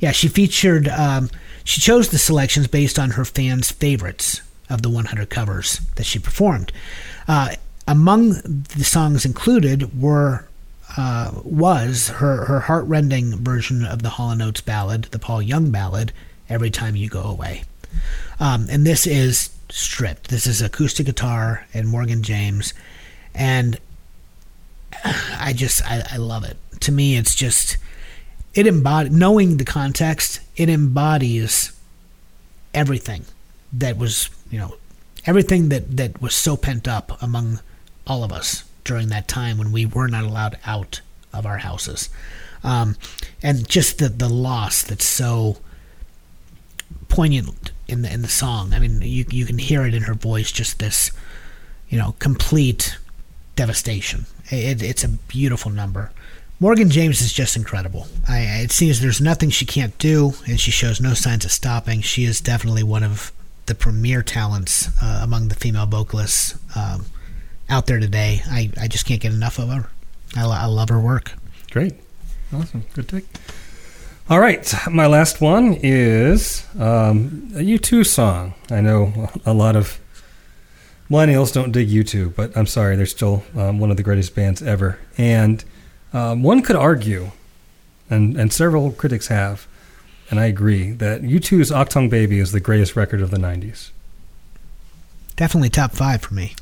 [0.00, 1.30] Yeah, she featured, um,
[1.64, 4.40] she chose the selections based on her fans' favorites
[4.70, 6.72] of the 100 covers that she performed.
[7.28, 7.56] Uh,
[7.88, 8.30] among
[8.76, 10.48] the songs included were
[10.96, 16.12] uh, was her, her heartrending version of the Hall & ballad, the Paul Young ballad,
[16.48, 17.64] Every Time You Go Away.
[18.38, 20.28] Um, and this is stripped.
[20.28, 22.72] This is acoustic guitar and Morgan James.
[23.34, 23.78] And
[25.04, 26.56] I just, I, I love it.
[26.80, 27.76] To me, it's just,
[28.54, 31.72] it embodies, knowing the context, it embodies
[32.72, 33.24] everything
[33.72, 34.76] that was, you know,
[35.24, 37.60] everything that, that was so pent up among
[38.06, 41.02] all of us during that time when we were not allowed out
[41.32, 42.08] of our houses.
[42.64, 42.96] Um,
[43.42, 45.58] and just the, the loss that's so
[47.08, 48.72] poignant in the in the song.
[48.72, 51.10] I mean, you you can hear it in her voice, just this,
[51.88, 52.98] you know, complete
[53.54, 54.26] devastation.
[54.50, 56.10] It, it's a beautiful number.
[56.58, 58.06] Morgan James is just incredible.
[58.26, 62.00] I, it seems there's nothing she can't do, and she shows no signs of stopping.
[62.00, 63.30] She is definitely one of
[63.66, 67.04] the premier talents uh, among the female vocalists um,
[67.68, 68.42] out there today.
[68.46, 69.88] I, I just can't get enough of her.
[70.36, 71.32] I, I love her work.
[71.70, 71.94] Great.
[72.52, 72.84] Awesome.
[72.94, 73.26] Good take.
[74.28, 74.72] All right.
[74.90, 78.54] My last one is um, a U2 song.
[78.70, 80.00] I know a lot of
[81.10, 84.62] millennials don't dig U2, but I'm sorry, they're still um, one of the greatest bands
[84.62, 84.98] ever.
[85.16, 85.64] And
[86.12, 87.30] um, one could argue,
[88.10, 89.66] and, and several critics have,
[90.30, 93.90] and I agree, that U2's Achtung Baby is the greatest record of the 90s.
[95.36, 96.54] Definitely top five for me.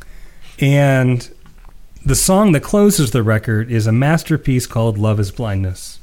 [0.61, 1.33] And
[2.05, 5.99] the song that closes the record is a masterpiece called Love is Blindness.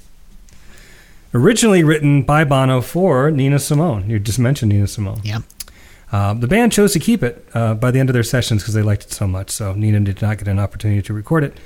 [1.34, 4.10] Originally written by Bono for Nina Simone.
[4.10, 5.22] You just mentioned Nina Simone.
[5.23, 5.40] Yeah.
[6.11, 8.73] Uh, the band chose to keep it uh, by the end of their sessions because
[8.73, 9.49] they liked it so much.
[9.49, 11.57] So Nina did not get an opportunity to record it.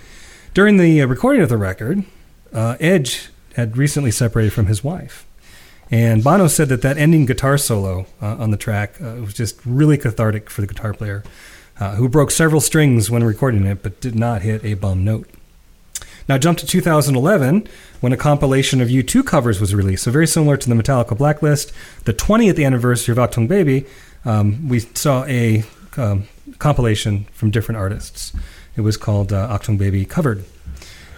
[0.53, 2.03] During the uh, recording of the record,
[2.53, 5.25] uh, Edge had recently separated from his wife.
[5.89, 9.59] And Bono said that that ending guitar solo uh, on the track uh, was just
[9.65, 11.23] really cathartic for the guitar player,
[11.79, 15.29] uh, who broke several strings when recording it but did not hit a bum note.
[16.27, 17.67] Now, jump to 2011
[17.99, 20.05] when a compilation of U2 covers was released.
[20.05, 21.71] So, very similar to the Metallica Blacklist,
[22.05, 23.85] the 20th anniversary of Achtung Baby,
[24.23, 25.63] um, we saw a
[25.97, 26.23] um,
[26.57, 28.33] compilation from different artists.
[28.75, 30.43] It was called uh, Achtung Baby Covered.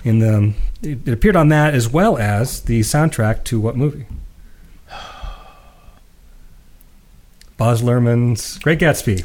[0.04, 0.54] In the,
[0.84, 4.08] it, it appeared on that as well as the soundtrack to what movie?
[7.58, 9.24] Baz Luhrmann's Great Gatsby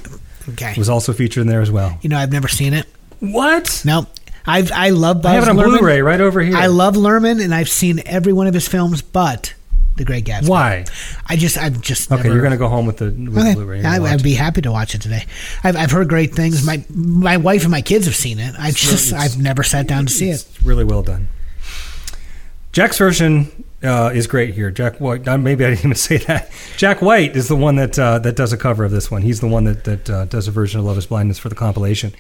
[0.51, 0.73] Okay.
[0.73, 1.99] It was also featured in there as well.
[2.03, 2.87] You know, I've never seen it.
[3.21, 3.83] What?
[3.85, 4.07] No,
[4.47, 5.79] I've I love Baz I have it on Luhrmann.
[5.79, 6.57] Blu-ray right over here.
[6.57, 9.55] I love Luhrmann, and I've seen every one of his films, but
[9.97, 10.49] The Great Gatsby.
[10.49, 10.85] Why?
[11.27, 13.55] I just I've just Okay, never- you're gonna go home with the with Okay.
[13.55, 13.85] Blu-ray.
[13.85, 15.25] I, I'd be happy to watch it today.
[15.63, 16.67] I've, I've heard great things.
[16.67, 18.55] My my wife and my kids have seen it.
[18.59, 20.35] I just it's- I've never sat down to see it.
[20.47, 21.29] It's really well done.
[22.73, 24.71] Jack's version uh, is great here.
[24.71, 25.27] Jack White.
[25.27, 26.51] uh, Maybe I didn't even say that.
[26.77, 29.23] Jack White is the one that uh, that does a cover of this one.
[29.23, 31.55] He's the one that that uh, does a version of Love Is Blindness for the
[31.55, 32.13] compilation.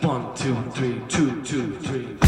[0.00, 2.27] One, two, three, two, two, three.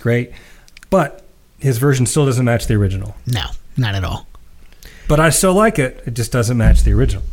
[0.00, 0.32] Great,
[0.90, 1.24] but
[1.58, 3.14] his version still doesn't match the original.
[3.26, 3.44] No,
[3.76, 4.26] not at all.
[5.08, 6.02] But I still like it.
[6.06, 7.24] It just doesn't match the original.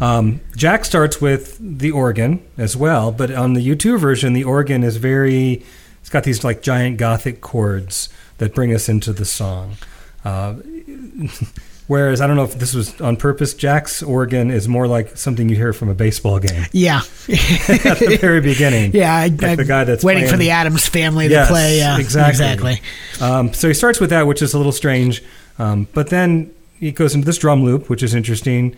[0.00, 4.82] Um, Jack starts with the organ as well, but on the U2 version, the organ
[4.82, 5.64] is very.
[6.00, 9.76] It's got these like giant gothic chords that bring us into the song.
[10.24, 10.56] Uh,
[11.86, 13.54] whereas I don't know if this was on purpose.
[13.54, 16.98] Jack's organ is more like something you hear from a baseball game Yeah,
[17.28, 18.92] at the very beginning.
[18.94, 19.14] yeah.
[19.14, 21.78] I, Like I'm the guy that's waiting for the Addams family Yes, to play.
[21.78, 22.72] Yeah, exactly.
[22.74, 22.82] exactly.
[23.26, 25.22] Um, so he starts with that, which is a little strange,
[25.58, 28.76] um, but then he goes into this drum loop, which is interesting,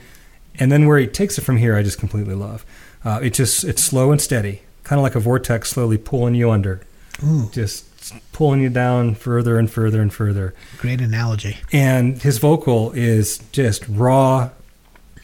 [0.60, 2.64] and then where he takes it from here, I just completely love.
[3.04, 6.50] Uh, it just it's slow and steady, kind of like a vortex, slowly pulling you
[6.50, 6.80] under,
[7.52, 7.84] just
[8.32, 10.54] pulling you down further and further and further.
[10.78, 11.58] Great analogy.
[11.72, 14.50] And his vocal is just raw,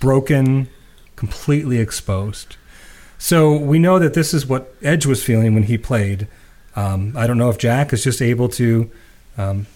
[0.00, 0.68] broken,
[1.16, 2.56] completely exposed.
[3.18, 6.26] So we know that this is what Edge was feeling when he played.
[6.76, 8.90] Um, I don't know if Jack is just able to
[9.38, 9.66] um,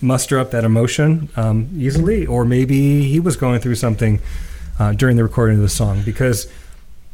[0.00, 4.20] muster up that emotion um, easily, or maybe he was going through something
[4.78, 6.50] uh, during the recording of the song because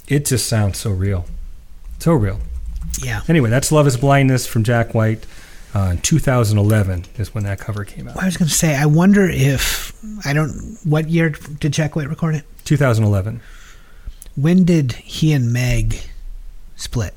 [0.08, 1.26] it just sounds so real.
[1.98, 2.38] So real.
[3.02, 3.22] Yeah.
[3.28, 5.26] Anyway, that's Love is Blindness from Jack White.
[5.74, 8.16] Uh, 2011 is when that cover came out.
[8.16, 9.92] I was going to say, I wonder if
[10.24, 10.78] I don't.
[10.84, 12.44] What year did Jack White record it?
[12.64, 13.40] 2011.
[14.36, 15.96] When did he and Meg
[16.76, 17.14] split?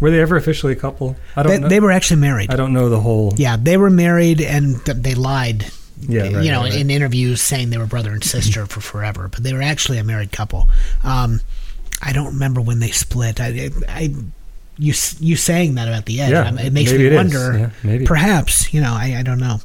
[0.00, 1.16] Were they ever officially a couple?
[1.36, 1.68] I don't They, know.
[1.68, 2.50] they were actually married.
[2.50, 3.32] I don't know the whole.
[3.36, 5.66] Yeah, they were married, and th- they lied.
[6.00, 6.80] Yeah, right, you know, right, right.
[6.80, 10.04] in interviews saying they were brother and sister for forever, but they were actually a
[10.04, 10.68] married couple.
[11.04, 11.40] Um,
[12.02, 13.40] I don't remember when they split.
[13.40, 14.12] I, I,
[14.78, 17.58] you, you saying that about the edge, Yeah, um, it makes me it wonder.
[17.58, 18.04] Yeah, maybe.
[18.06, 19.58] perhaps you know, I, I don't know.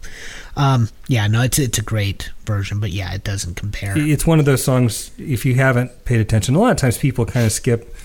[0.55, 3.93] Um, yeah, no, it's it's a great version, but yeah, it doesn't compare.
[3.97, 5.11] It's one of those songs.
[5.17, 7.95] If you haven't paid attention, a lot of times people kind of skip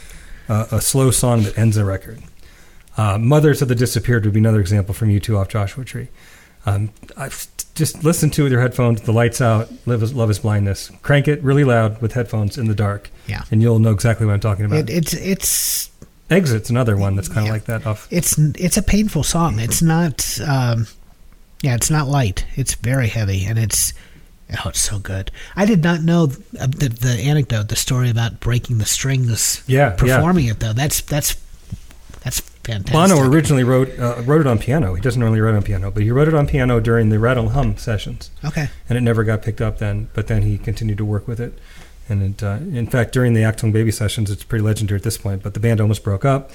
[0.49, 2.23] uh, a slow song that ends a record.
[2.97, 6.09] Uh, Mothers of the Disappeared would be another example from U2 off Joshua Tree.
[6.65, 10.31] Um, I've just listened to it with your headphones, the lights out, Love is, Love
[10.31, 10.93] is Blindness.
[11.03, 14.33] Crank it really loud with headphones in the dark, Yeah, and you'll know exactly what
[14.33, 14.79] I'm talking about.
[14.79, 15.91] it, it's it's
[16.31, 17.53] Exit's another one that's kind of Yeah.
[17.53, 18.09] like that off.
[18.11, 19.59] it's it's a painful song.
[19.59, 20.87] It's not, um,
[21.63, 22.47] yeah, it's not light.
[22.57, 23.93] It's very heavy, and it's
[24.65, 25.31] Oh, it's so good.
[25.57, 26.25] I did not know
[26.61, 29.63] uh, the, the anecdote, the story about breaking the strings.
[29.67, 29.91] Yeah, yeah.
[29.97, 30.73] performing it though.
[30.75, 31.37] That's that's
[32.23, 32.93] that's fantastic.
[33.17, 34.95] Bono originally wrote uh, wrote it on piano.
[34.95, 37.51] He doesn't normally write on piano, but he wrote it on piano during the Rattle
[37.51, 38.69] Hum sessions, Okay.
[38.89, 40.09] and it never got picked up then.
[40.15, 41.59] But then he continued to work with it,
[42.09, 45.19] and it, uh, in fact, during the Achtung Baby sessions, it's pretty legendary at this
[45.19, 45.43] point.
[45.43, 46.51] But the band almost broke up.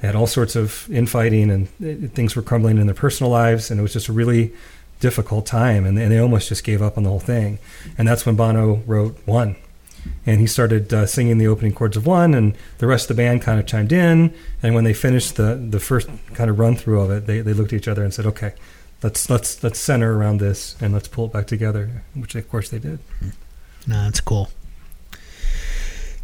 [0.00, 3.70] They had all sorts of infighting, and uh, things were crumbling in their personal lives,
[3.70, 4.52] and it was just a really
[5.00, 7.58] difficult time, and, and they almost just gave up on the whole thing.
[7.98, 9.56] And that's when Bono wrote One,
[10.24, 13.22] and he started uh, singing the opening chords of One, and the rest of the
[13.22, 14.32] band kind of chimed in.
[14.62, 17.52] And when they finished the the first kind of run through of it, they, they
[17.52, 18.54] looked at each other and said, "Okay,
[19.02, 22.70] let's let's let's center around this and let's pull it back together," which of course
[22.70, 23.00] they did.
[23.86, 24.50] No, that's cool.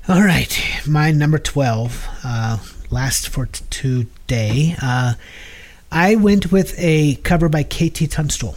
[0.09, 2.57] All right, my number twelve, uh,
[2.91, 4.75] last for t- today.
[4.81, 5.15] Uh,
[5.93, 8.57] I went with a cover by KT Tunstall.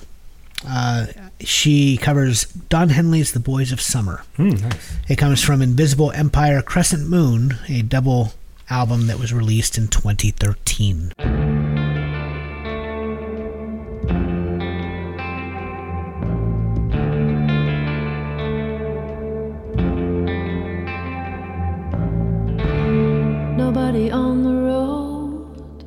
[0.66, 1.08] Uh,
[1.42, 4.94] she covers Don Henley's "The Boys of Summer." Hmm, nice.
[5.10, 8.32] It comes from Invisible Empire Crescent Moon, a double
[8.70, 11.12] album that was released in 2013.
[23.92, 25.84] Nobody on the road,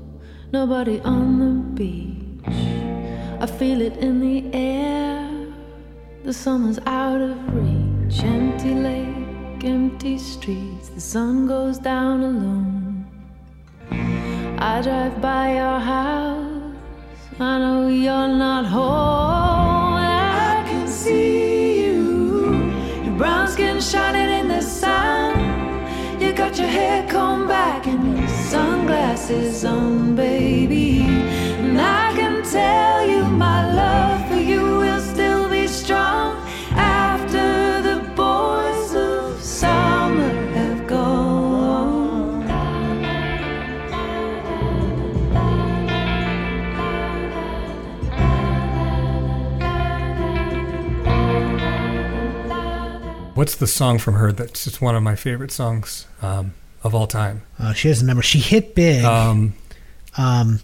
[0.52, 2.54] nobody on the beach.
[3.40, 5.46] I feel it in the air.
[6.22, 8.22] The summer's out of reach.
[8.22, 10.90] Empty lake, empty streets.
[10.90, 13.06] The sun goes down alone.
[14.58, 16.74] I drive by your house.
[17.40, 19.94] I know you're not home.
[19.94, 22.70] I can see you.
[23.02, 25.23] Your brown skin shining in the sun.
[26.54, 31.00] Got your hair combed back and your sunglasses on, baby.
[31.00, 34.13] And I can tell you my love
[53.44, 57.06] What's the song from her that's just one of my favorite songs um, of all
[57.06, 57.42] time?
[57.58, 58.22] Uh, she has a number.
[58.22, 59.04] She hit big.
[59.04, 59.52] Um,
[60.16, 60.60] Um,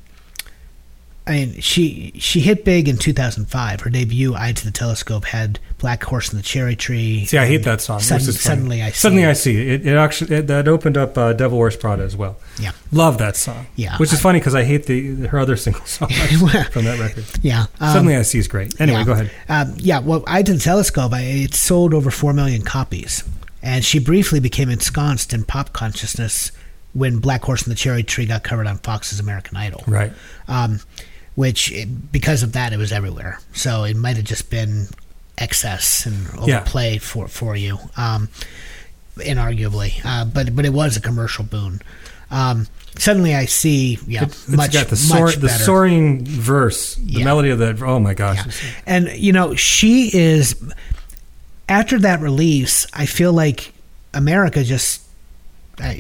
[1.27, 3.83] I mean, she she hit big in 2005.
[3.83, 7.47] Her debut, "Eye to the Telescope," had "Black Horse and the Cherry Tree." see, I
[7.47, 8.01] hate that song.
[8.01, 8.57] Sudden- which is funny.
[8.57, 8.99] suddenly I see.
[8.99, 9.87] Suddenly I see it.
[9.87, 12.37] It actually it, that opened up uh, Devil Wears Prada as well.
[12.59, 12.73] Yeah.
[12.91, 13.67] Love that song.
[13.77, 16.13] Yeah, which is I- funny because I hate the her other single songs
[16.73, 17.25] from that record.
[17.43, 17.67] Yeah.
[17.81, 18.81] um, Suddenly I see is great.
[18.81, 19.05] Anyway, yeah.
[19.05, 19.31] go ahead.
[19.49, 23.23] Um, yeah, well, "Eye to the Telescope," I, it sold over four million copies,
[23.63, 26.51] and she briefly became ensconced in pop consciousness
[26.93, 29.85] when "Black Horse and the Cherry Tree" got covered on Fox's American Idol.
[29.87, 30.13] Right.
[30.49, 30.81] um,
[31.41, 33.41] which it, because of that it was everywhere.
[33.55, 34.89] So it might have just been
[35.39, 36.57] excess and Yeah.
[36.59, 38.29] overplay for for you, um,
[39.17, 39.93] inarguably.
[40.05, 41.81] Uh, but but it was a commercial boon.
[42.31, 42.67] Um,
[42.99, 47.25] suddenly I see, yeah, It's much got the, soar, the soaring verse, the Yeah.
[47.25, 47.83] melody of that.
[47.83, 48.37] Oh my gosh.
[48.47, 48.53] Yeah.
[48.87, 50.55] And you know, she is
[51.69, 53.73] after that release, I feel like
[54.12, 55.01] America just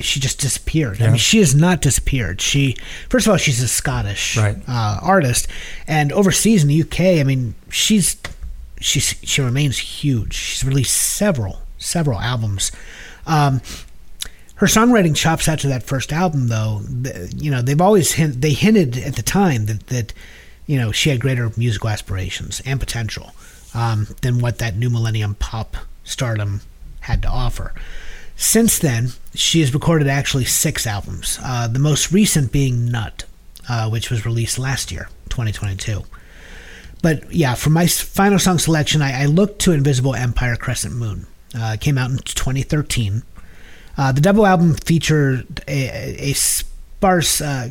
[0.00, 1.00] she just disappeared.
[1.02, 2.40] I mean, she has not disappeared.
[2.40, 2.76] She
[3.08, 4.56] first of all, she's a Scottish Right.
[4.68, 5.48] uh, artist,
[5.86, 8.16] and overseas in the UK, I mean, she's
[8.80, 10.34] she's she remains huge.
[10.34, 12.72] She's released several several albums.
[13.26, 13.60] Um,
[14.56, 18.52] her songwriting chops after that first album, though, th- you know, they've always hint, they
[18.52, 20.12] hinted at the time that that
[20.66, 23.32] you know she had greater musical aspirations and potential
[23.74, 26.60] um, than what that new millennium pop stardom
[27.00, 27.72] had to offer.
[28.40, 31.38] Since then, she has recorded actually six albums.
[31.44, 33.24] Uh, the most recent being Nut,
[33.68, 36.04] uh, which was released last year, 2022.
[37.02, 41.26] But yeah, for my final song selection, I, I looked to Invisible Empire Crescent Moon.
[41.54, 43.22] Uh, came out in 2013.
[43.98, 47.68] Uh, the double album featured a, a- sparse, uh,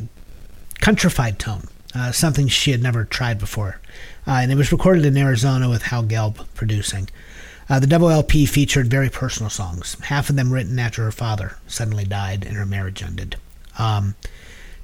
[0.80, 1.66] countrified tone,
[1.96, 3.80] uh, something she had never tried before.
[4.24, 7.08] And it was recorded in Arizona with Howe Gelb producing.
[7.70, 11.56] Uh, the double LP featured very personal songs, half of them written after her father
[11.68, 13.36] suddenly died and her marriage ended.
[13.78, 14.16] Um,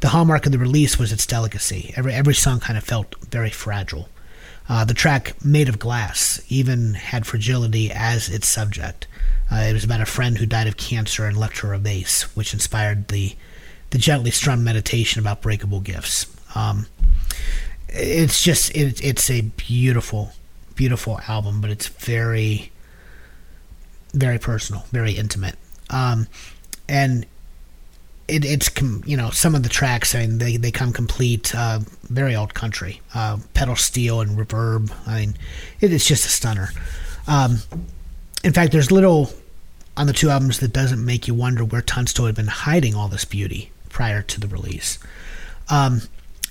[0.00, 1.92] the hallmark of the release was its delicacy.
[1.96, 4.08] Every every song kind of felt very fragile.
[4.68, 9.08] Uh, the track "Made of Glass" even had fragility as its subject.
[9.50, 12.22] Uh, it was about a friend who died of cancer and left her a vase,
[12.36, 13.34] which inspired the
[13.90, 16.26] the gently strummed meditation about breakable gifts.
[16.54, 16.86] Um,
[17.88, 20.32] it's just it, it's a beautiful,
[20.74, 22.70] beautiful album, but it's very,
[24.16, 25.54] very personal, very intimate.
[25.90, 26.26] Um,
[26.88, 27.26] and
[28.26, 28.68] it, it's
[29.06, 32.54] you know some of the tracks I mean they, they come complete uh, very old
[32.54, 35.34] country uh, pedal steel and reverb I mean
[35.80, 36.70] it is just a stunner
[37.28, 37.58] Um,
[38.44, 39.30] in fact, there's little
[39.96, 43.08] on the two albums that doesn't make you wonder where Tunstall had been hiding all
[43.08, 44.98] this beauty prior to the release.
[45.68, 46.02] Um,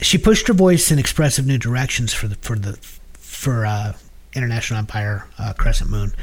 [0.02, 2.74] she pushed her voice in expressive new directions for the for the
[3.14, 3.94] for uh,
[4.34, 6.14] International Empire uh, Crescent Moon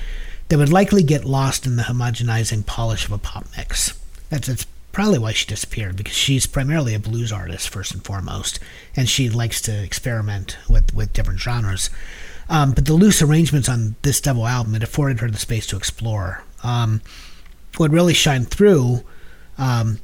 [0.52, 3.98] that would likely get lost in the homogenizing polish of a pop mix.
[4.28, 8.60] That's that's probably why she disappeared because she's primarily a blues artist first and foremost,
[8.94, 11.88] and she likes to experiment with with different genres.
[12.50, 15.76] Um, but the loose arrangements on this double album it afforded her the space to
[15.78, 16.44] explore.
[16.62, 17.00] Um,
[17.78, 19.04] what really shined through
[19.56, 20.00] um,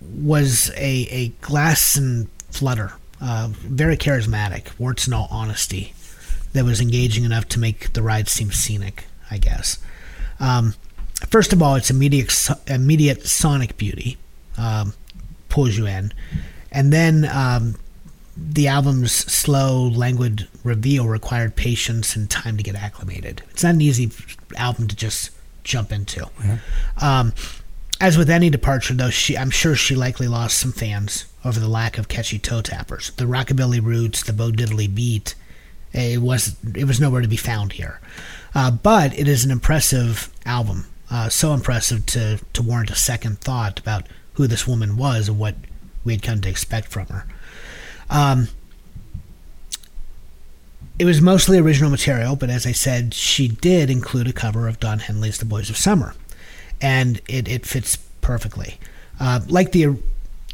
[0.00, 5.94] was a, a glass and flutter, uh, very charismatic, warts and all honesty,
[6.52, 9.78] that was engaging enough to make the ride seem scenic, I guess.
[10.38, 10.74] Um,
[11.28, 12.32] first of all, it's immediate,
[12.66, 14.18] immediate sonic beauty,
[14.58, 14.92] um,
[15.48, 16.12] pulls you in.
[16.70, 17.76] And then um,
[18.36, 23.42] the album's slow, languid reveal required patience and time to get acclimated.
[23.50, 24.10] It's not an easy
[24.56, 25.30] album to just
[25.64, 26.28] jump into.
[27.00, 27.32] Um,
[28.00, 31.68] as with any departure, though, she I'm sure she likely lost some fans over the
[31.68, 33.12] lack of catchy toe tappers.
[33.12, 35.36] The rockabilly roots, the Bo Diddley beat,
[35.92, 38.00] it was it was nowhere to be found here.
[38.54, 43.40] Uh, but it is an impressive album, uh, so impressive to to warrant a second
[43.40, 45.54] thought about who this woman was and what
[46.04, 47.26] we had come to expect from her.
[48.10, 48.48] Um,
[50.98, 54.78] it was mostly original material, but as I said, she did include a cover of
[54.78, 56.14] Don Henley's "The Boys of Summer,"
[56.80, 58.78] and it, it fits perfectly.
[59.18, 59.96] Uh, like the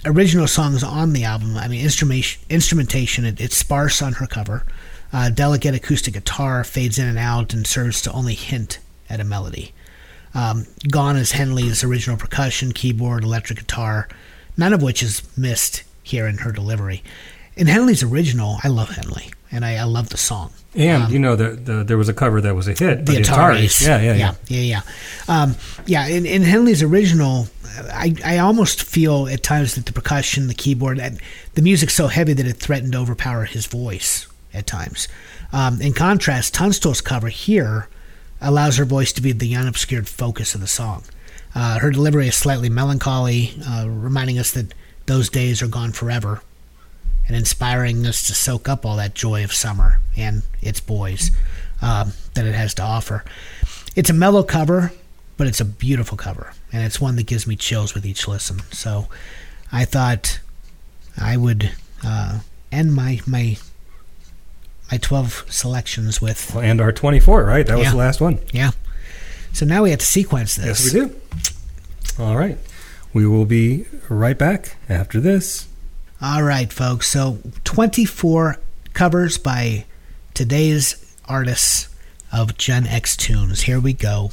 [0.05, 4.65] original songs on the album, I mean, instrumentation, instrumentation it, it's sparse on her cover.
[5.13, 8.79] Uh, delicate acoustic guitar fades in and out and serves to only hint
[9.09, 9.73] at a melody.
[10.35, 14.09] Um, gone is Henley's original percussion, keyboard, electric guitar,
[14.57, 17.03] none of which is missed here in her delivery.
[17.57, 20.53] In Henley's original, I love Henley, and I, I love the song.
[20.75, 23.07] And you know, the, the, there was a cover that was a hit.
[23.07, 23.85] The Ataris.
[23.85, 24.35] Yeah, yeah, yeah.
[24.47, 24.83] yeah, yeah.
[25.29, 25.43] yeah.
[25.43, 25.57] Um,
[25.87, 27.49] yeah, in, in Henley's original,
[27.91, 31.19] I, I almost feel at times that the percussion, the keyboard, and
[31.55, 34.29] the music's so heavy that it threatened to overpower his voice
[34.59, 35.09] at times.
[35.53, 37.89] Um, in contrast, Tunstall's cover here
[38.41, 41.05] allows her voice to be the unobscured focus of the song.
[41.55, 44.75] Uh, her delivery is slightly melancholy, uh, reminding us that
[45.07, 46.43] those days are gone forever,
[47.27, 51.31] and inspiring us to soak up all that joy of summer and its boys
[51.83, 53.25] um, that it has to offer.
[53.97, 54.93] It's a mellow cover,
[55.37, 58.61] but it's a beautiful cover, and it's one that gives me chills with each listen.
[58.71, 59.09] So
[59.73, 60.41] I thought
[61.21, 61.73] I would
[62.05, 62.41] uh,
[62.71, 63.57] end my my
[64.91, 67.67] my twelve selections with Well, and our 24, right?
[67.67, 67.91] That was Yeah.
[67.93, 68.39] the last one.
[68.53, 68.71] yeah.
[69.53, 70.85] So now we have to sequence this.
[70.85, 71.17] Yes, we do.
[72.19, 72.59] All right.
[73.13, 75.67] We will be right back after this.
[76.21, 77.09] All right, folks.
[77.09, 78.59] So 24
[78.93, 79.85] covers by
[80.35, 80.97] today's
[81.27, 81.89] artists
[82.33, 83.63] of Gen X Tunes.
[83.63, 84.33] Here we go.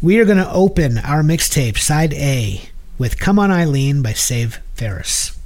[0.00, 2.62] We are going to open our mixtape, side A,
[2.98, 5.36] with Come On Eileen by Save Ferris.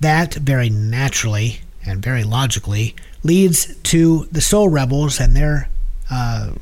[0.00, 5.68] That very naturally and very logically leads to the Soul Rebels and their
[6.10, 6.52] uh,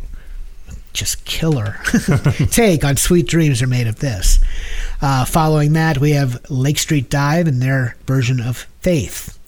[0.93, 1.77] just killer
[2.51, 4.39] take on Sweet Dreams Are Made of This.
[5.01, 9.39] Uh, following that, we have Lake Street Dive and their version of Faith,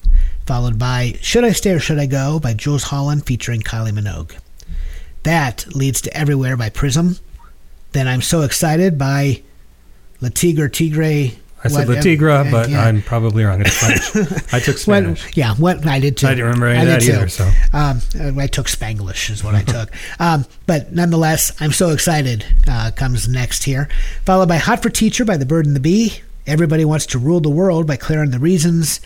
[0.45, 4.35] followed by Should I Stay or Should I Go by Jools Holland featuring Kylie Minogue.
[5.23, 7.17] That leads to Everywhere by Prism.
[7.91, 9.41] Then I'm So Excited by
[10.21, 11.31] La Tigre Tigre.
[11.63, 12.83] I said La Tigra, but yeah.
[12.83, 13.61] I'm probably wrong.
[13.61, 14.53] It's French.
[14.53, 15.37] I took What- Spanish.
[15.37, 16.27] yeah, what I did too.
[16.27, 17.13] I didn't remember any I that too.
[17.13, 17.49] either, so.
[17.71, 18.01] um,
[18.39, 19.89] I took Spanglish is what I took.
[20.19, 22.45] Um, but nonetheless, I'm so excited.
[22.67, 23.89] Uh, comes next here,
[24.25, 26.21] followed by Hot for Teacher by The Bird and the Bee.
[26.45, 28.99] Everybody wants to rule the world by Clare and the Reasons.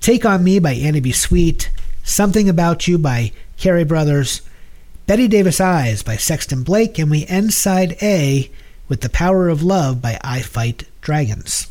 [0.00, 1.12] Take on Me by Annie B.
[1.12, 1.70] Sweet.
[2.02, 4.40] Something About You by Cary Brothers.
[5.06, 8.50] Bette Davis Eyes by Sexton Blake, and we end side A
[8.88, 11.68] with The Power of Love by I Fight Dragons.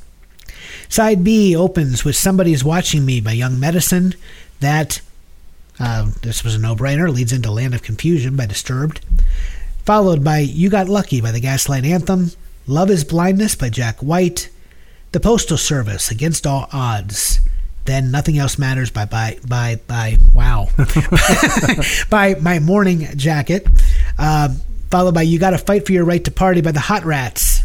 [0.90, 4.14] Side B opens with Somebody's Watching Me by Young Medicine.
[4.60, 5.02] That,
[5.80, 9.02] uh, this was a no brainer, leads into Land of Confusion by Disturbed.
[9.86, 12.32] Followed by You Got Lucky by the Gaslight Anthem.
[12.66, 14.50] Love is Blindness by Jack White.
[15.14, 17.40] The Postal Service Against All Odds.
[17.86, 20.68] Then Nothing Else Matters by by by by wow
[22.10, 23.66] by My Morning Jacket.
[24.18, 24.50] Uh,
[24.92, 27.64] followed by You Gotta Fight for Your Right to Party by the Hot Rats.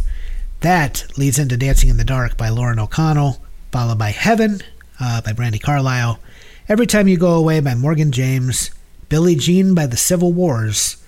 [0.63, 4.61] That leads into Dancing in the Dark by Lauren O'Connell, followed by Heaven
[5.01, 6.21] uh, by Brandi Carlile,
[6.69, 8.71] Every Time You Go Away by Morgan James,
[9.09, 11.03] Billie Jean by the Civil Wars,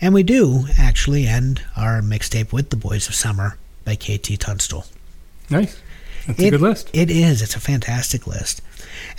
[0.00, 4.86] and we do actually end our mixtape with The Boys of Summer by KT Tunstall.
[5.50, 5.82] Nice.
[6.28, 6.88] That's a good list.
[6.92, 7.42] It is.
[7.42, 8.62] It's a fantastic list.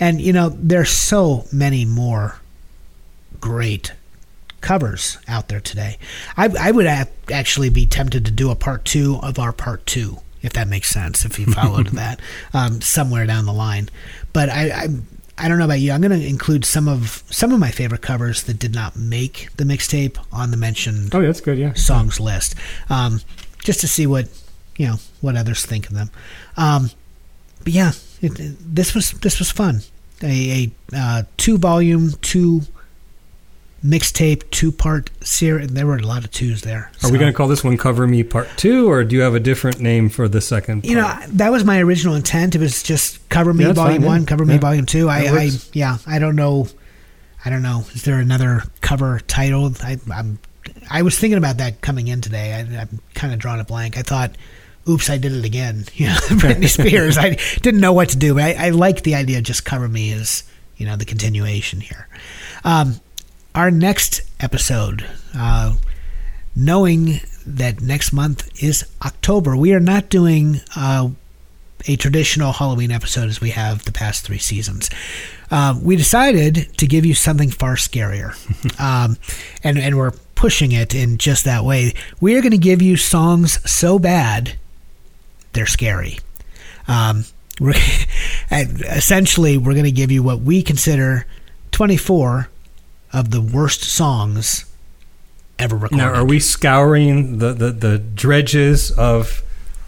[0.00, 2.40] And, you know, there's so many more
[3.42, 3.92] great
[4.62, 5.98] covers out there today.
[6.36, 10.18] I, I would actually be tempted to do a part two of our part two,
[10.40, 12.20] if that makes sense, if you followed that
[12.54, 13.90] um, somewhere down the line.
[14.32, 14.86] But I, I
[15.38, 15.92] I don't know about you.
[15.92, 19.48] I'm going to include some of some of my favorite covers that did not make
[19.56, 21.58] the mixtape on the mentioned Oh, that's good.
[21.58, 21.72] Yeah.
[21.74, 22.54] songs list,
[22.88, 23.20] um,
[23.64, 24.28] just to see what
[24.76, 26.10] you know what others think of them.
[26.56, 26.90] Um,
[27.64, 29.80] but yeah, it- this was this was fun.
[30.22, 32.60] A, a uh, two volume, two
[33.84, 35.68] mixtape, two part series.
[35.68, 36.90] And There were a lot of twos there.
[37.02, 39.34] Are we going to call this one "Cover Me Part 2, or do you have
[39.34, 40.84] a different name for the second?
[40.84, 42.54] You know, that was my original intent.
[42.54, 44.06] It was just cover me Yeah, volume fine, yeah.
[44.08, 44.60] one, cover me Yeah.
[44.60, 45.08] volume two.
[45.08, 46.68] I, I, yeah, I don't know.
[47.44, 47.84] I don't know.
[47.94, 49.72] Is there another cover title?
[49.82, 50.38] I, I'm,
[50.88, 52.54] I was thinking about that coming in today.
[52.54, 53.98] I, I'm kind of drawing a blank.
[53.98, 54.36] I thought,
[54.88, 57.18] "Oops, I did it again." You know, Britney Spears.
[57.18, 59.38] I didn't know what to do, but I, I like the idea.
[59.38, 60.44] of Just cover me as
[60.76, 62.06] you know the continuation here.
[62.62, 63.00] Um,
[63.54, 65.74] our next episode, uh,
[66.56, 71.10] knowing that next month is October, we are not doing uh,
[71.86, 74.88] a traditional Halloween episode as we have the past three seasons.
[75.50, 78.32] Uh, we decided to give you something far scarier,
[78.80, 79.16] um,
[79.62, 81.94] and and we're pushing it in just that way.
[82.20, 84.54] We are going to give you songs so bad
[85.52, 86.18] they're scary.
[86.88, 87.24] Um,
[87.60, 87.74] we're,
[88.50, 91.26] and essentially, we're going to give you what we consider
[91.72, 92.48] 24
[93.12, 94.64] of the worst songs
[95.58, 95.96] ever recorded.
[95.96, 99.42] Now, are we scouring the, the, the dredges of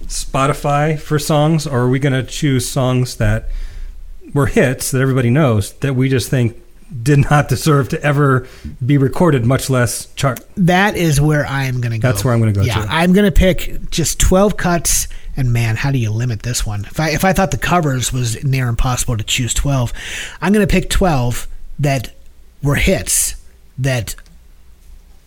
[0.07, 3.49] Spotify for songs, or are we going to choose songs that
[4.33, 6.61] were hits that everybody knows that we just think
[7.03, 8.47] did not deserve to ever
[8.85, 10.41] be recorded, much less chart?
[10.57, 12.09] that is where I am going to go.
[12.09, 12.89] That's where I'm gonna go, Yeah, too.
[12.89, 15.09] I'm going to pick just 12 cuts.
[15.37, 16.85] And man, how do you limit this one?
[16.85, 19.93] If I if I thought the covers was near impossible to choose 12,
[20.41, 21.49] I'm going to pick 12
[21.81, 22.15] that
[22.65, 23.37] were hits
[23.79, 24.17] that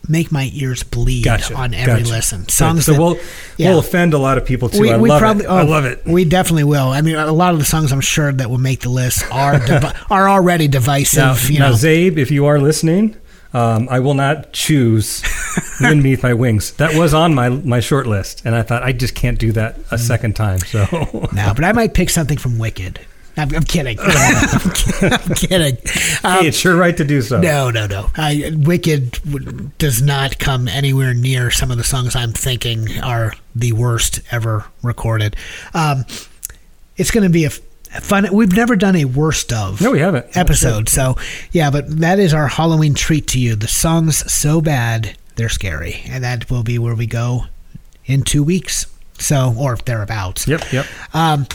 [0.10, 1.54] make my ears bleed Gotcha.
[1.54, 2.10] on every gotcha.
[2.10, 2.50] listen.
[2.50, 3.18] Songs so that we'll
[3.58, 3.70] yeah.
[3.70, 4.82] we'll offend a lot of people too.
[4.82, 5.50] We, I we love probably, it.
[5.50, 6.06] I oh, love it.
[6.06, 6.90] We definitely will.
[6.90, 9.60] I mean, a lot of the songs I'm sure that will make the list are
[9.66, 11.18] divi- are already divisive.
[11.18, 13.16] Now, you now know, Zabe, if you are listening,
[13.54, 15.24] um, I will not choose
[15.82, 18.94] "Wind Beneath My Wings." That was on my my short list, and I thought I
[18.94, 20.60] just can't do that a second time.
[20.60, 20.86] So
[21.34, 23.00] no, but I might pick something from Wicked.
[23.38, 23.98] I'm, I'm kidding.
[24.02, 25.78] I'm kidding.
[26.24, 27.40] Um, hey, it's your right to do so.
[27.40, 28.10] no, no, no.
[28.16, 33.34] I, Wicked w- does not come anywhere near some of the songs I'm thinking are
[33.56, 35.36] the worst ever recorded.
[35.74, 36.06] Um,
[36.98, 37.60] it's going to be a f-
[38.02, 38.28] fun.
[38.34, 39.82] We've never done a worst of.
[39.82, 40.36] No, we haven't.
[40.36, 40.90] episode.
[40.90, 41.16] So,
[41.52, 43.56] yeah, but that is our Halloween treat to you.
[43.56, 47.46] The songs so bad they're scary, and that will be where we go
[48.06, 48.88] in two weeks.
[49.20, 50.48] So, or if thereabouts.
[50.48, 50.86] Yep, yep.
[51.14, 51.48] Um,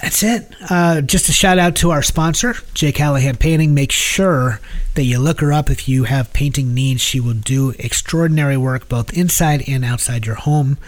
[0.00, 0.54] that's it.
[0.68, 3.74] Uh, just a shout out to our sponsor, Jake Callahan Painting.
[3.74, 4.60] Make sure
[4.94, 7.00] that you look her up if you have painting needs.
[7.00, 10.78] She will do extraordinary work both inside and outside your home.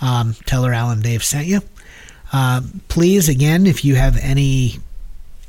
[0.00, 1.60] Um, tell her Alan Dave sent you.
[2.32, 4.78] Uh, please, again, if you have any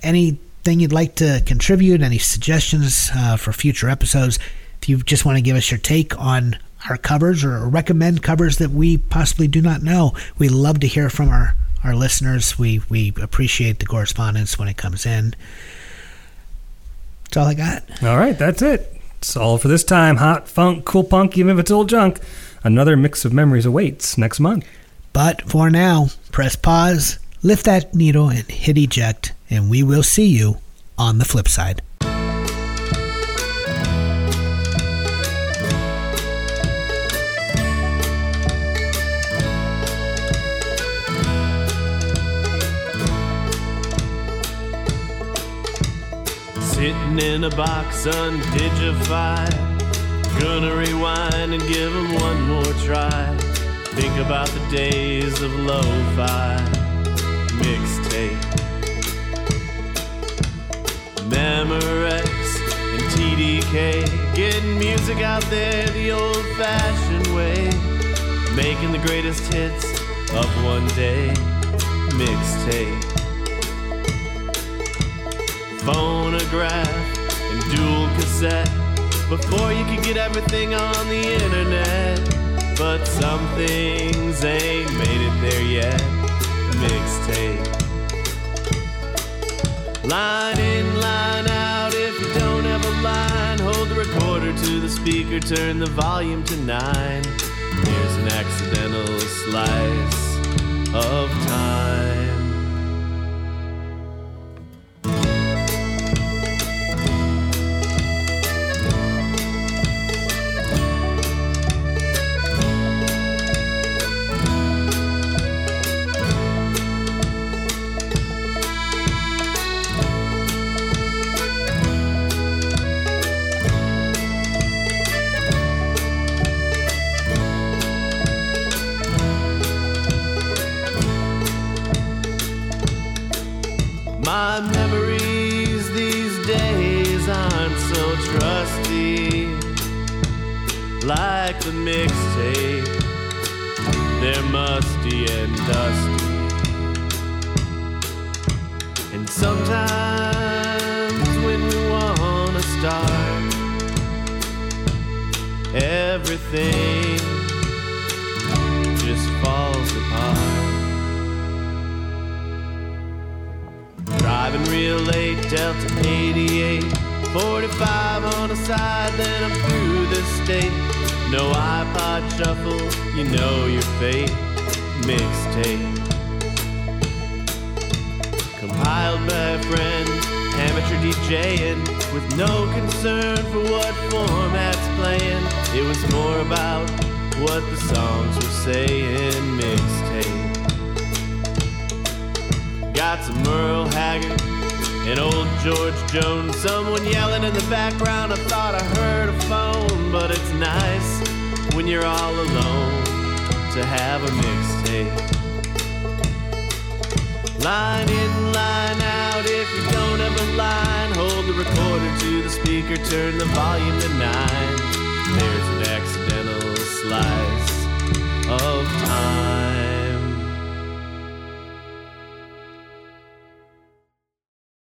[0.01, 4.39] anything you'd like to contribute, any suggestions uh, for future episodes,
[4.81, 6.57] if you just want to give us your take on
[6.89, 11.09] our covers or recommend covers that we possibly do not know, we love to hear
[11.09, 12.57] from our, our listeners.
[12.57, 15.35] We, we appreciate the correspondence when it comes in.
[17.25, 18.03] That's all I got.
[18.03, 18.95] All right, that's it.
[19.19, 20.17] It's all for this time.
[20.17, 22.19] Hot funk, cool punk, even if it's old junk.
[22.63, 24.67] Another mix of memories awaits next month.
[25.13, 30.27] But for now, press pause, lift that needle, and hit eject, and we will see
[30.27, 30.57] you
[30.97, 31.81] on the flip side.
[46.81, 49.53] Sitting in a box undignified.
[50.39, 53.37] Gonna rewind and give give 'em one more try.
[53.93, 56.57] Think about the days of lo-fi
[57.61, 58.41] mixtape.
[61.29, 62.31] Memorex
[62.93, 64.03] and TDK.
[64.33, 67.69] Getting music out there the old-fashioned way.
[68.55, 69.85] Making the greatest hits
[70.33, 71.31] of one day.
[72.17, 73.10] Mixtape
[75.85, 76.87] phonograph
[77.51, 78.69] and dual cassette
[79.29, 82.19] before you could get everything on the internet.
[82.77, 86.01] But some things ain't made it there yet.
[86.81, 87.65] Mixtape.
[90.03, 91.93] Line in, line out.
[91.93, 96.43] If you don't have a line, hold the recorder to the speaker, turn the volume
[96.45, 97.23] to nine.
[97.23, 100.37] Here's an accidental slice
[100.93, 102.30] of time.